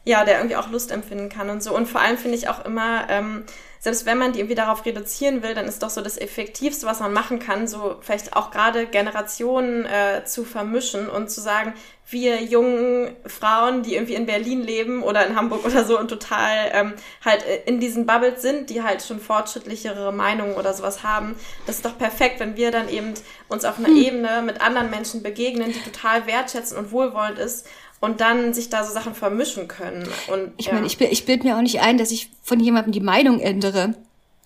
ja, 0.06 0.24
der 0.24 0.38
irgendwie 0.38 0.56
auch 0.56 0.70
Lust 0.70 0.92
empfinden 0.92 1.28
kann 1.28 1.50
und 1.50 1.62
so. 1.62 1.74
Und 1.74 1.86
vor 1.86 2.00
allem 2.00 2.16
finde 2.16 2.38
ich 2.38 2.48
auch 2.48 2.64
immer, 2.64 3.10
ähm, 3.10 3.44
selbst 3.80 4.06
wenn 4.06 4.18
man 4.18 4.32
die 4.32 4.38
irgendwie 4.38 4.54
darauf 4.54 4.86
reduzieren 4.86 5.42
will, 5.42 5.54
dann 5.54 5.66
ist 5.66 5.82
doch 5.82 5.90
so 5.90 6.00
das 6.00 6.16
Effektivste, 6.16 6.86
was 6.86 7.00
man 7.00 7.12
machen 7.12 7.40
kann, 7.40 7.66
so 7.66 7.96
vielleicht 8.00 8.36
auch 8.36 8.52
gerade 8.52 8.86
Generationen 8.86 9.84
äh, 9.84 10.24
zu 10.24 10.44
vermischen 10.44 11.08
und 11.08 11.28
zu 11.30 11.40
sagen, 11.40 11.74
wir 12.08 12.40
jungen 12.42 13.16
Frauen, 13.26 13.82
die 13.82 13.94
irgendwie 13.94 14.14
in 14.14 14.26
Berlin 14.26 14.62
leben 14.62 15.02
oder 15.02 15.26
in 15.26 15.34
Hamburg 15.34 15.64
oder 15.64 15.84
so 15.84 15.98
und 15.98 16.06
total 16.08 16.70
ähm, 16.72 16.94
halt 17.24 17.44
in 17.66 17.80
diesen 17.80 18.06
Bubbles 18.06 18.42
sind, 18.42 18.70
die 18.70 18.82
halt 18.82 19.02
schon 19.02 19.18
fortschrittlichere 19.18 20.12
Meinungen 20.12 20.54
oder 20.54 20.72
sowas 20.72 21.02
haben, 21.02 21.34
das 21.66 21.76
ist 21.76 21.84
doch 21.84 21.98
perfekt, 21.98 22.38
wenn 22.38 22.56
wir 22.56 22.70
dann 22.70 22.88
eben 22.88 23.14
uns 23.48 23.64
auf 23.64 23.78
einer 23.78 23.88
hm. 23.88 23.96
Ebene 23.96 24.42
mit 24.42 24.60
anderen 24.60 24.88
Menschen 24.88 25.24
begegnen, 25.24 25.72
die 25.72 25.90
total 25.90 26.28
wertschätzen 26.28 26.76
und 26.76 26.92
wohlwollend 26.92 27.40
ist 27.40 27.66
und 28.00 28.20
dann 28.20 28.54
sich 28.54 28.68
da 28.68 28.84
so 28.84 28.92
Sachen 28.92 29.14
vermischen 29.14 29.68
können. 29.68 30.06
Und, 30.32 30.52
ich 30.56 30.66
ja. 30.66 30.74
meine, 30.74 30.86
ich, 30.86 31.00
ich 31.00 31.24
bilde 31.24 31.46
mir 31.46 31.56
auch 31.56 31.62
nicht 31.62 31.80
ein, 31.80 31.98
dass 31.98 32.10
ich 32.10 32.30
von 32.42 32.60
jemandem 32.60 32.92
die 32.92 33.00
Meinung 33.00 33.40
ändere, 33.40 33.94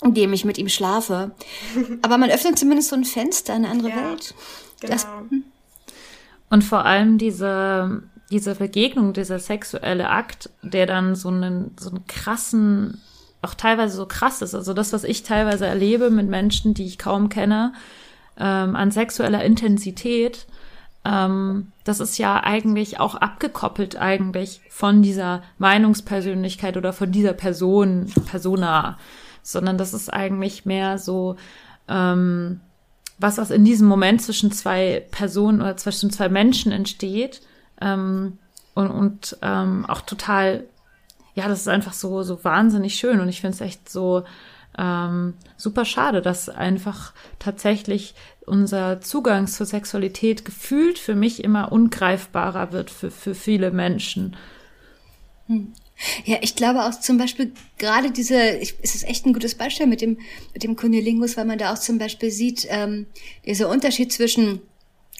indem 0.03 0.33
ich 0.33 0.45
mit 0.45 0.59
ihm 0.59 0.69
schlafe. 0.69 1.33
Aber 2.03 2.19
man 2.19 2.31
öffnet 2.31 2.59
zumindest 2.59 2.91
so 2.91 2.97
ein 2.97 3.05
Fenster 3.05 3.55
in 3.55 3.65
eine 3.65 3.73
andere 3.73 3.91
ja, 3.91 3.97
Welt. 3.97 4.35
Genau. 4.81 4.93
Das, 4.93 5.07
hm. 5.29 5.45
Und 6.49 6.65
vor 6.65 6.85
allem 6.85 7.19
diese, 7.19 8.03
diese 8.31 8.57
Begegnung, 8.57 9.13
dieser 9.13 9.39
sexuelle 9.39 10.09
Akt, 10.09 10.51
der 10.63 10.87
dann 10.87 11.15
so 11.15 11.29
einen, 11.29 11.77
so 11.79 11.91
einen 11.91 12.07
krassen, 12.07 13.01
auch 13.43 13.55
teilweise 13.55 13.97
so 13.97 14.07
krass 14.07 14.43
ist. 14.43 14.55
Also 14.55 14.75
das, 14.75 14.93
was 14.93 15.05
ich 15.05 15.23
teilweise 15.23 15.67
erlebe 15.67 16.11
mit 16.11 16.29
Menschen, 16.29 16.75
die 16.75 16.87
ich 16.87 16.99
kaum 16.99 17.29
kenne, 17.29 17.73
ähm, 18.37 18.75
an 18.75 18.91
sexueller 18.91 19.45
Intensität, 19.45 20.47
ähm, 21.05 21.73
das 21.85 22.01
ist 22.01 22.19
ja 22.19 22.43
eigentlich 22.43 23.01
auch 23.01 23.15
abgekoppelt 23.15 23.97
eigentlich 23.97 24.61
von 24.69 25.03
dieser 25.03 25.43
Meinungspersönlichkeit 25.59 26.77
oder 26.77 26.93
von 26.93 27.11
dieser 27.11 27.33
Person, 27.33 28.13
Persona, 28.27 28.99
sondern 29.43 29.79
das 29.79 29.95
ist 29.95 30.13
eigentlich 30.13 30.67
mehr 30.67 30.99
so, 30.99 31.37
ähm, 31.89 32.61
was 33.19 33.39
was 33.39 33.51
in 33.51 33.65
diesem 33.65 33.89
Moment 33.89 34.21
zwischen 34.23 34.53
zwei 34.53 35.07
Personen 35.11 35.61
oder 35.63 35.77
zwischen 35.77 36.11
zwei 36.11 36.29
Menschen 36.29 36.71
entsteht 36.73 37.41
ähm, 37.81 38.39
und, 38.75 38.91
und 38.91 39.39
ähm, 39.41 39.87
auch 39.87 40.03
total, 40.03 40.65
ja, 41.35 41.49
das 41.49 41.61
ist 41.61 41.69
einfach 41.69 41.95
so 41.95 42.23
so 42.23 42.45
wahnsinnig 42.45 42.97
schön 42.97 43.21
und 43.21 43.29
ich 43.29 43.41
finde 43.41 43.55
es 43.55 43.61
echt 43.63 43.89
so 43.89 44.25
ähm, 44.81 45.35
super 45.59 45.85
schade, 45.85 46.23
dass 46.23 46.49
einfach 46.49 47.13
tatsächlich 47.39 48.15
unser 48.47 49.01
Zugang 49.03 49.47
zur 49.47 49.67
Sexualität 49.67 50.45
gefühlt 50.45 50.99
für 50.99 51.15
mich 51.15 51.45
immer 51.45 51.71
ungreifbarer 51.71 52.73
wird 52.73 52.91
für, 52.91 53.11
für 53.11 53.35
viele 53.35 53.71
Menschen. 53.71 54.37
Hm. 55.47 55.73
Ja, 56.25 56.39
ich 56.41 56.57
glaube 56.57 56.85
auch 56.85 56.99
zum 56.99 57.19
Beispiel 57.19 57.53
gerade 57.77 58.11
diese, 58.11 58.57
ich, 58.57 58.77
es 58.81 58.95
ist 58.95 59.07
echt 59.07 59.27
ein 59.27 59.35
gutes 59.35 59.55
Beispiel 59.55 59.87
mit 59.87 60.01
dem, 60.01 60.19
mit 60.55 60.63
dem 60.63 60.75
Kunilingus, 60.75 61.37
weil 61.37 61.45
man 61.45 61.59
da 61.59 61.75
auch 61.75 61.79
zum 61.79 61.99
Beispiel 61.99 62.31
sieht, 62.31 62.67
ähm, 62.71 63.07
dieser 63.45 63.69
Unterschied 63.69 64.11
zwischen 64.11 64.63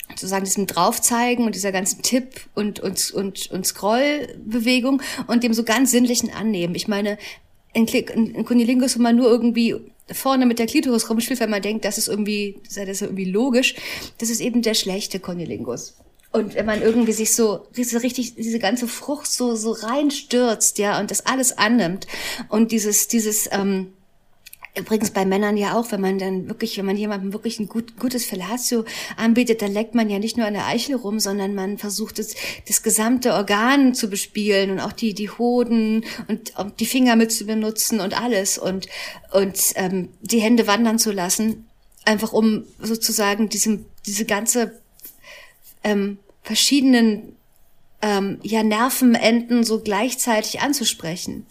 sozusagen 0.09 0.47
diesem 0.47 0.67
Draufzeigen 0.67 1.45
und 1.45 1.55
dieser 1.55 1.71
ganzen 1.71 2.01
Tipp 2.01 2.49
und, 2.55 2.81
und, 2.81 3.11
und, 3.11 3.51
und 3.51 3.67
Scrollbewegung 3.67 5.03
und 5.27 5.45
dem 5.45 5.53
so 5.53 5.65
ganz 5.65 5.91
sinnlichen 5.91 6.33
Annehmen. 6.33 6.75
Ich 6.75 6.89
meine, 6.89 7.19
in, 7.73 7.87
in 7.87 8.45
Kunilingus, 8.45 8.99
wo 8.99 9.03
man 9.03 9.17
nur 9.17 9.29
irgendwie 9.29 9.77
vorne 10.13 10.47
mit 10.47 10.59
der 10.59 10.67
Klitoris 10.67 11.09
rumspielt, 11.09 11.41
weil 11.41 11.49
man 11.49 11.63
denkt, 11.63 11.85
das 11.85 11.99
ist 11.99 12.09
irgendwie, 12.09 12.61
das 12.65 12.77
ist 12.77 13.03
irgendwie 13.03 13.27
logisch. 13.27 13.75
Das 14.19 14.31
ist 14.31 14.41
eben 14.41 14.63
der 14.63 14.75
schlechte 14.75 15.21
Kunilingus. 15.21 15.97
Und 16.33 16.55
wenn 16.55 16.67
man 16.67 16.81
irgendwie 16.81 17.13
sich 17.13 17.35
so 17.35 17.67
richtig 17.75 18.37
diese 18.37 18.61
ganze 18.61 18.87
Frucht 18.87 19.27
so 19.27 19.57
so 19.57 19.73
reinstürzt, 19.73 20.79
ja, 20.79 21.01
und 21.01 21.11
das 21.11 21.27
alles 21.27 21.59
annimmt 21.59 22.07
und 22.49 22.71
dieses 22.71 23.09
dieses 23.09 23.49
ähm, 23.51 23.93
Übrigens 24.77 25.11
bei 25.11 25.25
Männern 25.25 25.57
ja 25.57 25.77
auch, 25.77 25.91
wenn 25.91 26.01
man 26.01 26.19
dann 26.19 26.49
wirklich, 26.49 26.79
wenn 26.79 26.87
man 26.87 26.97
jemandem 26.97 27.33
wirklich 27.33 27.59
ein 27.59 27.69
gut, 27.69 27.99
gutes 27.99 28.25
Fellatio 28.25 28.85
anbietet, 29.17 29.63
dann 29.63 29.73
leckt 29.73 29.97
man 29.97 30.09
ja 30.09 30.21
nicht 30.21 30.37
nur 30.37 30.47
an 30.47 30.55
der 30.55 30.67
Eichel 30.67 30.95
rum, 30.95 31.19
sondern 31.19 31.57
man 31.57 31.77
versucht 31.77 32.21
es, 32.21 32.37
das 32.69 32.83
gesamte 32.83 33.35
Organ 33.35 33.95
zu 33.95 34.09
bespielen 34.09 34.71
und 34.71 34.79
auch 34.79 34.93
die, 34.93 35.13
die 35.13 35.29
Hoden 35.29 36.05
und, 36.29 36.53
die 36.79 36.87
Finger 36.87 37.17
mit 37.17 37.33
zu 37.33 37.47
benutzen 37.47 37.99
und 37.99 38.21
alles 38.21 38.59
und, 38.59 38.87
und 39.33 39.59
ähm, 39.75 40.11
die 40.21 40.41
Hände 40.41 40.69
wandern 40.69 41.01
zu 41.01 41.11
lassen, 41.11 41.67
einfach 42.05 42.33
um 42.33 42.65
sozusagen 42.79 43.49
diesem, 43.49 43.87
diese 44.07 44.25
ganze 44.25 44.81
ähm, 45.83 46.19
verschiedenen 46.43 47.35
ähm, 48.03 48.39
ja, 48.43 48.63
Nervenenden 48.63 49.65
so 49.65 49.81
gleichzeitig 49.81 50.61
anzusprechen. 50.61 51.47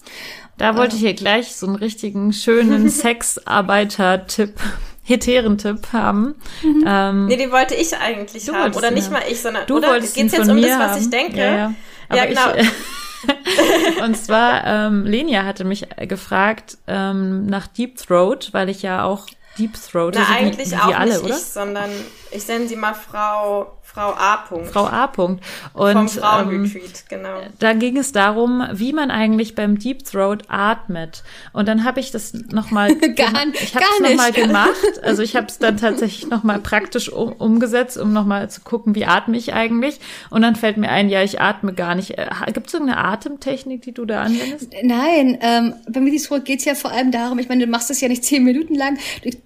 Da 0.59 0.75
wollte 0.75 0.95
ich 0.97 1.01
hier 1.01 1.13
gleich 1.13 1.55
so 1.55 1.65
einen 1.65 1.77
richtigen 1.77 2.33
schönen 2.33 2.89
Sexarbeiter-Tipp, 2.89 4.59
Heteren-Tipp 5.03 5.93
haben. 5.93 6.35
Mhm. 6.61 6.83
Ähm, 6.85 7.25
nee, 7.27 7.37
den 7.37 7.51
wollte 7.51 7.75
ich 7.75 7.95
eigentlich 7.95 8.47
haben. 8.49 8.73
Oder 8.75 8.91
nicht 8.91 9.09
mal 9.09 9.23
ich, 9.27 9.41
sondern 9.41 9.65
du 9.67 9.77
oder 9.77 9.99
geht's 9.99 10.15
jetzt 10.15 10.49
um 10.49 10.61
das, 10.61 10.71
was 10.71 10.91
haben. 10.91 11.01
ich 11.01 11.09
denke? 11.09 11.37
Ja, 11.39 11.55
ja. 11.55 11.73
ja 12.13 12.25
genau. 12.25 12.53
Ich, 12.57 14.01
und 14.03 14.17
zwar, 14.17 14.65
ähm, 14.67 15.05
Lenia 15.05 15.45
hatte 15.45 15.63
mich 15.63 15.87
gefragt 16.07 16.77
ähm, 16.87 17.45
nach 17.45 17.67
Deep 17.67 17.95
Throat, 17.97 18.49
weil 18.51 18.67
ich 18.67 18.81
ja 18.81 19.05
auch 19.05 19.27
Deep 19.57 19.73
Throat. 19.73 20.15
Na, 20.15 20.27
eigentlich 20.35 20.67
wie, 20.67 20.75
wie 20.75 20.77
auch 20.77 20.99
alle, 20.99 21.13
nicht 21.13 21.23
oder? 21.23 21.35
ich, 21.35 21.41
sondern 21.41 21.89
ich 22.31 22.45
nenne 22.49 22.67
sie 22.67 22.75
mal 22.75 22.93
Frau 22.93 23.78
Frau 23.93 24.13
A. 24.13 24.45
-Punkt. 24.47 24.65
Frau 24.67 24.85
A. 24.85 25.05
-Punkt. 25.05 25.39
Und 25.73 25.93
Vom 25.93 26.09
Frauenretreat, 26.09 26.83
ähm, 26.83 26.91
genau. 27.09 27.41
Da 27.57 27.73
ging 27.73 27.97
es 27.97 28.11
darum, 28.11 28.63
wie 28.71 28.93
man 28.93 29.09
eigentlich 29.09 29.55
beim 29.55 29.79
Deep 29.79 30.05
Throat 30.05 30.43
atmet. 30.47 31.23
Und 31.53 31.67
dann 31.67 31.83
habe 31.83 31.99
ich 31.99 32.11
das 32.11 32.33
nochmal 32.33 32.95
gar, 33.15 33.33
ich 33.53 33.75
habe 33.75 33.85
es 33.99 34.09
nochmal 34.09 34.31
gemacht. 34.31 34.75
Also 35.01 35.23
ich 35.23 35.35
habe 35.35 35.47
es 35.47 35.57
dann 35.57 35.77
tatsächlich 35.81 36.29
nochmal 36.29 36.59
praktisch 36.59 37.11
um, 37.11 37.31
umgesetzt, 37.33 37.97
um 37.97 38.13
nochmal 38.13 38.49
zu 38.49 38.61
gucken, 38.61 38.93
wie 38.93 39.05
atme 39.05 39.35
ich 39.35 39.53
eigentlich. 39.53 39.99
Und 40.29 40.43
dann 40.43 40.55
fällt 40.55 40.77
mir 40.77 40.89
ein, 40.89 41.09
ja, 41.09 41.23
ich 41.23 41.41
atme 41.41 41.73
gar 41.73 41.95
nicht. 41.95 42.11
Äh, 42.17 42.29
Gibt 42.53 42.67
es 42.67 42.73
irgendeine 42.75 43.03
Atemtechnik, 43.03 43.81
die 43.81 43.93
du 43.93 44.05
da 44.05 44.21
anwendest? 44.21 44.71
Nein, 44.83 45.39
ähm, 45.41 45.73
beim 45.89 46.05
Deep 46.05 46.21
Throat 46.21 46.45
geht 46.45 46.59
es 46.59 46.65
ja 46.65 46.75
vor 46.75 46.91
allem 46.91 47.11
darum, 47.11 47.39
ich 47.39 47.49
meine, 47.49 47.65
du 47.65 47.71
machst 47.71 47.89
das 47.89 48.01
ja 48.01 48.07
nicht 48.07 48.23
zehn 48.23 48.43
Minuten 48.43 48.75
lang, 48.75 48.99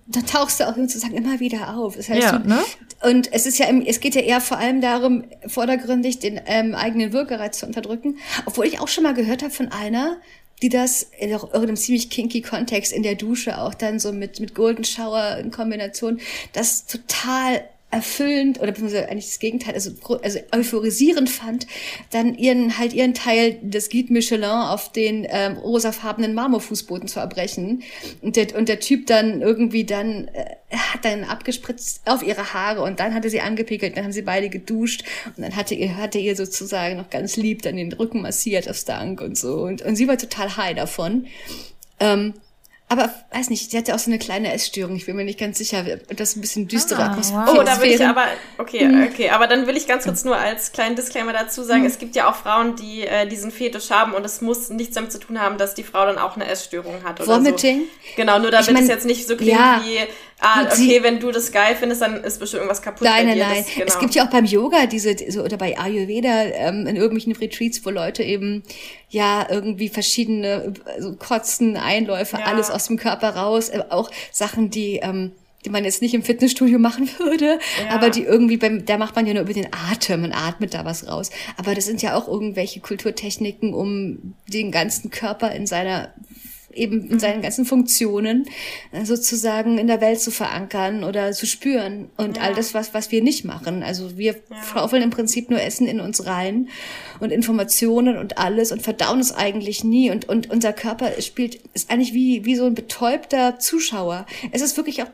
da 0.07 0.19
tauchst 0.21 0.59
du 0.59 0.67
auch 0.67 0.75
sozusagen 0.75 1.13
immer 1.13 1.39
wieder 1.39 1.77
auf. 1.77 1.95
Das 1.95 2.09
heißt, 2.09 2.21
ja, 2.21 2.37
du, 2.37 2.49
ne? 2.49 2.59
Und 3.03 3.31
es 3.33 3.45
ist 3.45 3.57
ja, 3.57 3.67
es 3.85 3.99
geht 3.99 4.15
ja 4.15 4.21
eher 4.21 4.32
vor 4.39 4.57
allem 4.57 4.81
darum, 4.81 5.23
vordergründig 5.47 6.19
den 6.19 6.39
ähm, 6.45 6.75
eigenen 6.75 7.13
Wirkgereiz 7.13 7.59
zu 7.59 7.65
unterdrücken. 7.65 8.17
Obwohl 8.45 8.65
ich 8.65 8.79
auch 8.79 8.87
schon 8.87 9.03
mal 9.03 9.13
gehört 9.13 9.43
habe 9.43 9.53
von 9.53 9.71
einer, 9.71 10.17
die 10.61 10.69
das 10.69 11.03
in 11.19 11.29
irgendeinem 11.29 11.75
ziemlich 11.75 12.09
kinky 12.09 12.41
Kontext 12.41 12.93
in 12.93 13.03
der 13.03 13.15
Dusche 13.15 13.59
auch 13.59 13.73
dann 13.73 13.99
so 13.99 14.13
mit, 14.13 14.39
mit 14.39 14.55
Golden 14.55 14.83
Shower 14.83 15.37
in 15.37 15.51
Kombination, 15.51 16.19
das 16.53 16.85
total 16.85 17.63
erfüllend 17.93 18.59
oder 18.59 18.71
beziehungsweise 18.71 19.07
eigentlich 19.07 19.27
das 19.27 19.39
Gegenteil, 19.39 19.75
also, 19.75 19.91
also 20.23 20.39
euphorisierend 20.51 21.29
fand, 21.29 21.67
dann 22.09 22.33
ihren 22.35 22.79
halt 22.79 22.91
ihren 22.93 23.13
Teil 23.13 23.59
des 23.61 23.89
Guide 23.89 24.11
Michelin 24.11 24.43
auf 24.43 24.91
den 24.91 25.27
ähm, 25.29 25.57
rosafarbenen 25.57 26.33
Marmorfußboden 26.33 27.07
zu 27.07 27.19
erbrechen 27.19 27.83
und 28.21 28.35
der 28.35 28.55
und 28.57 28.67
der 28.67 28.79
Typ 28.79 29.05
dann 29.05 29.41
irgendwie 29.41 29.83
dann 29.83 30.27
äh, 30.29 30.55
hat 30.75 31.05
dann 31.05 31.23
abgespritzt 31.23 32.01
auf 32.05 32.23
ihre 32.23 32.53
Haare 32.53 32.81
und 32.81 32.99
dann 32.99 33.13
hatte 33.13 33.29
sie 33.29 33.41
angepickelt, 33.41 33.95
dann 33.95 34.05
haben 34.05 34.11
sie 34.11 34.23
beide 34.23 34.49
geduscht 34.49 35.03
und 35.37 35.43
dann 35.43 35.55
hatte 35.55 35.75
ihr 35.75 35.95
hatte 35.95 36.17
ihr 36.17 36.35
sozusagen 36.35 36.97
noch 36.97 37.11
ganz 37.11 37.37
lieb 37.37 37.61
dann 37.61 37.77
den 37.77 37.93
Rücken 37.93 38.23
massiert 38.23 38.67
auf 38.67 38.83
Dank 38.83 39.21
und 39.21 39.37
so 39.37 39.61
und 39.61 39.83
und 39.83 39.95
sie 39.95 40.07
war 40.07 40.17
total 40.17 40.57
high 40.57 40.75
davon. 40.75 41.27
Ähm, 41.99 42.33
aber 42.89 43.11
weiß 43.31 43.49
nicht, 43.49 43.71
sie 43.71 43.77
hatte 43.77 43.95
auch 43.95 43.99
so 43.99 44.11
eine 44.11 44.19
kleine 44.19 44.53
Essstörung. 44.53 44.95
Ich 44.95 45.07
bin 45.07 45.15
mir 45.15 45.23
nicht 45.23 45.39
ganz 45.39 45.57
sicher, 45.57 45.83
das 46.15 46.35
ein 46.35 46.41
bisschen 46.41 46.67
düstere 46.67 47.01
ah, 47.01 47.07
Atmosphäre. 47.07 47.47
Wow. 47.47 47.57
Oh, 47.59 47.63
da 47.63 47.81
will 47.81 47.89
ich 47.89 48.05
aber, 48.05 48.25
okay, 48.59 48.81
hm. 48.81 49.07
okay, 49.11 49.29
aber 49.29 49.47
dann 49.47 49.65
will 49.65 49.75
ich 49.75 49.87
ganz 49.87 50.03
kurz 50.03 50.23
nur 50.23 50.37
als 50.37 50.71
kleinen 50.73 50.95
Disclaimer 50.95 51.33
dazu 51.33 51.63
sagen, 51.63 51.81
mhm. 51.81 51.87
es 51.87 51.97
gibt 51.97 52.15
ja 52.15 52.29
auch 52.29 52.35
Frauen, 52.35 52.75
die 52.75 53.01
äh, 53.01 53.27
diesen 53.27 53.51
Fetisch 53.51 53.89
haben 53.89 54.13
und 54.13 54.23
es 54.25 54.41
muss 54.41 54.69
nichts 54.69 54.93
damit 54.95 55.11
zu 55.11 55.19
tun 55.19 55.41
haben, 55.41 55.57
dass 55.57 55.73
die 55.73 55.83
Frau 55.83 56.05
dann 56.05 56.19
auch 56.19 56.35
eine 56.35 56.45
Essstörung 56.45 57.03
hat 57.03 57.19
oder 57.19 57.35
Vomiting? 57.35 57.81
so. 57.81 58.15
Genau, 58.15 58.37
nur 58.37 58.51
damit 58.51 58.67
ich 58.67 58.73
mein, 58.73 58.83
es 58.83 58.89
jetzt 58.89 59.05
nicht 59.05 59.27
so 59.27 59.37
klingt 59.37 59.57
ja, 59.57 59.81
wie, 59.83 59.99
ah, 60.39 60.63
okay, 60.63 61.01
wenn 61.03 61.19
du 61.19 61.31
das 61.31 61.51
geil 61.51 61.75
findest, 61.77 62.01
dann 62.01 62.23
ist 62.23 62.39
bestimmt 62.39 62.61
irgendwas 62.61 62.81
kaputt 62.81 63.07
nein. 63.07 63.27
Nein, 63.27 63.37
nein, 63.37 63.65
genau. 63.73 63.87
Es 63.87 63.99
gibt 63.99 64.15
ja 64.15 64.25
auch 64.25 64.29
beim 64.29 64.45
Yoga 64.45 64.85
diese, 64.85 65.15
so, 65.29 65.43
oder 65.43 65.57
bei 65.57 65.77
Ayurveda 65.77 66.43
ähm, 66.43 66.87
in 66.87 66.95
irgendwelchen 66.95 67.33
Retreats, 67.33 67.85
wo 67.85 67.89
Leute 67.89 68.23
eben 68.23 68.63
ja 69.09 69.47
irgendwie 69.49 69.89
verschiedene 69.89 70.73
also 70.85 71.15
Kotzen, 71.15 71.77
Einläufe, 71.77 72.37
ja. 72.37 72.45
alles 72.45 72.69
aus 72.69 72.87
dem 72.87 72.97
Körper 72.97 73.35
raus, 73.35 73.69
äh, 73.69 73.83
auch 73.89 74.11
Sachen, 74.31 74.69
die 74.69 74.97
ähm, 74.97 75.31
die 75.65 75.69
man 75.69 75.85
jetzt 75.85 76.01
nicht 76.01 76.13
im 76.13 76.23
Fitnessstudio 76.23 76.79
machen 76.79 77.09
würde, 77.17 77.59
ja. 77.81 77.89
aber 77.89 78.09
die 78.09 78.23
irgendwie 78.23 78.57
beim, 78.57 78.85
da 78.85 78.97
macht 78.97 79.15
man 79.15 79.25
ja 79.25 79.33
nur 79.33 79.43
über 79.43 79.53
den 79.53 79.67
Atem, 79.91 80.21
man 80.21 80.33
atmet 80.33 80.73
da 80.73 80.85
was 80.85 81.07
raus. 81.07 81.29
Aber 81.57 81.73
das 81.75 81.85
sind 81.85 82.01
ja 82.01 82.15
auch 82.15 82.27
irgendwelche 82.27 82.79
Kulturtechniken, 82.79 83.73
um 83.73 84.35
den 84.47 84.71
ganzen 84.71 85.09
Körper 85.09 85.51
in 85.51 85.67
seiner 85.67 86.13
eben 86.75 87.09
in 87.09 87.19
seinen 87.19 87.41
ganzen 87.41 87.65
Funktionen 87.65 88.45
äh, 88.91 89.05
sozusagen 89.05 89.77
in 89.77 89.87
der 89.87 90.01
Welt 90.01 90.19
zu 90.19 90.31
verankern 90.31 91.03
oder 91.03 91.31
zu 91.31 91.45
spüren 91.45 92.09
und 92.17 92.37
ja. 92.37 92.43
all 92.43 92.55
das, 92.55 92.73
was, 92.73 92.93
was 92.93 93.11
wir 93.11 93.21
nicht 93.21 93.45
machen. 93.45 93.83
Also 93.83 94.17
wir 94.17 94.33
ja. 94.33 94.63
schaufeln 94.63 95.03
im 95.03 95.09
Prinzip 95.09 95.49
nur 95.49 95.61
Essen 95.61 95.87
in 95.87 95.99
uns 95.99 96.25
rein 96.25 96.69
und 97.19 97.31
Informationen 97.31 98.17
und 98.17 98.37
alles 98.37 98.71
und 98.71 98.81
verdauen 98.81 99.19
es 99.19 99.33
eigentlich 99.33 99.83
nie 99.83 100.11
und, 100.11 100.27
und 100.29 100.49
unser 100.49 100.73
Körper 100.73 101.21
spielt, 101.21 101.55
ist 101.73 101.91
eigentlich 101.91 102.13
wie, 102.13 102.45
wie 102.45 102.55
so 102.55 102.65
ein 102.65 102.75
betäubter 102.75 103.59
Zuschauer. 103.59 104.25
Es 104.51 104.61
ist 104.61 104.77
wirklich 104.77 105.03
auch, 105.03 105.09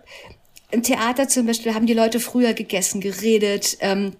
im 0.72 0.84
Theater 0.84 1.28
zum 1.28 1.46
Beispiel 1.46 1.74
haben 1.74 1.88
die 1.88 1.94
Leute 1.94 2.20
früher 2.20 2.54
gegessen, 2.54 3.02
geredet, 3.02 3.78
ähm, 3.82 4.14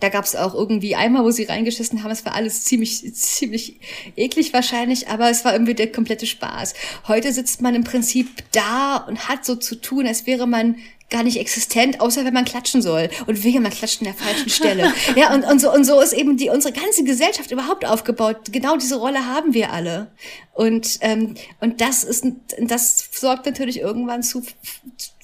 da 0.00 0.08
gab 0.08 0.24
es 0.24 0.36
auch 0.36 0.54
irgendwie 0.54 0.94
einmal, 0.94 1.24
wo 1.24 1.30
sie 1.30 1.44
reingeschissen 1.44 2.02
haben. 2.02 2.10
Es 2.10 2.24
war 2.24 2.34
alles 2.34 2.64
ziemlich, 2.64 3.14
ziemlich 3.14 3.80
eklig 4.16 4.52
wahrscheinlich, 4.52 5.08
aber 5.08 5.30
es 5.30 5.44
war 5.44 5.52
irgendwie 5.52 5.74
der 5.74 5.90
komplette 5.90 6.26
Spaß. 6.26 6.74
Heute 7.08 7.32
sitzt 7.32 7.62
man 7.62 7.74
im 7.74 7.84
Prinzip 7.84 8.28
da 8.52 8.96
und 8.96 9.28
hat 9.28 9.44
so 9.44 9.56
zu 9.56 9.76
tun, 9.76 10.06
als 10.06 10.26
wäre 10.26 10.46
man 10.46 10.76
gar 11.08 11.22
nicht 11.22 11.38
existent, 11.38 12.00
außer 12.00 12.24
wenn 12.24 12.34
man 12.34 12.44
klatschen 12.44 12.82
soll. 12.82 13.08
Und 13.26 13.44
wehe, 13.44 13.60
man 13.60 13.70
klatscht 13.70 14.00
an 14.00 14.06
der 14.06 14.14
falschen 14.14 14.50
Stelle. 14.50 14.92
ja, 15.16 15.32
und, 15.32 15.44
und, 15.44 15.60
so, 15.60 15.72
und 15.72 15.84
so 15.84 16.00
ist 16.00 16.12
eben 16.12 16.36
die, 16.36 16.50
unsere 16.50 16.74
ganze 16.74 17.04
Gesellschaft 17.04 17.52
überhaupt 17.52 17.84
aufgebaut. 17.84 18.38
Genau 18.50 18.76
diese 18.76 18.96
Rolle 18.96 19.24
haben 19.26 19.54
wir 19.54 19.72
alle. 19.72 20.10
Und, 20.52 20.98
ähm, 21.02 21.36
und 21.60 21.80
das 21.80 22.02
ist, 22.02 22.24
das 22.58 23.08
sorgt 23.12 23.46
natürlich 23.46 23.78
irgendwann 23.80 24.24
zu, 24.24 24.42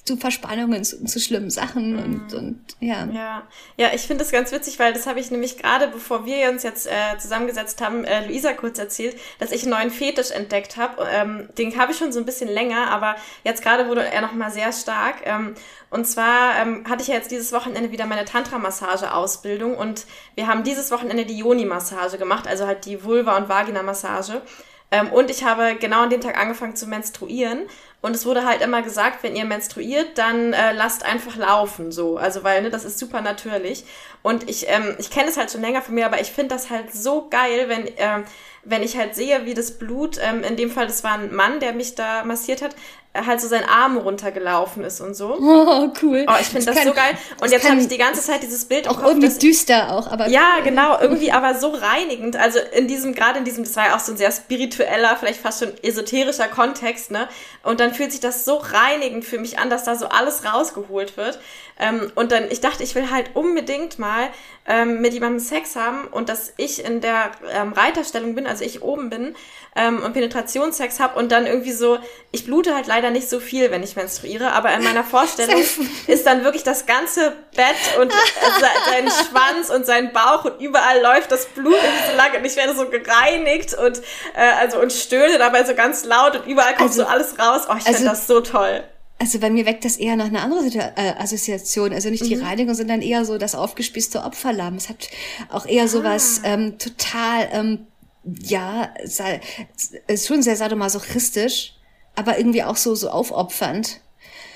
zu 0.04 0.16
Verspannungen, 0.16 0.82
zu, 0.82 1.04
zu 1.04 1.20
schlimmen 1.20 1.50
Sachen 1.50 1.92
mhm. 1.92 1.98
und, 2.02 2.34
und 2.34 2.64
ja. 2.80 3.06
Ja, 3.12 3.42
ja 3.76 3.90
ich 3.94 4.02
finde 4.02 4.24
das 4.24 4.32
ganz 4.32 4.50
witzig, 4.50 4.80
weil 4.80 4.92
das 4.92 5.06
habe 5.06 5.20
ich 5.20 5.30
nämlich 5.30 5.58
gerade, 5.58 5.86
bevor 5.86 6.26
wir 6.26 6.50
uns 6.50 6.64
jetzt 6.64 6.88
äh, 6.88 7.18
zusammengesetzt 7.18 7.80
haben, 7.80 8.04
äh, 8.04 8.26
Luisa 8.26 8.52
kurz 8.52 8.80
erzählt, 8.80 9.16
dass 9.38 9.52
ich 9.52 9.62
einen 9.62 9.70
neuen 9.70 9.90
Fetisch 9.90 10.32
entdeckt 10.32 10.76
habe. 10.76 11.06
Ähm, 11.08 11.48
den 11.56 11.78
habe 11.78 11.92
ich 11.92 11.98
schon 11.98 12.10
so 12.10 12.18
ein 12.18 12.26
bisschen 12.26 12.48
länger, 12.48 12.90
aber 12.90 13.14
jetzt 13.44 13.62
gerade 13.62 13.86
wurde 13.86 14.04
er 14.04 14.22
nochmal 14.22 14.50
sehr 14.50 14.72
stark. 14.72 15.24
Ähm, 15.24 15.54
und 15.88 16.04
zwar 16.04 16.56
ähm, 16.60 16.84
hatte 16.88 17.02
ich 17.02 17.08
ja 17.08 17.14
jetzt 17.14 17.30
dieses 17.30 17.52
Wochenende 17.52 17.92
wieder 17.92 18.06
meine 18.06 18.24
Tantra-Massage-Ausbildung 18.24 19.76
und 19.76 20.06
wir 20.34 20.48
haben 20.48 20.64
dieses 20.64 20.90
Wochenende 20.90 21.26
die 21.26 21.38
Yoni-Massage 21.38 22.18
gemacht, 22.18 22.48
also 22.48 22.66
halt 22.66 22.86
die 22.86 23.04
Vulva- 23.04 23.36
und 23.36 23.48
Vagina-Massage. 23.48 24.42
Ähm, 24.92 25.10
und 25.10 25.30
ich 25.30 25.42
habe 25.42 25.74
genau 25.74 26.02
an 26.02 26.10
dem 26.10 26.20
Tag 26.20 26.38
angefangen 26.38 26.76
zu 26.76 26.86
menstruieren. 26.86 27.62
Und 28.02 28.14
es 28.14 28.26
wurde 28.26 28.44
halt 28.44 28.60
immer 28.60 28.82
gesagt, 28.82 29.22
wenn 29.22 29.34
ihr 29.34 29.44
menstruiert, 29.44 30.18
dann 30.18 30.52
äh, 30.52 30.72
lasst 30.72 31.04
einfach 31.04 31.36
laufen, 31.36 31.92
so. 31.92 32.18
Also, 32.18 32.44
weil, 32.44 32.62
ne, 32.62 32.70
das 32.70 32.84
ist 32.84 32.98
super 32.98 33.22
natürlich. 33.22 33.84
Und 34.22 34.48
ich, 34.50 34.68
ähm, 34.68 34.96
ich 34.98 35.10
kenne 35.10 35.28
es 35.28 35.36
halt 35.36 35.50
schon 35.50 35.62
länger 35.62 35.82
von 35.82 35.94
mir, 35.94 36.04
aber 36.04 36.20
ich 36.20 36.30
finde 36.30 36.54
das 36.54 36.68
halt 36.68 36.92
so 36.92 37.28
geil, 37.30 37.68
wenn, 37.68 37.88
ähm, 37.96 38.24
wenn 38.64 38.82
ich 38.82 38.96
halt 38.96 39.14
sehe, 39.14 39.46
wie 39.46 39.54
das 39.54 39.78
Blut, 39.78 40.18
ähm, 40.20 40.42
in 40.42 40.56
dem 40.56 40.70
Fall, 40.70 40.86
das 40.86 41.04
war 41.04 41.14
ein 41.14 41.34
Mann, 41.34 41.58
der 41.60 41.72
mich 41.72 41.94
da 41.94 42.24
massiert 42.24 42.60
hat, 42.60 42.76
halt 43.14 43.40
so 43.40 43.48
sein 43.48 43.64
Arm 43.68 43.98
runtergelaufen 43.98 44.84
ist 44.84 45.00
und 45.00 45.14
so. 45.14 45.38
Oh, 45.62 45.92
cool. 46.02 46.26
Oh, 46.28 46.32
ich 46.40 46.46
finde 46.46 46.66
das, 46.66 46.74
das 46.74 46.76
kann, 46.76 46.88
so 46.88 46.94
geil. 46.94 47.16
Und 47.40 47.50
jetzt 47.50 47.68
habe 47.68 47.80
ich 47.80 47.88
die 47.88 47.98
ganze 47.98 48.22
Zeit 48.22 48.42
dieses 48.42 48.64
Bild 48.64 48.88
auch 48.88 48.96
Kopf, 48.96 49.08
irgendwie 49.08 49.38
düster 49.38 49.92
auch, 49.92 50.10
aber 50.10 50.28
ja, 50.28 50.60
genau, 50.64 50.98
irgendwie 51.00 51.30
aber 51.30 51.54
so 51.54 51.68
reinigend. 51.68 52.36
Also 52.36 52.58
in 52.74 52.88
diesem 52.88 53.14
gerade 53.14 53.38
in 53.38 53.44
diesem, 53.44 53.64
das 53.64 53.76
war 53.76 53.86
ja 53.86 53.96
auch 53.96 54.00
so 54.00 54.12
ein 54.12 54.16
sehr 54.16 54.32
spiritueller, 54.32 55.16
vielleicht 55.16 55.40
fast 55.40 55.60
schon 55.60 55.72
esoterischer 55.82 56.48
Kontext, 56.48 57.10
ne? 57.10 57.28
Und 57.62 57.80
dann 57.80 57.94
fühlt 57.94 58.12
sich 58.12 58.20
das 58.20 58.44
so 58.44 58.56
reinigend 58.56 59.24
für 59.24 59.38
mich 59.38 59.58
an, 59.58 59.70
dass 59.70 59.84
da 59.84 59.94
so 59.94 60.08
alles 60.08 60.44
rausgeholt 60.44 61.16
wird. 61.16 61.38
Ähm, 61.82 62.12
und 62.14 62.30
dann, 62.30 62.48
ich 62.48 62.60
dachte, 62.60 62.84
ich 62.84 62.94
will 62.94 63.10
halt 63.10 63.30
unbedingt 63.34 63.98
mal 63.98 64.28
ähm, 64.66 65.00
mit 65.00 65.12
jemandem 65.12 65.40
Sex 65.40 65.74
haben 65.74 66.06
und 66.06 66.28
dass 66.28 66.52
ich 66.56 66.84
in 66.84 67.00
der 67.00 67.32
ähm, 67.52 67.72
Reiterstellung 67.72 68.36
bin, 68.36 68.46
also 68.46 68.64
ich 68.64 68.82
oben 68.82 69.10
bin 69.10 69.34
ähm, 69.74 70.00
und 70.04 70.12
Penetrationssex 70.12 71.00
habe 71.00 71.18
und 71.18 71.32
dann 71.32 71.44
irgendwie 71.44 71.72
so, 71.72 71.98
ich 72.30 72.46
blute 72.46 72.76
halt 72.76 72.86
leider 72.86 73.10
nicht 73.10 73.28
so 73.28 73.40
viel, 73.40 73.72
wenn 73.72 73.82
ich 73.82 73.96
menstruiere, 73.96 74.52
aber 74.52 74.72
in 74.72 74.84
meiner 74.84 75.02
Vorstellung 75.02 75.60
ist 76.06 76.24
dann 76.24 76.44
wirklich 76.44 76.62
das 76.62 76.86
ganze 76.86 77.32
Bett 77.56 77.98
und 78.00 78.12
äh, 78.12 78.90
sein 78.90 79.08
Schwanz 79.08 79.68
und 79.70 79.84
sein 79.84 80.12
Bauch 80.12 80.44
und 80.44 80.60
überall 80.60 81.02
läuft 81.02 81.32
das 81.32 81.46
Blut 81.46 81.74
so 82.08 82.16
lang 82.16 82.30
und 82.38 82.44
ich 82.44 82.54
werde 82.54 82.76
so 82.76 82.88
gereinigt 82.88 83.74
und 83.74 83.98
äh, 84.36 84.52
also 84.60 84.80
und 84.80 84.92
stöhne 84.92 85.36
dabei 85.36 85.64
so 85.64 85.74
ganz 85.74 86.04
laut 86.04 86.36
und 86.36 86.46
überall 86.46 86.76
kommt 86.76 86.90
also, 86.90 87.02
so 87.02 87.08
alles 87.08 87.36
raus. 87.40 87.62
Oh, 87.68 87.74
ich 87.76 87.86
also, 87.86 87.98
finde 87.98 88.10
das 88.10 88.28
so 88.28 88.40
toll. 88.40 88.84
Also 89.22 89.38
bei 89.38 89.50
mir 89.50 89.66
weckt 89.66 89.84
das 89.84 89.98
eher 89.98 90.16
noch 90.16 90.24
eine 90.24 90.40
andere 90.40 90.66
äh, 90.96 91.14
Assoziation. 91.16 91.92
Also 91.92 92.10
nicht 92.10 92.26
die 92.26 92.34
mhm. 92.34 92.42
Reinigung, 92.42 92.74
sondern 92.74 93.02
eher 93.02 93.24
so 93.24 93.38
das 93.38 93.54
aufgespießte 93.54 94.20
Opferlamm. 94.20 94.74
Es 94.74 94.88
hat 94.88 95.10
auch 95.48 95.64
eher 95.64 95.86
so 95.86 96.02
was 96.02 96.40
ah. 96.42 96.48
ähm, 96.48 96.76
total, 96.76 97.48
ähm, 97.52 97.86
ja, 98.24 98.92
ist 100.08 100.26
schon 100.26 100.42
sehr 100.42 100.56
sadomasochistisch, 100.56 101.74
aber 102.16 102.36
irgendwie 102.36 102.64
auch 102.64 102.74
so, 102.74 102.96
so 102.96 103.10
aufopfernd. 103.10 104.00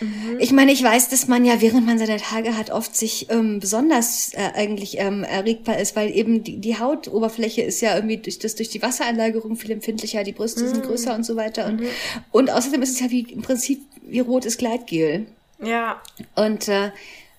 Mhm. 0.01 0.38
Ich 0.38 0.53
meine, 0.53 0.72
ich 0.72 0.82
weiß, 0.82 1.09
dass 1.09 1.28
man 1.28 1.44
ja, 1.44 1.61
während 1.61 1.86
man 1.86 1.99
seine 1.99 2.18
Tage 2.18 2.57
hat, 2.57 2.70
oft 2.70 2.97
sich 2.97 3.30
ähm, 3.30 3.61
besonders 3.61 4.32
äh, 4.34 4.51
eigentlich 4.55 4.99
ähm, 4.99 5.24
erregbar 5.24 5.78
ist, 5.78 5.97
weil 5.97 6.14
eben 6.14 6.44
die, 6.44 6.59
die 6.59 6.78
Hautoberfläche 6.78 7.62
ist 7.62 7.80
ja 7.80 7.94
irgendwie 7.94 8.18
durch, 8.18 8.38
das, 8.38 8.55
durch 8.55 8.68
die 8.68 8.82
Wassereinlagerung 8.82 9.57
viel 9.57 9.70
empfindlicher, 9.70 10.24
die 10.24 10.32
Brüste 10.32 10.64
mhm. 10.64 10.68
sind 10.68 10.82
größer 10.84 11.14
und 11.14 11.24
so 11.24 11.36
weiter. 11.36 11.66
Und, 11.66 11.80
mhm. 11.80 11.88
und 12.32 12.51
außerdem 12.51 12.82
ist 12.82 12.90
es 12.90 13.01
ja 13.01 13.11
wie 13.11 13.20
im 13.20 13.42
Prinzip 13.42 13.80
wie 14.03 14.20
rotes 14.20 14.59
Gleitgel. 14.59 15.26
Ja. 15.62 16.01
Und 16.34 16.68
äh, 16.68 16.90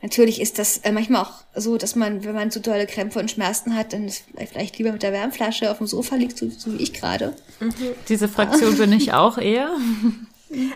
natürlich 0.02 0.42
ist 0.42 0.60
das 0.60 0.80
äh, 0.80 0.92
manchmal 0.92 1.24
auch 1.24 1.32
so, 1.56 1.78
dass 1.78 1.96
man, 1.96 2.24
wenn 2.24 2.36
man 2.36 2.52
zu 2.52 2.60
dolle 2.60 2.88
Krämpfe 2.88 3.20
und 3.20 3.32
Schmerzen 3.32 3.76
hat, 3.76 3.94
dann 3.94 4.06
ist 4.06 4.24
vielleicht 4.50 4.78
lieber 4.78 4.92
mit 4.92 5.04
der 5.04 5.14
Wärmflasche 5.14 5.72
auf 5.72 5.78
dem 5.78 5.88
Sofa 5.88 6.16
liegt, 6.16 6.38
so, 6.38 6.50
so 6.50 6.74
wie 6.74 6.82
ich 6.82 6.94
gerade. 6.94 7.36
Mhm. 7.60 7.74
Diese 8.10 8.28
Fraktion 8.28 8.78
bin 8.78 8.92
ich 8.94 9.14
auch 9.14 9.38
eher. 9.38 9.72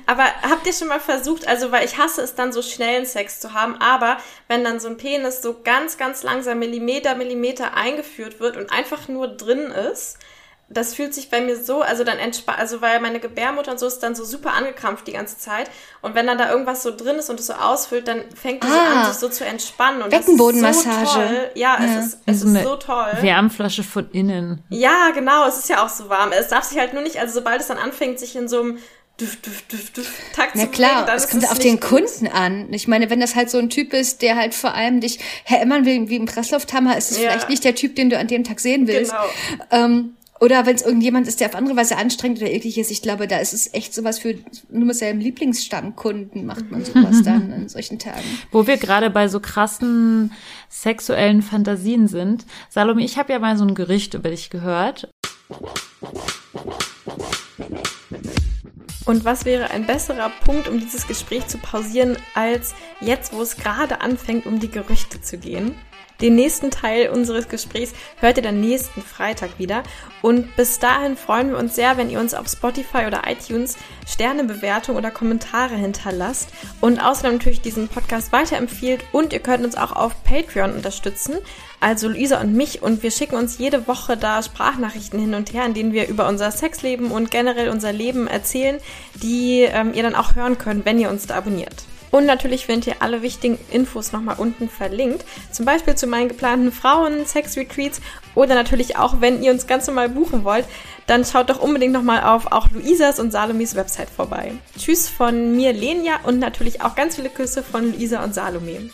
Aber 0.05 0.24
habt 0.41 0.67
ihr 0.67 0.74
schon 0.74 0.89
mal 0.89 0.99
versucht, 0.99 1.47
also 1.47 1.72
weil 1.72 1.86
ich 1.86 1.97
hasse 1.97 2.22
es 2.22 2.36
dann 2.36 2.51
so 2.51 2.61
schnellen 2.61 3.05
Sex 3.05 3.39
zu 3.39 3.53
haben, 3.53 3.76
aber 3.76 4.17
wenn 4.47 4.63
dann 4.63 4.80
so 4.80 4.89
ein 4.89 4.97
Penis 4.97 5.41
so 5.41 5.61
ganz, 5.63 5.97
ganz 5.97 6.24
langsam 6.24 6.59
Millimeter, 6.59 7.15
Millimeter 7.15 7.74
eingeführt 7.76 8.39
wird 8.39 8.57
und 8.57 8.72
einfach 8.72 9.07
nur 9.07 9.28
drin 9.30 9.72
ist, 9.72 10.17
das 10.74 10.93
fühlt 10.93 11.13
sich 11.13 11.30
bei 11.30 11.41
mir 11.41 11.61
so, 11.61 11.82
also 11.82 12.03
dann 12.03 12.17
entspannt, 12.17 12.59
also 12.59 12.82
weil 12.82 12.99
meine 13.01 13.19
Gebärmutter 13.19 13.72
und 13.72 13.80
so 13.80 13.88
ist 13.88 13.99
dann 13.99 14.15
so 14.15 14.24
super 14.24 14.53
angekrampft 14.53 15.05
die 15.07 15.13
ganze 15.13 15.38
Zeit. 15.38 15.69
Und 16.01 16.15
wenn 16.15 16.28
dann 16.28 16.38
da 16.38 16.49
irgendwas 16.49 16.84
so 16.84 16.95
drin 16.95 17.17
ist 17.17 17.30
und 17.30 17.39
es 17.39 17.47
so 17.47 17.53
ausfüllt, 17.53 18.07
dann 18.07 18.24
fängt 18.36 18.63
die 18.63 18.67
ah, 18.67 18.72
so 18.72 18.99
an, 18.99 19.05
sich 19.07 19.17
so 19.19 19.30
zu 19.30 19.45
entspannen. 19.45 20.01
Und 20.01 20.11
Beckenbodenmassage. 20.11 21.05
So. 21.05 21.59
Ja, 21.59 21.78
ja, 21.78 21.86
es 21.86 22.05
ist, 22.05 22.19
es 22.26 22.43
ist 22.43 22.63
so 22.63 22.76
toll. 22.78 23.11
Wärmflasche 23.19 23.84
von 23.84 24.09
innen. 24.11 24.63
Ja, 24.69 25.11
genau, 25.13 25.45
es 25.47 25.57
ist 25.57 25.69
ja 25.69 25.84
auch 25.84 25.89
so 25.89 26.09
warm. 26.09 26.32
Es 26.32 26.47
darf 26.47 26.63
sich 26.63 26.78
halt 26.78 26.93
nur 26.93 27.03
nicht, 27.03 27.19
also 27.19 27.34
sobald 27.34 27.61
es 27.61 27.67
dann 27.67 27.78
anfängt, 27.78 28.19
sich 28.19 28.36
in 28.36 28.47
so 28.47 28.61
einem 28.61 28.78
düff, 29.22 29.39
düff, 29.41 29.61
düff, 29.67 29.91
düff, 29.91 30.11
Takt 30.36 30.55
Na 30.55 30.65
klar, 30.65 31.07
es 31.15 31.30
kommt 31.30 31.49
auf 31.49 31.59
den 31.59 31.80
Kunden 31.80 32.28
an. 32.28 32.74
Ich 32.74 32.88
meine, 32.88 33.09
wenn 33.09 33.19
das 33.19 33.36
halt 33.36 33.49
so 33.49 33.59
ein 33.59 33.69
Typ 33.69 33.93
ist, 33.93 34.22
der 34.22 34.36
halt 34.36 34.53
vor 34.53 34.74
allem 34.74 34.99
dich 34.99 35.19
Herr 35.43 35.61
Emmern 35.61 35.86
will 35.86 36.09
wie 36.09 36.15
im 36.15 36.26
Presslufthammer, 36.26 36.97
ist 36.97 37.11
es 37.11 37.17
ja. 37.22 37.30
vielleicht 37.30 37.49
nicht 37.49 37.63
der 37.63 37.76
Typ, 37.76 37.95
den 37.95 38.09
du 38.09 38.17
an 38.17 38.28
dem 38.28 38.43
Tag 38.43 38.59
sehen 38.59 38.88
willst. 38.88 39.11
Genau. 39.11 39.86
Ähm, 39.86 40.15
Oder 40.39 40.65
wenn 40.65 40.76
es 40.76 40.82
irgendjemand 40.82 41.28
ist, 41.28 41.39
der 41.39 41.49
auf 41.49 41.55
andere 41.55 41.76
Weise 41.76 41.97
anstrengend 41.97 42.39
oder 42.39 42.49
eklig 42.49 42.80
ist, 42.80 42.89
ich 42.89 43.03
glaube, 43.03 43.28
da 43.28 43.38
ist 43.38 43.53
es 43.53 43.72
echt 43.76 43.93
sowas 43.93 44.17
für 44.17 44.34
nur 44.69 44.86
mit 44.88 44.95
seinem 44.95 45.19
Lieblingsstammkunden 45.19 46.47
macht 46.47 46.72
man 46.72 46.84
sowas 46.84 47.22
dann 47.24 47.53
an 47.53 47.69
solchen 47.69 47.99
Tagen. 47.99 48.24
Wo 48.51 48.65
wir 48.65 48.78
gerade 48.78 49.11
bei 49.11 49.28
so 49.28 49.39
krassen 49.39 50.32
sexuellen 50.67 51.43
Fantasien 51.43 52.07
sind. 52.07 52.45
Salome, 52.69 53.03
ich 53.03 53.19
habe 53.19 53.32
ja 53.32 53.38
mal 53.38 53.55
so 53.55 53.65
ein 53.65 53.76
Gerücht 53.76 54.15
über 54.15 54.32
dich 54.32 54.49
gehört. 54.49 55.09
Und 59.06 59.26
was 59.26 59.45
wäre 59.45 59.72
ein 59.72 59.88
besserer 59.88 60.30
Punkt, 60.45 60.68
um 60.68 60.80
dieses 60.80 61.08
Gespräch 61.08 61.47
zu 61.47 61.58
pausieren, 61.58 62.18
als 62.36 62.76
jetzt, 62.99 63.34
wo 63.34 63.41
es 63.41 63.58
gerade 63.58 64.02
anfängt, 64.02 64.45
um 64.45 64.60
die 64.60 64.70
Gerüchte 64.70 65.22
zu 65.22 65.38
gehen? 65.38 65.76
Den 66.22 66.36
nächsten 66.36 66.69
Teil 66.69 67.09
unseres 67.09 67.49
Gesprächs 67.49 67.93
hört 68.19 68.38
ihr 68.38 68.43
dann 68.43 68.61
nächsten 68.61 69.01
Freitag 69.01 69.57
wieder. 69.57 69.84
Und 70.22 70.55
bis 70.55 70.78
dahin 70.78 71.17
freuen 71.17 71.49
wir 71.49 71.57
uns 71.57 71.76
sehr, 71.76 71.97
wenn 71.97 72.09
ihr 72.09 72.19
uns 72.19 72.34
auf 72.34 72.47
Spotify 72.47 73.05
oder 73.07 73.24
iTunes 73.28 73.76
Sternebewertung 74.07 74.95
oder 74.97 75.09
Kommentare 75.09 75.76
hinterlasst 75.76 76.49
und 76.80 76.99
außerdem 76.99 77.34
natürlich 77.34 77.61
diesen 77.61 77.88
Podcast 77.88 78.32
weiterempfiehlt 78.32 79.03
und 79.11 79.34
ihr 79.34 79.39
könnt 79.39 79.65
uns 79.65 79.76
auch 79.76 79.93
auf 79.93 80.24
Patreon 80.24 80.74
unterstützen, 80.74 81.38
also 81.80 82.07
Luisa 82.07 82.39
und 82.39 82.53
mich 82.53 82.84
und 82.84 83.01
wir 83.01 83.09
schicken 83.09 83.36
uns 83.36 83.57
jede 83.57 83.88
Woche 83.88 84.15
da 84.15 84.43
Sprachnachrichten 84.43 85.19
hin 85.19 85.34
und 85.34 85.53
her, 85.53 85.65
in 85.65 85.74
denen 85.74 85.93
wir 85.93 86.07
über 86.07 86.28
unser 86.28 86.51
Sexleben 86.51 87.11
und 87.11 87.32
generell 87.32 87.69
unser 87.69 87.91
Leben 87.91 88.28
erzählen, 88.28 88.78
die 89.15 89.61
ähm, 89.61 89.93
ihr 89.95 90.03
dann 90.03 90.15
auch 90.15 90.36
hören 90.36 90.59
könnt, 90.59 90.86
wenn 90.86 90.99
ihr 90.99 91.09
uns 91.09 91.26
da 91.26 91.36
abonniert. 91.36 91.86
Und 92.12 92.26
natürlich 92.26 92.66
findet 92.66 92.88
ihr 92.88 92.95
alle 93.01 93.22
wichtigen 93.22 93.57
Infos 93.72 94.12
nochmal 94.12 94.36
unten 94.38 94.70
verlinkt. 94.70 95.26
Zum 95.51 95.66
Beispiel 95.66 95.95
zu 95.95 96.07
meinen 96.07 96.28
geplanten 96.28 96.72
Frauen-Sex-Retreats 96.72 98.01
oder 98.36 98.53
natürlich 98.53 98.97
auch, 98.97 99.22
wenn 99.22 99.41
ihr 99.41 99.51
uns 99.51 99.66
ganz 99.66 99.88
normal 99.88 100.09
buchen 100.09 100.43
wollt, 100.43 100.66
dann 101.07 101.26
schaut 101.26 101.49
doch 101.49 101.59
unbedingt 101.59 101.93
nochmal 101.93 102.24
auf 102.24 102.51
auch 102.51 102.70
Luisas 102.72 103.20
und 103.20 103.32
Salomis 103.32 103.76
Website 103.76 104.09
vorbei. 104.09 104.53
Tschüss 104.78 105.09
von 105.09 105.55
mir, 105.55 105.74
Lenia, 105.74 106.20
und 106.24 106.39
natürlich 106.39 106.82
auch 106.82 106.95
ganz 106.95 107.16
viele 107.16 107.30
Küsse 107.30 107.64
von 107.64 107.93
Luisa 107.93 108.24
und 108.24 108.34
Salome. 108.34 108.89